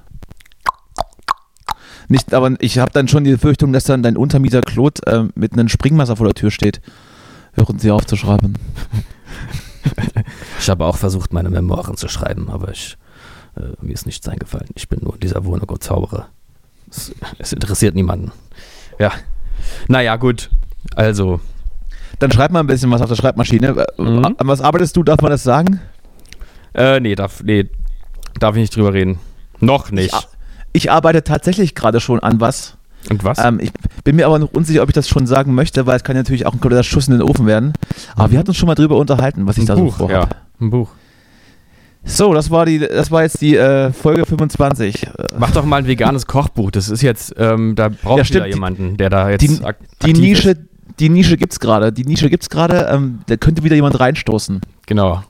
Nicht, 2.08 2.34
aber 2.34 2.52
ich 2.60 2.78
habe 2.78 2.92
dann 2.92 3.08
schon 3.08 3.24
die 3.24 3.32
Befürchtung, 3.32 3.72
dass 3.74 3.86
dann 3.86 4.04
dein 4.04 4.18
Untermieter 4.18 4.62
Claude 4.62 5.02
äh, 5.08 5.24
mit 5.36 5.54
einem 5.54 5.70
Springmesser 5.70 6.16
vor 6.18 6.26
der 6.28 6.36
Tür 6.36 6.52
steht. 6.52 6.82
Hören 7.54 7.80
Sie 7.80 7.90
auf 7.92 8.06
zu 8.06 8.16
schreiben. 8.18 8.56
Ich 10.60 10.70
habe 10.70 10.86
auch 10.86 10.98
versucht, 10.98 11.34
meine 11.34 11.50
Memoiren 11.50 11.98
zu 11.98 12.08
schreiben, 12.08 12.50
aber 12.50 12.70
ich, 12.72 12.98
äh, 13.58 13.62
mir 13.82 13.94
ist 13.94 14.06
nichts 14.06 14.28
eingefallen. 14.28 14.68
Ich 14.76 14.90
bin 14.90 15.00
nur 15.02 15.14
in 15.16 15.20
dieser 15.22 15.44
Wohnung 15.46 15.68
und 15.70 15.84
zaubere. 15.84 16.28
Es, 16.90 17.12
es 17.40 17.54
interessiert 17.54 17.96
niemanden. 17.96 18.32
Ja. 19.00 19.12
Naja, 19.88 20.18
gut. 20.18 20.50
Also, 20.96 21.40
Dann 22.22 22.32
schreib 22.32 22.52
mal 22.52 22.60
ein 22.62 22.68
bisschen 22.68 22.90
was 22.92 23.02
auf 23.02 23.10
der 23.10 23.16
Schreibmaschine. 23.16 23.68
Äh, 23.98 24.02
Mhm. 24.02 24.24
An 24.38 24.48
was 24.48 24.62
arbeitest 24.62 24.96
du? 24.96 25.04
Darf 25.04 25.22
man 25.22 25.32
das 25.32 25.44
sagen? 25.44 25.80
äh, 26.74 27.00
nee, 27.02 27.16
darf, 27.16 27.44
nee, 27.44 27.70
darf 28.40 28.56
ich 28.56 28.62
nicht 28.62 28.76
drüber 28.76 28.94
reden. 28.94 29.20
Noch 29.60 29.92
nicht. 29.92 30.14
Ich, 30.14 30.28
ich 30.84 30.92
arbeite 30.92 31.24
tatsächlich 31.24 31.76
gerade 31.76 32.00
schon 32.00 32.20
an 32.22 32.40
was. 32.40 32.78
Und 33.10 33.24
was? 33.24 33.44
Ähm, 33.44 33.60
ich 33.60 33.72
bin 34.04 34.16
mir 34.16 34.28
aber 34.28 34.40
noch 34.40 34.52
unsicher, 34.54 34.84
ob 34.84 34.90
ich 34.90 34.94
das 34.94 35.10
schon 35.10 35.26
sagen 35.28 35.54
möchte, 35.56 35.86
weil 35.88 35.98
es 35.98 36.04
kann 36.04 36.16
natürlich 36.16 36.46
auch 36.46 36.54
ein 36.54 36.60
kompletter 36.62 36.84
Schuss 36.84 37.08
in 37.08 37.14
den 37.14 37.24
Ofen 37.24 37.46
werden. 37.48 37.74
Aber 38.16 38.32
wir 38.32 38.38
hatten 38.40 38.50
uns 38.50 38.58
schon 38.58 38.68
mal 38.68 38.76
drüber 38.76 38.98
unterhalten, 38.98 39.48
was 39.48 39.58
ich 39.58 39.66
da 39.66 39.74
ein 39.74 39.80
Buch, 39.84 39.98
so 39.98 40.08
vorhabe. 40.08 40.30
ja. 40.34 40.42
Ein 40.66 40.70
Buch. 40.70 40.90
So, 42.04 42.34
das 42.34 42.50
war 42.50 42.66
die, 42.66 42.80
das 42.80 43.12
war 43.12 43.22
jetzt 43.24 43.42
die 43.42 43.56
äh, 43.56 43.92
Folge 43.92 44.26
25. 44.26 45.04
Äh, 45.08 45.10
Mach 45.38 45.52
doch 45.52 45.66
mal 45.66 45.78
ein 45.78 45.88
veganes 45.88 46.26
Kochbuch. 46.26 46.72
Das 46.72 46.90
ist 46.90 47.02
jetzt, 47.02 47.36
ähm, 47.38 47.76
da 47.76 47.90
braucht 47.90 48.20
Ja, 48.20 48.36
wieder 48.36 48.48
jemanden, 48.48 48.98
der 48.98 49.10
da 49.10 49.30
jetzt 49.30 49.42
Die, 49.42 49.60
die 50.06 50.14
Nische, 50.14 50.52
Ist. 50.52 50.62
Die 51.00 51.10
Nische 51.10 51.38
gibt's 51.38 51.60
gerade. 51.60 51.92
Die 51.92 52.06
Nische 52.06 52.30
gibt's 52.30 52.50
gerade. 52.50 52.88
Ähm, 52.92 53.20
da 53.28 53.38
könnte 53.38 53.64
wieder 53.64 53.76
jemand 53.76 54.00
reinstoßen. 54.00 54.62
Genau. 54.88 55.24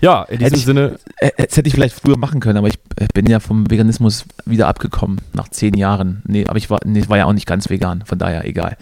Ja, 0.00 0.24
in 0.24 0.40
Hätte 0.40 0.54
diesem 0.54 0.56
ich- 0.58 0.64
Sinne, 0.64 0.98
Das 1.38 1.56
hätte 1.56 1.68
ich 1.68 1.74
vielleicht 1.74 1.94
früher 1.94 2.18
machen 2.18 2.40
können, 2.40 2.58
aber 2.58 2.66
ich 2.66 2.78
äh, 2.96 3.06
bin 3.14 3.26
ja 3.26 3.38
vom 3.38 3.70
Veganismus 3.70 4.24
wieder 4.44 4.66
abgekommen 4.66 5.20
nach 5.32 5.48
zehn 5.48 5.74
Jahren. 5.74 6.22
Nee, 6.26 6.44
aber 6.48 6.58
ich 6.58 6.70
war, 6.70 6.80
nee, 6.84 7.04
war 7.08 7.18
ja 7.18 7.26
auch 7.26 7.32
nicht 7.32 7.46
ganz 7.46 7.70
vegan, 7.70 8.02
von 8.04 8.18
daher 8.18 8.44
egal. 8.44 8.76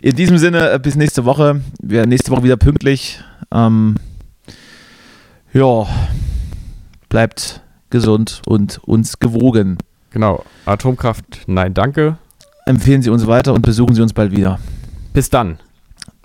In 0.00 0.16
diesem 0.16 0.38
Sinne, 0.38 0.70
äh, 0.70 0.78
bis 0.78 0.96
nächste 0.96 1.26
Woche. 1.26 1.60
Wir 1.82 2.06
nächste 2.06 2.30
Woche 2.30 2.44
wieder 2.44 2.56
pünktlich. 2.56 3.20
Ähm, 3.52 3.96
ja, 5.52 5.86
bleibt 7.10 7.60
gesund 7.90 8.40
und 8.46 8.80
uns 8.84 9.18
gewogen. 9.18 9.76
genau. 10.10 10.42
Atomkraft, 10.64 11.42
nein, 11.46 11.74
danke. 11.74 12.16
Empfehlen 12.66 13.02
Sie 13.02 13.10
uns 13.10 13.26
weiter 13.26 13.52
und 13.54 13.62
besuchen 13.62 13.94
Sie 13.94 14.02
uns 14.02 14.12
bald 14.12 14.32
wieder. 14.32 14.58
Bis 15.12 15.28
dann. 15.30 15.58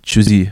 Tschüssi. 0.04 0.52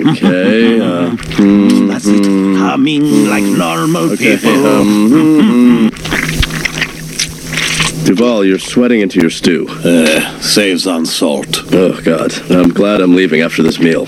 Okay. 0.07 0.79
Uh, 0.91 1.15
That's 1.87 2.05
it. 2.07 2.25
Humming 2.57 3.27
like 3.27 3.43
normal 3.43 4.11
okay. 4.11 4.35
people. 4.37 4.65
Um, 4.65 5.89
Duval, 8.05 8.45
you're 8.45 8.59
sweating 8.59 9.01
into 9.01 9.19
your 9.19 9.29
stew. 9.29 9.67
Uh, 9.69 10.39
saves 10.39 10.87
on 10.87 11.05
salt. 11.05 11.63
Oh 11.73 12.01
God. 12.01 12.33
I'm 12.51 12.69
glad 12.69 13.01
I'm 13.01 13.15
leaving 13.15 13.41
after 13.41 13.63
this 13.63 13.79
meal. 13.79 14.07